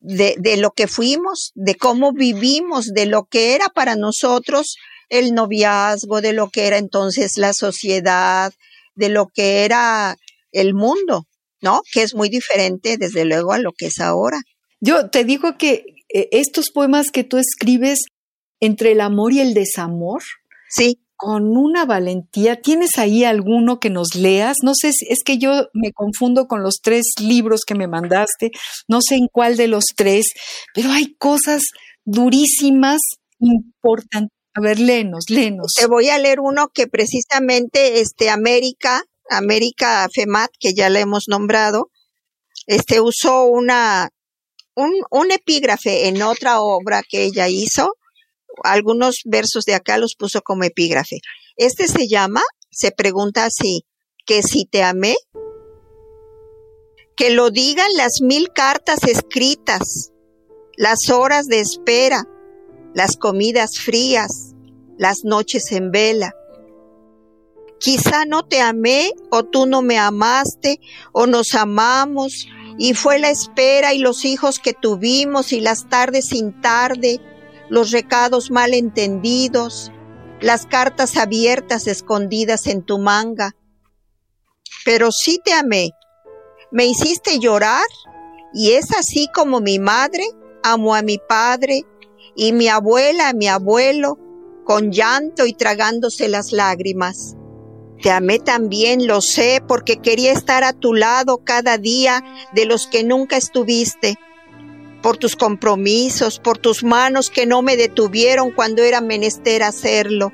de, 0.00 0.36
de 0.38 0.56
lo 0.56 0.70
que 0.70 0.86
fuimos, 0.86 1.52
de 1.54 1.74
cómo 1.74 2.12
vivimos, 2.12 2.86
de 2.86 3.06
lo 3.06 3.24
que 3.24 3.54
era 3.54 3.68
para 3.68 3.96
nosotros 3.96 4.76
el 5.08 5.34
noviazgo, 5.34 6.20
de 6.20 6.32
lo 6.32 6.48
que 6.48 6.66
era 6.66 6.78
entonces 6.78 7.36
la 7.36 7.52
sociedad, 7.52 8.52
de 8.96 9.08
lo 9.08 9.28
que 9.32 9.64
era 9.64 10.16
el 10.52 10.74
mundo, 10.74 11.26
¿no? 11.60 11.82
Que 11.92 12.02
es 12.02 12.14
muy 12.14 12.28
diferente, 12.28 12.96
desde 12.96 13.24
luego, 13.24 13.52
a 13.52 13.58
lo 13.58 13.72
que 13.72 13.86
es 13.86 14.00
ahora. 14.00 14.40
Yo 14.80 15.10
te 15.10 15.24
digo 15.24 15.56
que 15.56 15.84
eh, 16.12 16.28
estos 16.32 16.70
poemas 16.70 17.10
que 17.10 17.24
tú 17.24 17.38
escribes 17.38 18.00
entre 18.60 18.92
el 18.92 19.00
amor 19.00 19.32
y 19.32 19.40
el 19.40 19.54
desamor, 19.54 20.22
sí. 20.68 20.98
con 21.16 21.56
una 21.56 21.84
valentía. 21.86 22.60
¿Tienes 22.60 22.98
ahí 22.98 23.24
alguno 23.24 23.80
que 23.80 23.90
nos 23.90 24.14
leas? 24.14 24.58
No 24.62 24.72
sé, 24.74 24.92
si, 24.92 25.06
es 25.08 25.22
que 25.24 25.38
yo 25.38 25.68
me 25.72 25.92
confundo 25.92 26.46
con 26.46 26.62
los 26.62 26.80
tres 26.82 27.04
libros 27.20 27.62
que 27.66 27.74
me 27.74 27.88
mandaste, 27.88 28.50
no 28.88 29.00
sé 29.00 29.16
en 29.16 29.28
cuál 29.30 29.56
de 29.56 29.68
los 29.68 29.84
tres, 29.96 30.26
pero 30.74 30.90
hay 30.90 31.14
cosas 31.14 31.62
durísimas, 32.04 33.00
importantes. 33.38 34.35
A 34.56 34.60
ver, 34.60 34.78
léenos, 34.78 35.28
léenos. 35.28 35.74
Te 35.74 35.86
voy 35.86 36.08
a 36.08 36.18
leer 36.18 36.40
uno 36.40 36.68
que 36.72 36.86
precisamente 36.86 38.00
este 38.00 38.30
América, 38.30 39.02
América 39.28 40.08
FEMAT, 40.10 40.50
que 40.58 40.72
ya 40.72 40.88
le 40.88 41.00
hemos 41.00 41.24
nombrado, 41.28 41.90
este 42.66 43.00
usó 43.00 43.44
una 43.44 44.08
un, 44.74 44.92
un 45.10 45.30
epígrafe 45.30 46.08
en 46.08 46.22
otra 46.22 46.60
obra 46.60 47.02
que 47.06 47.24
ella 47.24 47.48
hizo 47.48 47.96
algunos 48.64 49.16
versos 49.26 49.64
de 49.64 49.74
acá 49.74 49.98
los 49.98 50.14
puso 50.18 50.40
como 50.40 50.64
epígrafe. 50.64 51.18
Este 51.56 51.86
se 51.86 52.08
llama, 52.08 52.42
se 52.70 52.92
pregunta 52.92 53.44
así, 53.44 53.84
que 54.24 54.42
si 54.42 54.64
te 54.64 54.82
amé, 54.82 55.16
que 57.14 57.28
lo 57.28 57.50
digan 57.50 57.90
las 57.94 58.20
mil 58.22 58.50
cartas 58.54 59.04
escritas, 59.04 60.12
las 60.76 61.10
horas 61.10 61.46
de 61.46 61.60
espera, 61.60 62.24
las 62.96 63.18
comidas 63.18 63.78
frías, 63.78 64.54
las 64.96 65.22
noches 65.22 65.70
en 65.70 65.90
vela. 65.90 66.34
Quizá 67.78 68.24
no 68.24 68.46
te 68.46 68.62
amé 68.62 69.12
o 69.30 69.44
tú 69.44 69.66
no 69.66 69.82
me 69.82 69.98
amaste 69.98 70.80
o 71.12 71.26
nos 71.26 71.54
amamos 71.54 72.48
y 72.78 72.94
fue 72.94 73.18
la 73.18 73.28
espera 73.28 73.92
y 73.92 73.98
los 73.98 74.24
hijos 74.24 74.58
que 74.58 74.72
tuvimos 74.72 75.52
y 75.52 75.60
las 75.60 75.90
tardes 75.90 76.28
sin 76.28 76.58
tarde 76.62 77.20
los 77.68 77.90
recados 77.90 78.50
mal 78.50 78.72
entendidos, 78.72 79.92
las 80.40 80.64
cartas 80.64 81.18
abiertas 81.18 81.88
escondidas 81.88 82.66
en 82.66 82.82
tu 82.82 82.96
manga. 82.96 83.56
Pero 84.86 85.12
sí 85.12 85.38
te 85.44 85.52
amé, 85.52 85.90
me 86.70 86.86
hiciste 86.86 87.40
llorar 87.40 87.84
y 88.54 88.70
es 88.70 88.90
así 88.92 89.28
como 89.34 89.60
mi 89.60 89.78
madre 89.78 90.24
amo 90.62 90.94
a 90.94 91.02
mi 91.02 91.18
padre 91.18 91.84
y 92.36 92.52
mi 92.52 92.68
abuela 92.68 93.32
mi 93.32 93.48
abuelo, 93.48 94.18
con 94.64 94.92
llanto 94.92 95.46
y 95.46 95.54
tragándose 95.54 96.28
las 96.28 96.52
lágrimas. 96.52 97.36
Te 98.02 98.10
amé 98.10 98.38
también, 98.38 99.06
lo 99.06 99.20
sé, 99.22 99.62
porque 99.66 99.96
quería 99.96 100.32
estar 100.32 100.64
a 100.64 100.74
tu 100.74 100.92
lado 100.92 101.38
cada 101.38 101.78
día 101.78 102.22
de 102.52 102.66
los 102.66 102.86
que 102.86 103.04
nunca 103.04 103.36
estuviste 103.36 104.18
por 105.02 105.16
tus 105.16 105.36
compromisos, 105.36 106.38
por 106.40 106.58
tus 106.58 106.84
manos 106.84 107.30
que 107.30 107.46
no 107.46 107.62
me 107.62 107.76
detuvieron 107.76 108.50
cuando 108.50 108.82
era 108.82 109.00
menester 109.00 109.62
hacerlo. 109.62 110.32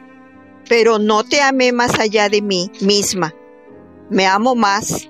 Pero 0.68 0.98
no 0.98 1.24
te 1.24 1.40
amé 1.40 1.72
más 1.72 1.98
allá 1.98 2.28
de 2.28 2.42
mí 2.42 2.70
misma. 2.80 3.34
Me 4.10 4.26
amo 4.26 4.54
más 4.54 5.08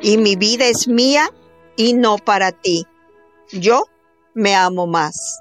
y 0.00 0.16
mi 0.16 0.36
vida 0.36 0.66
es 0.66 0.88
mía 0.88 1.28
y 1.76 1.92
no 1.94 2.16
para 2.16 2.52
ti. 2.52 2.86
Yo 3.52 3.84
me 4.34 4.54
amo 4.54 4.86
más. 4.86 5.40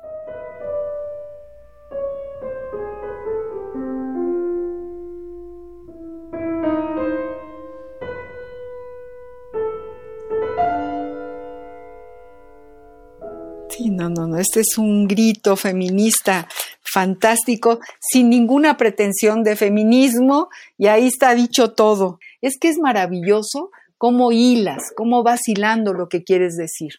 Este 14.39 14.61
es 14.61 14.77
un 14.77 15.07
grito 15.07 15.55
feminista 15.55 16.47
fantástico, 16.81 17.79
sin 17.99 18.29
ninguna 18.29 18.77
pretensión 18.77 19.43
de 19.43 19.55
feminismo, 19.55 20.49
y 20.77 20.87
ahí 20.87 21.07
está 21.07 21.35
dicho 21.35 21.73
todo. 21.73 22.19
Es 22.41 22.57
que 22.59 22.69
es 22.69 22.77
maravilloso 22.79 23.71
cómo 23.97 24.31
hilas, 24.31 24.91
cómo 24.95 25.23
vas 25.23 25.47
hilando 25.47 25.93
lo 25.93 26.07
que 26.09 26.23
quieres 26.23 26.55
decir. 26.55 26.93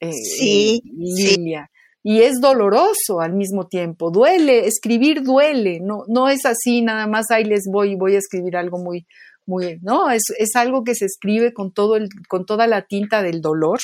Eh, 0.00 0.12
sí, 0.12 0.82
Lilia. 0.84 1.70
Y 2.02 2.20
es 2.20 2.34
doloroso 2.38 3.20
al 3.20 3.32
mismo 3.32 3.66
tiempo, 3.66 4.10
duele, 4.10 4.66
escribir 4.66 5.22
duele, 5.22 5.80
no, 5.80 6.02
no 6.06 6.28
es 6.28 6.44
así, 6.44 6.82
nada 6.82 7.06
más 7.06 7.30
ahí 7.30 7.44
les 7.44 7.64
voy, 7.66 7.94
voy 7.94 8.14
a 8.14 8.18
escribir 8.18 8.58
algo 8.58 8.76
muy, 8.76 9.06
muy, 9.46 9.78
no, 9.80 10.10
es, 10.10 10.24
es 10.38 10.54
algo 10.54 10.84
que 10.84 10.94
se 10.94 11.06
escribe 11.06 11.54
con 11.54 11.72
todo 11.72 11.96
el, 11.96 12.10
con 12.28 12.44
toda 12.44 12.66
la 12.66 12.82
tinta 12.82 13.22
del 13.22 13.40
dolor, 13.40 13.78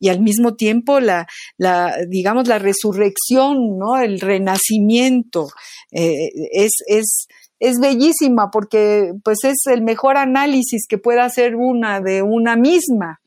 y 0.00 0.08
al 0.08 0.20
mismo 0.20 0.54
tiempo 0.54 1.00
la, 1.00 1.26
la 1.56 1.96
digamos, 2.08 2.48
la 2.48 2.58
resurrección, 2.58 3.78
¿no? 3.78 3.98
El 3.98 4.20
renacimiento 4.20 5.48
eh, 5.90 6.30
es, 6.52 6.72
es, 6.86 7.26
es 7.58 7.80
bellísima 7.80 8.50
porque 8.50 9.12
pues 9.24 9.38
es 9.44 9.66
el 9.66 9.82
mejor 9.82 10.16
análisis 10.16 10.86
que 10.88 10.98
pueda 10.98 11.24
hacer 11.24 11.56
una 11.56 12.00
de 12.00 12.22
una 12.22 12.56
misma. 12.56 13.20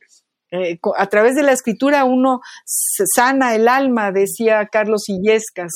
Eh, 0.53 0.80
a 0.97 1.07
través 1.07 1.36
de 1.36 1.43
la 1.43 1.53
escritura 1.53 2.03
uno 2.03 2.41
sana 2.65 3.55
el 3.55 3.69
alma, 3.69 4.11
decía 4.11 4.67
Carlos 4.69 5.07
Illescas 5.07 5.72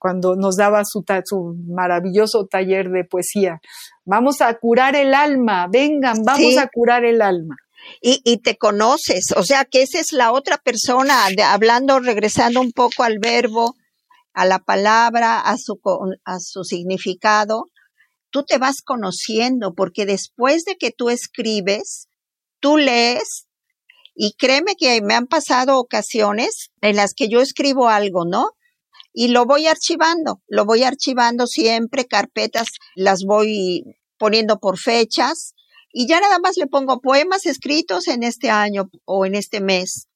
cuando 0.00 0.34
nos 0.34 0.56
daba 0.56 0.82
su, 0.84 1.04
su 1.24 1.56
maravilloso 1.68 2.46
taller 2.46 2.90
de 2.90 3.04
poesía. 3.04 3.60
Vamos 4.04 4.40
a 4.40 4.54
curar 4.54 4.96
el 4.96 5.14
alma, 5.14 5.68
vengan, 5.70 6.24
vamos 6.24 6.56
a 6.56 6.68
curar 6.68 7.04
el 7.04 7.22
alma 7.22 7.56
y, 8.00 8.38
te 8.38 8.56
conoces. 8.56 9.32
O 9.36 9.42
sea 9.42 9.64
que 9.64 9.82
esa 9.82 10.00
es 10.00 10.12
la 10.12 10.32
otra 10.32 10.58
persona, 10.58 11.26
hablando, 11.46 11.98
regresando 12.00 12.60
un 12.60 12.72
poco 12.72 13.02
al 13.02 13.18
verbo, 13.18 13.74
a 14.32 14.44
la 14.46 14.58
palabra, 14.58 15.40
a 15.40 15.56
su, 15.56 15.80
a 16.24 16.38
su 16.40 16.64
significado. 16.64 17.64
Tú 18.30 18.44
te 18.44 18.58
vas 18.58 18.82
conociendo 18.84 19.74
porque 19.74 20.06
después 20.06 20.64
de 20.64 20.76
que 20.76 20.90
tú 20.90 21.10
escribes, 21.10 22.08
tú 22.60 22.76
lees 22.76 23.46
y 24.14 24.32
créeme 24.32 24.74
que 24.76 25.00
me 25.00 25.14
han 25.14 25.26
pasado 25.26 25.78
ocasiones 25.78 26.70
en 26.80 26.96
las 26.96 27.14
que 27.14 27.28
yo 27.28 27.40
escribo 27.40 27.88
algo, 27.88 28.24
¿no? 28.24 28.50
Y 29.12 29.28
lo 29.28 29.46
voy 29.46 29.66
archivando, 29.66 30.42
lo 30.46 30.64
voy 30.64 30.82
archivando 30.82 31.46
siempre, 31.46 32.04
carpetas 32.04 32.66
las 32.94 33.20
voy 33.26 33.82
poniendo 34.18 34.58
por 34.58 34.78
fechas 34.78 35.54
y 36.00 36.06
ya 36.06 36.20
nada 36.20 36.38
más 36.38 36.56
le 36.56 36.68
pongo 36.68 37.00
poemas 37.00 37.44
escritos 37.44 38.06
en 38.06 38.22
este 38.22 38.50
año 38.50 38.88
o 39.04 39.26
en 39.26 39.34
este 39.34 39.60
mes 39.60 40.06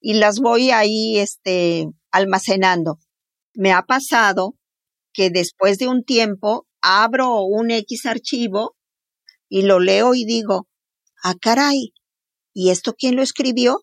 y 0.00 0.14
las 0.14 0.38
voy 0.38 0.70
ahí 0.70 1.18
este 1.18 1.88
almacenando. 2.12 3.00
Me 3.52 3.72
ha 3.72 3.82
pasado 3.82 4.54
que 5.12 5.30
después 5.30 5.78
de 5.78 5.88
un 5.88 6.04
tiempo 6.04 6.68
abro 6.80 7.42
un 7.42 7.72
X 7.72 8.06
archivo 8.06 8.76
y 9.48 9.62
lo 9.62 9.80
leo 9.80 10.14
y 10.14 10.24
digo, 10.24 10.68
ah, 11.24 11.34
caray, 11.40 11.92
¿y 12.54 12.70
esto 12.70 12.94
quién 12.96 13.16
lo 13.16 13.22
escribió? 13.22 13.80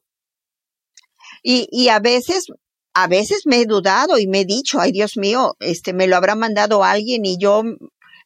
Y, 1.43 1.67
y 1.69 1.89
a 1.89 1.99
veces, 1.99 2.45
a 2.93 3.09
veces 3.09 3.41
me 3.43 3.59
he 3.59 3.65
dudado 3.65 4.19
y 4.19 4.27
me 4.27 4.39
he 4.39 4.45
dicho, 4.45 4.79
ay 4.79 4.93
Dios 4.93 5.17
mío, 5.17 5.57
este, 5.59 5.91
me 5.91 6.07
lo 6.07 6.15
habrá 6.15 6.36
mandado 6.36 6.86
alguien 6.86 7.25
y 7.25 7.38
yo 7.38 7.61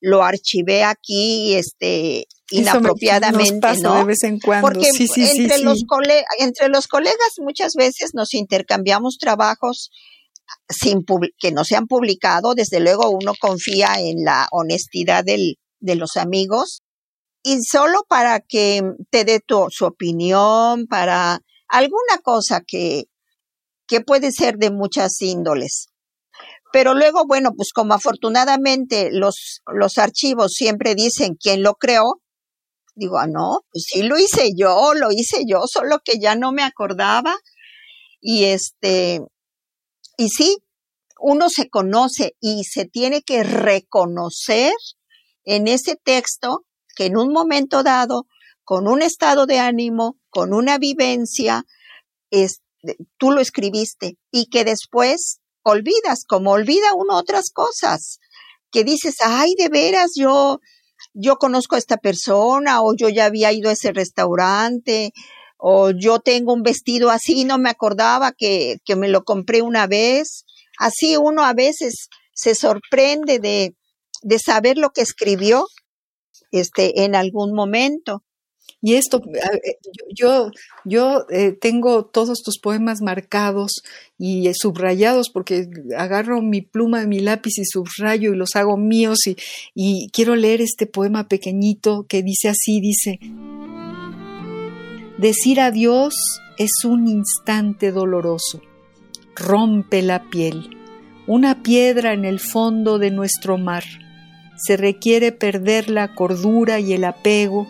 lo 0.02 0.24
archivé 0.24 0.84
aquí, 0.84 1.56
este, 1.56 2.28
inapropiadamente, 2.52 3.78
¿no? 3.80 3.98
De 3.98 4.04
vez 4.06 4.24
en 4.24 4.40
cuando. 4.40 4.68
Porque 4.68 4.90
entre, 4.90 5.60
los 5.60 5.84
entre 6.40 6.70
los 6.70 6.88
colegas 6.88 7.34
muchas 7.40 7.74
veces 7.74 8.12
nos 8.14 8.34
intercambiamos 8.34 9.18
trabajos 9.18 9.92
sin 10.70 11.04
que 11.38 11.52
no 11.52 11.64
se 11.64 11.76
han 11.76 11.88
publicado. 11.88 12.56
Desde 12.56 12.80
luego 12.80 13.10
uno 13.10 13.34
confía 13.40 13.96
en 14.00 14.24
la 14.24 14.48
honestidad 14.52 15.24
del, 15.24 15.58
de 15.80 15.96
los 15.96 16.18
amigos 16.18 16.82
y 17.44 17.62
solo 17.64 18.04
para 18.08 18.40
que 18.40 18.82
te 19.10 19.26
dé 19.26 19.40
tu, 19.40 19.68
su 19.70 19.86
opinión, 19.86 20.88
para 20.88 21.40
alguna 21.68 22.18
cosa 22.24 22.62
que, 22.66 23.06
que 23.88 24.02
puede 24.02 24.32
ser 24.32 24.58
de 24.58 24.72
muchas 24.72 25.22
índoles. 25.22 25.89
Pero 26.72 26.94
luego, 26.94 27.26
bueno, 27.26 27.52
pues 27.56 27.72
como 27.74 27.94
afortunadamente 27.94 29.10
los, 29.12 29.62
los 29.66 29.98
archivos 29.98 30.54
siempre 30.54 30.96
dicen 30.96 31.36
quién 31.36 31.64
lo 31.64 31.74
creó, 31.76 32.22
Digo, 33.00 33.18
ah, 33.18 33.28
no, 33.28 33.62
pues 33.72 33.86
sí 33.88 34.04
lo 34.04 34.18
hice 34.18 34.50
yo, 34.58 34.94
lo 34.94 35.10
hice 35.10 35.44
yo, 35.48 35.62
solo 35.72 36.00
que 36.04 36.20
ya 36.20 36.36
no 36.36 36.52
me 36.52 36.64
acordaba. 36.64 37.34
Y 38.20 38.44
este, 38.44 39.22
y 40.18 40.28
sí, 40.28 40.58
uno 41.18 41.50
se 41.50 41.70
conoce 41.70 42.36
y 42.42 42.66
se 42.66 42.84
tiene 42.84 43.22
que 43.22 43.44
reconocer 43.44 44.74
en 45.46 45.70
ese 45.70 45.96
texto 45.96 46.66
que 46.94 47.06
en 47.06 47.16
un 47.16 47.32
momento 47.32 47.84
dado, 47.84 48.26
con 48.66 48.86
un 48.86 49.02
estado 49.02 49.46
de 49.46 49.60
ánimo, 49.60 50.18
con 50.30 50.54
una 50.54 50.78
vivencia, 50.78 51.64
es, 52.32 52.62
tú 53.18 53.32
lo 53.32 53.40
escribiste 53.40 54.18
y 54.30 54.48
que 54.48 54.66
después 54.66 55.39
olvidas, 55.64 56.24
como 56.28 56.52
olvida 56.52 56.94
uno 56.96 57.18
otras 57.18 57.52
cosas, 57.52 58.20
que 58.72 58.84
dices, 58.84 59.16
ay, 59.22 59.54
de 59.58 59.70
veras, 59.70 60.12
yo 60.16 60.60
yo 61.14 61.38
conozco 61.38 61.76
a 61.76 61.80
esta 61.80 61.98
persona 61.98 62.82
o 62.82 62.96
yo 62.96 63.10
ya 63.10 63.26
había 63.26 63.52
ido 63.52 63.70
a 63.70 63.74
ese 63.74 63.92
restaurante 63.92 65.12
o 65.58 65.92
yo 65.92 66.20
tengo 66.20 66.54
un 66.54 66.64
vestido 66.64 67.10
así, 67.10 67.44
no 67.44 67.58
me 67.58 67.70
acordaba 67.70 68.32
que, 68.32 68.78
que 68.86 68.96
me 68.96 69.10
lo 69.10 69.24
compré 69.24 69.62
una 69.62 69.88
vez. 69.88 70.46
Así 70.78 71.18
uno 71.18 71.44
a 71.44 71.54
veces 71.54 72.08
se 72.34 72.56
sorprende 72.56 73.40
de, 73.40 73.76
de 74.22 74.40
saber 74.40 74.78
lo 74.78 74.92
que 74.92 75.02
escribió 75.02 75.66
este, 76.52 77.04
en 77.04 77.16
algún 77.16 77.54
momento. 77.54 78.24
Y 78.82 78.94
esto, 78.94 79.22
eh, 79.34 79.78
yo, 80.16 80.52
yo 80.86 81.26
eh, 81.30 81.52
tengo 81.52 82.06
todos 82.06 82.42
tus 82.42 82.60
poemas 82.60 83.02
marcados 83.02 83.84
y 84.18 84.48
eh, 84.48 84.54
subrayados 84.54 85.30
porque 85.30 85.68
agarro 85.98 86.42
mi 86.42 86.62
pluma, 86.62 87.06
mi 87.06 87.20
lápiz 87.20 87.58
y 87.58 87.66
subrayo 87.66 88.34
y 88.34 88.38
los 88.38 88.56
hago 88.56 88.78
míos 88.78 89.28
y, 89.28 89.36
y 89.76 90.10
quiero 90.14 90.36
leer 90.36 90.62
este 90.62 90.86
poema 90.86 91.28
pequeñito 91.28 92.06
que 92.08 92.24
dice 92.24 92.48
así, 92.48 92.80
dice, 92.80 93.20
decir 95.18 95.60
adiós 95.60 96.16
es 96.58 96.72
un 96.86 97.08
instante 97.10 97.92
doloroso, 97.92 98.62
rompe 99.36 100.02
la 100.02 100.30
piel, 100.30 100.78
una 101.28 101.64
piedra 101.64 102.14
en 102.14 102.24
el 102.24 102.40
fondo 102.40 102.98
de 102.98 103.12
nuestro 103.12 103.58
mar. 103.58 103.84
Se 104.58 104.76
requiere 104.76 105.32
perder 105.32 105.90
la 105.90 106.16
cordura 106.16 106.82
y 106.82 106.92
el 106.92 107.06
apego, 107.06 107.66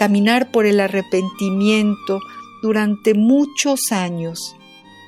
caminar 0.00 0.50
por 0.50 0.64
el 0.64 0.80
arrepentimiento 0.80 2.20
durante 2.62 3.12
muchos 3.12 3.92
años. 3.92 4.56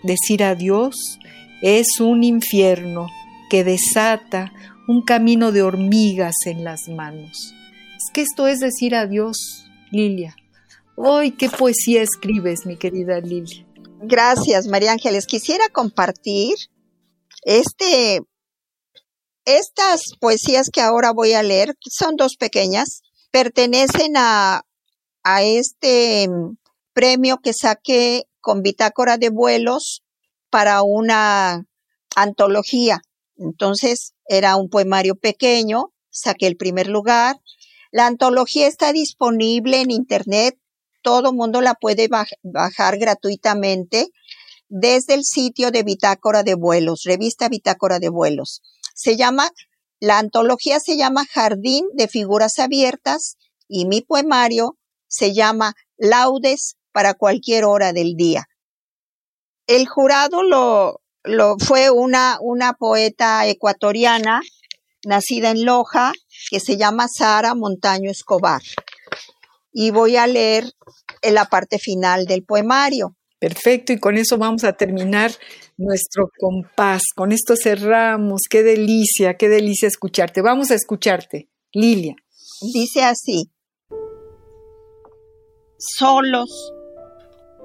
Decir 0.03 0.45
adiós 0.45 1.19
es 1.63 1.99
un 1.99 2.23
infierno 2.23 3.07
que 3.49 3.65
desata 3.65 4.53
un 4.87 5.01
camino 5.01 5.51
de 5.51 5.63
hormigas 5.63 6.35
en 6.45 6.63
las 6.63 6.89
manos. 6.89 7.55
Es 7.97 8.11
que 8.13 8.21
esto 8.21 8.47
es 8.47 8.61
decir 8.61 8.95
adiós, 8.95 9.65
Lilia. 9.91 10.37
¡Ay, 11.03 11.31
qué 11.31 11.49
poesía 11.49 12.03
escribes, 12.03 12.67
mi 12.67 12.77
querida 12.77 13.19
Lilia! 13.21 13.65
Gracias, 14.03 14.67
María 14.67 14.93
Ángeles. 14.93 15.25
Quisiera 15.25 15.71
compartir 15.73 16.55
este, 17.45 18.21
estas 19.47 20.03
poesías 20.21 20.69
que 20.71 20.83
ahora 20.83 21.13
voy 21.15 21.33
a 21.33 21.43
leer, 21.43 21.77
son 21.81 22.17
dos 22.17 22.37
pequeñas, 22.37 23.01
pertenecen 23.31 24.19
a 24.19 24.67
a 25.23 25.43
este 25.43 26.29
mm, 26.29 26.57
premio 26.93 27.39
que 27.39 27.53
saqué 27.53 28.25
con 28.41 28.63
bitácora 28.63 29.19
de 29.19 29.31
vuelos 29.31 30.03
para 30.51 30.83
una 30.83 31.67
antología. 32.15 33.01
Entonces 33.37 34.15
era 34.27 34.57
un 34.57 34.69
poemario 34.69 35.17
pequeño, 35.17 35.93
saqué 36.11 36.47
el 36.47 36.57
primer 36.57 36.89
lugar. 36.89 37.41
La 37.91 38.07
antología 38.07 38.67
está 38.67 38.93
disponible 38.93 39.81
en 39.81 39.91
internet, 39.91 40.59
todo 41.03 41.33
mundo 41.33 41.61
la 41.61 41.75
puede 41.75 42.09
bajar 42.43 42.99
gratuitamente 42.99 44.09
desde 44.69 45.15
el 45.15 45.25
sitio 45.25 45.71
de 45.71 45.83
Bitácora 45.83 46.43
de 46.43 46.55
Vuelos, 46.55 47.03
revista 47.05 47.49
Bitácora 47.49 47.99
de 47.99 48.09
Vuelos. 48.09 48.63
Se 48.95 49.17
llama, 49.17 49.51
la 50.01 50.19
antología 50.19 50.81
se 50.81 50.97
llama 50.97 51.27
Jardín 51.31 51.87
de 51.95 52.09
Figuras 52.09 52.59
Abiertas 52.59 53.37
y 53.69 53.85
mi 53.85 54.01
poemario 54.01 54.79
se 55.13 55.35
llama 55.35 55.75
Laudes 55.99 56.77
para 56.91 57.15
cualquier 57.15 57.65
hora 57.65 57.93
del 57.93 58.15
día. 58.17 58.47
El 59.67 59.87
jurado 59.87 60.43
lo, 60.43 61.01
lo 61.23 61.57
fue 61.59 61.91
una, 61.91 62.39
una 62.41 62.73
poeta 62.73 63.47
ecuatoriana 63.47 64.41
nacida 65.05 65.51
en 65.51 65.65
Loja 65.65 66.13
que 66.51 66.61
se 66.61 66.77
llama 66.77 67.07
Sara 67.09 67.55
Montaño 67.55 68.11
Escobar. 68.11 68.63
Y 69.73 69.91
voy 69.91 70.17
a 70.17 70.27
leer 70.27 70.65
en 71.23 71.35
la 71.35 71.45
parte 71.45 71.79
final 71.79 72.27
del 72.27 72.45
poemario. 72.45 73.15
Perfecto, 73.39 73.93
y 73.93 73.99
con 73.99 74.17
eso 74.17 74.39
vamos 74.39 74.65
a 74.65 74.73
terminar 74.75 75.33
nuestro 75.77 76.31
compás. 76.39 77.03
Con 77.15 77.33
esto 77.33 77.57
cerramos. 77.57 78.43
Qué 78.49 78.63
delicia, 78.63 79.37
qué 79.37 79.49
delicia 79.49 79.89
escucharte. 79.89 80.43
Vamos 80.43 80.71
a 80.71 80.75
escucharte, 80.75 81.49
Lilia. 81.73 82.15
Dice 82.73 83.03
así 83.03 83.51
solos, 85.83 86.73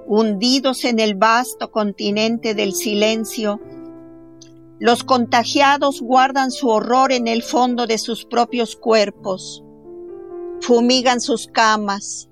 hundidos 0.06 0.84
en 0.84 0.98
el 0.98 1.14
vasto 1.14 1.70
continente 1.70 2.54
del 2.54 2.74
silencio, 2.74 3.60
los 4.80 5.04
contagiados 5.04 6.00
guardan 6.00 6.50
su 6.50 6.68
horror 6.68 7.12
en 7.12 7.28
el 7.28 7.42
fondo 7.42 7.86
de 7.86 7.98
sus 7.98 8.24
propios 8.24 8.74
cuerpos, 8.74 9.62
fumigan 10.60 11.20
sus 11.20 11.46
camas, 11.46 12.28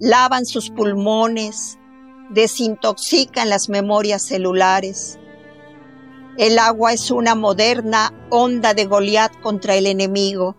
lavan 0.00 0.46
sus 0.46 0.70
pulmones, 0.70 1.78
desintoxican 2.30 3.50
las 3.50 3.68
memorias 3.68 4.22
celulares. 4.22 5.18
El 6.38 6.58
agua 6.58 6.92
es 6.92 7.10
una 7.10 7.34
moderna 7.34 8.14
onda 8.30 8.72
de 8.72 8.84
Goliat 8.86 9.40
contra 9.40 9.74
el 9.74 9.86
enemigo. 9.86 10.56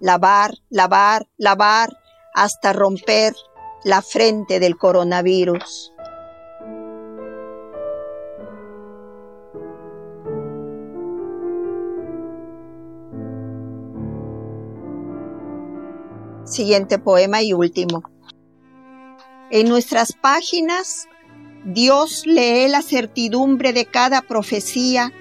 Lavar, 0.00 0.54
lavar, 0.70 1.28
lavar 1.36 1.96
hasta 2.34 2.72
romper 2.72 3.34
la 3.84 4.00
frente 4.00 4.60
del 4.60 4.76
coronavirus. 4.76 5.92
Siguiente 16.44 16.98
poema 16.98 17.42
y 17.42 17.52
último. 17.54 18.02
En 19.50 19.68
nuestras 19.68 20.12
páginas, 20.12 21.08
Dios 21.64 22.26
lee 22.26 22.68
la 22.68 22.82
certidumbre 22.82 23.72
de 23.72 23.86
cada 23.86 24.22
profecía 24.22 25.12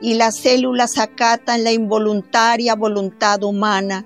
y 0.00 0.14
las 0.14 0.36
células 0.36 0.98
acatan 0.98 1.64
la 1.64 1.72
involuntaria 1.72 2.74
voluntad 2.74 3.42
humana 3.42 4.04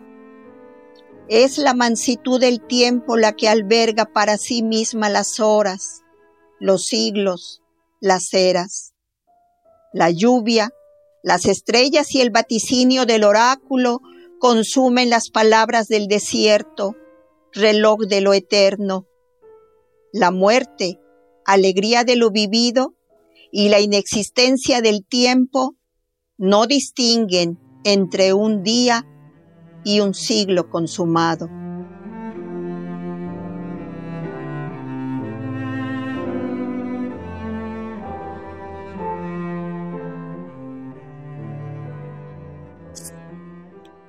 es 1.29 1.59
la 1.59 1.75
mansitud 1.75 2.41
del 2.41 2.61
tiempo 2.61 3.16
la 3.16 3.33
que 3.33 3.49
alberga 3.49 4.05
para 4.07 4.37
sí 4.37 4.62
misma 4.62 5.09
las 5.09 5.41
horas, 5.41 6.03
los 6.61 6.87
siglos, 6.87 7.62
las 8.01 8.33
eras. 8.35 8.95
La 9.93 10.11
lluvia, 10.11 10.72
las 11.22 11.47
estrellas 11.47 12.14
y 12.14 12.20
el 12.20 12.31
vaticinio 12.31 13.07
del 13.07 13.25
oráculo 13.25 14.01
consumen 14.39 15.09
las 15.09 15.31
palabras 15.31 15.89
del 15.89 16.09
desierto, 16.09 16.97
reloj 17.53 18.01
de 18.01 18.20
lo 18.20 18.35
eterno. 18.35 19.07
La 20.12 20.31
muerte, 20.31 21.01
alegría 21.47 22.05
de 22.05 22.16
lo 22.16 22.31
vivido, 22.31 22.95
y 23.57 23.68
la 23.68 23.79
inexistencia 23.79 24.81
del 24.81 25.07
tiempo 25.07 25.77
no 26.37 26.66
distinguen 26.66 27.61
entre 27.85 28.33
un 28.33 28.64
día 28.64 29.07
y 29.85 30.01
un 30.01 30.14
siglo 30.14 30.68
consumado. 30.70 31.49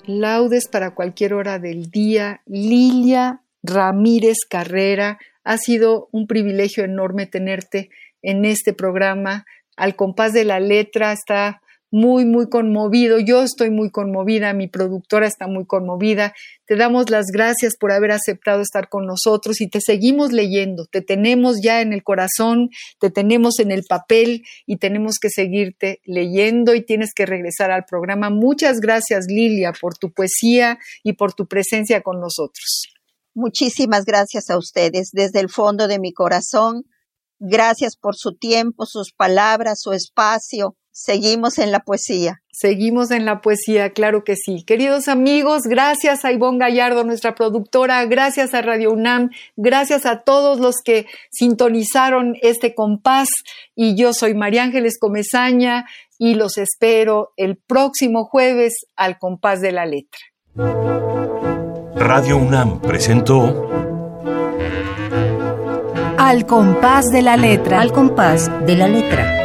Laudes 0.07 0.67
para 0.67 0.93
cualquier 0.93 1.33
hora 1.33 1.59
del 1.59 1.89
día. 1.89 2.41
Lilia 2.45 3.41
Ramírez 3.63 4.37
Carrera, 4.47 5.17
ha 5.43 5.57
sido 5.57 6.09
un 6.11 6.27
privilegio 6.27 6.83
enorme 6.83 7.25
tenerte 7.25 7.89
en 8.21 8.45
este 8.45 8.73
programa. 8.73 9.45
Al 9.75 9.95
compás 9.95 10.33
de 10.33 10.45
la 10.45 10.59
letra 10.59 11.11
está 11.11 11.61
muy, 11.91 12.25
muy 12.25 12.49
conmovido. 12.49 13.19
Yo 13.19 13.43
estoy 13.43 13.69
muy 13.69 13.89
conmovida, 13.89 14.53
mi 14.53 14.67
productora 14.67 15.27
está 15.27 15.47
muy 15.47 15.65
conmovida. 15.65 16.33
Te 16.65 16.75
damos 16.75 17.09
las 17.09 17.27
gracias 17.27 17.75
por 17.79 17.91
haber 17.91 18.11
aceptado 18.11 18.61
estar 18.61 18.89
con 18.89 19.05
nosotros 19.05 19.61
y 19.61 19.69
te 19.69 19.79
seguimos 19.81 20.31
leyendo. 20.31 20.85
Te 20.85 21.01
tenemos 21.01 21.57
ya 21.63 21.81
en 21.81 21.93
el 21.93 22.03
corazón, 22.03 22.69
te 22.99 23.09
tenemos 23.09 23.59
en 23.59 23.71
el 23.71 23.83
papel 23.87 24.43
y 24.65 24.77
tenemos 24.77 25.19
que 25.21 25.29
seguirte 25.29 26.01
leyendo 26.05 26.75
y 26.75 26.83
tienes 26.83 27.13
que 27.13 27.25
regresar 27.25 27.71
al 27.71 27.85
programa. 27.85 28.29
Muchas 28.29 28.79
gracias, 28.79 29.25
Lilia, 29.27 29.71
por 29.79 29.97
tu 29.97 30.11
poesía 30.11 30.79
y 31.03 31.13
por 31.13 31.33
tu 31.33 31.47
presencia 31.47 32.01
con 32.01 32.19
nosotros. 32.19 32.87
Muchísimas 33.33 34.05
gracias 34.05 34.49
a 34.49 34.57
ustedes 34.57 35.11
desde 35.11 35.39
el 35.39 35.49
fondo 35.49 35.87
de 35.87 35.99
mi 35.99 36.13
corazón. 36.13 36.83
Gracias 37.37 37.97
por 37.97 38.15
su 38.15 38.35
tiempo, 38.35 38.85
sus 38.85 39.11
palabras, 39.11 39.81
su 39.81 39.91
espacio 39.91 40.77
Seguimos 40.97 41.57
en 41.57 41.73
la 41.73 41.81
poesía. 41.81 42.41
Seguimos 42.53 43.11
en 43.11 43.25
la 43.25 43.41
poesía, 43.41 43.89
claro 43.89 44.23
que 44.23 44.37
sí. 44.37 44.63
Queridos 44.63 45.09
amigos, 45.09 45.63
gracias 45.63 46.23
a 46.23 46.31
Ivonne 46.31 46.57
Gallardo, 46.57 47.03
nuestra 47.03 47.35
productora, 47.35 48.05
gracias 48.05 48.53
a 48.53 48.61
Radio 48.61 48.93
UNAM, 48.93 49.29
gracias 49.57 50.05
a 50.05 50.21
todos 50.21 50.61
los 50.61 50.75
que 50.85 51.05
sintonizaron 51.31 52.37
este 52.41 52.73
compás. 52.73 53.27
Y 53.75 53.97
yo 53.97 54.13
soy 54.13 54.35
María 54.35 54.63
Ángeles 54.63 54.97
Comezaña 54.97 55.85
y 56.17 56.35
los 56.35 56.57
espero 56.57 57.33
el 57.35 57.57
próximo 57.57 58.23
jueves 58.23 58.85
al 58.95 59.19
compás 59.19 59.59
de 59.59 59.73
la 59.73 59.85
letra. 59.85 60.21
Radio 61.97 62.37
UNAM 62.37 62.79
presentó 62.79 63.69
Al 66.17 66.45
compás 66.45 67.07
de 67.11 67.21
la 67.21 67.35
letra. 67.35 67.81
Al 67.81 67.91
compás 67.91 68.49
de 68.65 68.77
la 68.77 68.87
letra 68.87 69.44